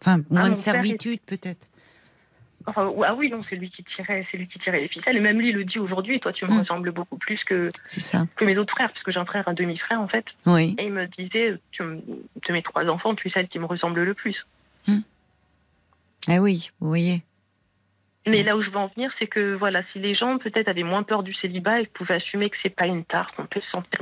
[0.00, 1.68] Enfin, ah, moins de servitude peut-être.
[2.66, 5.16] Enfin, ah oui, non, c'est lui qui tirait, c'est lui qui tirait les ficelles.
[5.16, 6.18] Et même lui le dit aujourd'hui.
[6.20, 6.60] Toi, tu me hum.
[6.60, 8.26] ressembles beaucoup plus que ça.
[8.36, 10.24] que mes autres frères, puisque j'ai un frère, un demi-frère en fait.
[10.46, 10.74] Oui.
[10.78, 14.02] Et il me disait, tu, de mes trois enfants, tu es celle qui me ressemble
[14.02, 14.46] le plus.
[14.88, 15.02] Hum.
[16.28, 17.22] Ah oui, vous voyez.
[18.26, 20.82] Mais là où je veux en venir, c'est que voilà, si les gens peut-être avaient
[20.82, 23.70] moins peur du célibat et pouvaient assumer que c'est pas une tare, qu'on peut se
[23.70, 24.00] sentir,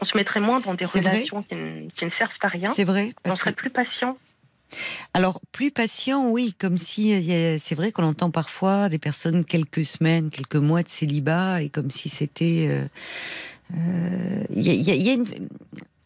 [0.00, 2.72] on se mettrait moins dans des relations qui ne, qui ne, servent à rien.
[2.72, 3.12] C'est vrai.
[3.24, 4.16] on serait plus patient.
[5.14, 10.30] Alors, plus patient, oui, comme si c'est vrai qu'on entend parfois des personnes quelques semaines,
[10.30, 12.68] quelques mois de célibat, et comme si c'était.
[13.74, 15.24] Il y, a une.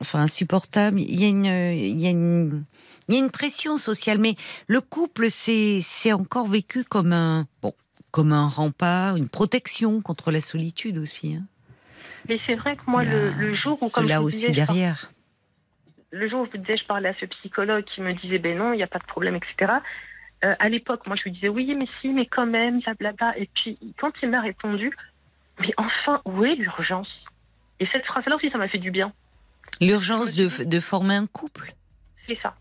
[0.00, 1.00] Enfin, insupportable.
[1.00, 1.44] Il y a une.
[1.44, 2.64] Y a une
[3.08, 4.34] il y a une pression sociale, mais
[4.66, 7.72] le couple, c'est encore vécu comme un, bon,
[8.10, 11.36] comme un rempart, une protection contre la solitude aussi.
[11.36, 11.44] Hein.
[12.28, 15.12] Mais c'est vrai que moi, le, jour où, comme aussi derrière.
[16.16, 18.56] Le jour où je vous disais, je parlais à ce psychologue qui me disait, ben
[18.56, 19.74] non, il n'y a pas de problème, etc.
[20.44, 23.38] Euh, à l'époque, moi, je lui disais, oui, mais si, mais quand même, blablabla.
[23.38, 24.90] Et puis, quand il m'a répondu,
[25.60, 27.08] mais enfin, où est l'urgence?
[27.80, 29.12] Et cette phrase-là aussi, ça m'a fait du bien.
[29.80, 31.72] L'urgence de, de former un couple?
[32.26, 32.54] C'est ça.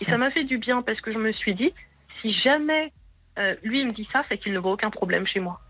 [0.00, 1.72] Et ça m'a fait du bien parce que je me suis dit,
[2.20, 2.92] si jamais
[3.38, 5.60] euh, lui me dit ça, c'est qu'il ne voit aucun problème chez moi.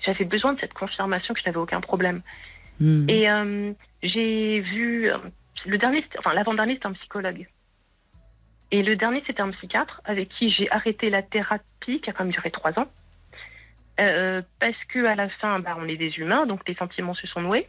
[0.00, 2.22] J'avais besoin de cette confirmation que je n'avais aucun problème.
[2.78, 3.08] Hmm.
[3.08, 3.72] Et euh,
[4.02, 5.10] j'ai vu
[5.66, 7.46] le dernier, enfin l'avant-dernier, c'était un psychologue.
[8.70, 12.24] Et le dernier, c'était un psychiatre avec qui j'ai arrêté la thérapie, qui a quand
[12.24, 12.88] même duré trois ans.
[13.96, 17.40] parce que à la fin, bah, on est des humains, donc les sentiments se sont
[17.40, 17.66] noués.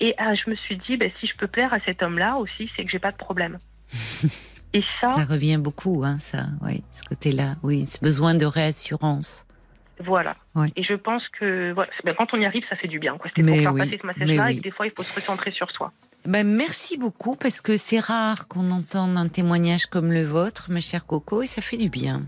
[0.00, 2.70] Et ah, je me suis dit, bah, si je peux plaire à cet homme-là aussi,
[2.76, 3.58] c'est que j'ai pas de problème.
[4.74, 5.12] Et ça.
[5.12, 9.46] Ça revient beaucoup, hein, ça, oui, ce côté-là, oui, ce besoin de réassurance.
[10.00, 10.36] Voilà.
[10.76, 11.74] Et je pense que
[12.04, 13.16] ben, quand on y arrive, ça fait du bien.
[13.34, 15.70] C'est pour faire passer ce message-là et que des fois, il faut se recentrer sur
[15.70, 15.90] soi.
[16.28, 20.78] Ben, merci beaucoup parce que c'est rare qu'on entende un témoignage comme le vôtre, ma
[20.78, 22.22] chère Coco, et ça fait du bien.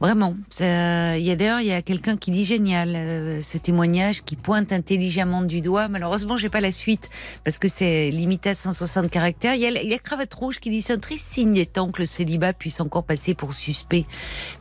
[0.00, 0.34] Vraiment.
[0.58, 4.34] Il y a d'ailleurs, il y a quelqu'un qui dit génial euh, ce témoignage qui
[4.34, 5.86] pointe intelligemment du doigt.
[5.86, 7.08] Malheureusement, j'ai pas la suite
[7.44, 9.54] parce que c'est limité à 160 caractères.
[9.54, 11.66] Il y a, il y a Cravate Rouge qui dit c'est un triste signe des
[11.66, 14.04] temps que le célibat puisse encore passer pour suspect,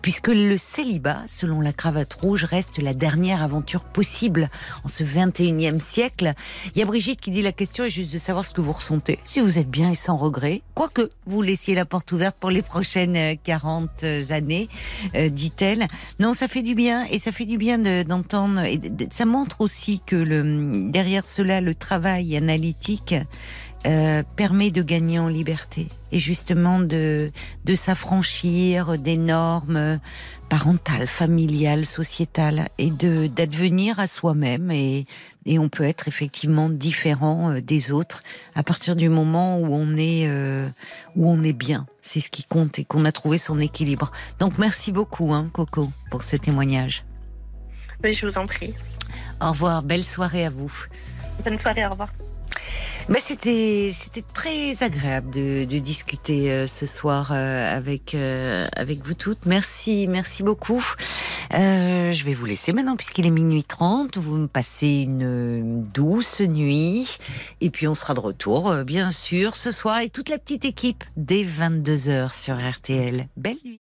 [0.01, 4.49] puisque le célibat, selon la Cravate Rouge, reste la dernière aventure possible
[4.84, 6.34] en ce 21e siècle.
[6.76, 8.73] Il y a Brigitte qui dit la question est juste de savoir ce que vous
[8.73, 12.51] ressentez, si vous êtes bien et sans regret, quoique vous laissiez la porte ouverte pour
[12.51, 14.69] les prochaines 40 euh, années.
[15.15, 15.87] Euh, dit-elle.
[16.19, 18.61] Non, ça fait du bien et ça fait du bien d'entendre.
[18.61, 18.79] et
[19.11, 23.15] ça montre aussi que le, derrière cela, le travail analytique
[23.87, 27.31] euh, permet de gagner en liberté et justement de,
[27.65, 29.99] de s'affranchir des normes
[30.51, 35.07] parentales, familiales, sociétales et de d'advenir à soi-même et,
[35.45, 38.22] et on peut être effectivement différent euh, des autres
[38.55, 40.68] à partir du moment où on est euh,
[41.15, 41.85] où on est bien.
[42.01, 44.11] C'est ce qui compte et qu'on a trouvé son équilibre.
[44.39, 47.05] Donc merci beaucoup, hein, Coco, pour ce témoignage.
[48.03, 48.73] Oui, je vous en prie.
[49.41, 50.72] Au revoir, belle soirée à vous.
[51.43, 52.09] Bonne soirée, au revoir.
[53.34, 59.45] C'était c'était très agréable de, discuter euh, ce soir euh, avec euh, avec vous toutes.
[59.45, 60.84] Merci merci beaucoup.
[61.52, 64.18] je vais vous laisser maintenant puisqu'il est minuit 30.
[64.18, 67.19] Vous me passez une douce nuit
[67.61, 71.03] et puis on sera de retour bien sûr ce soir et toute la petite équipe
[71.15, 73.27] dès 22 h sur RTL.
[73.38, 73.80] Belle nuit.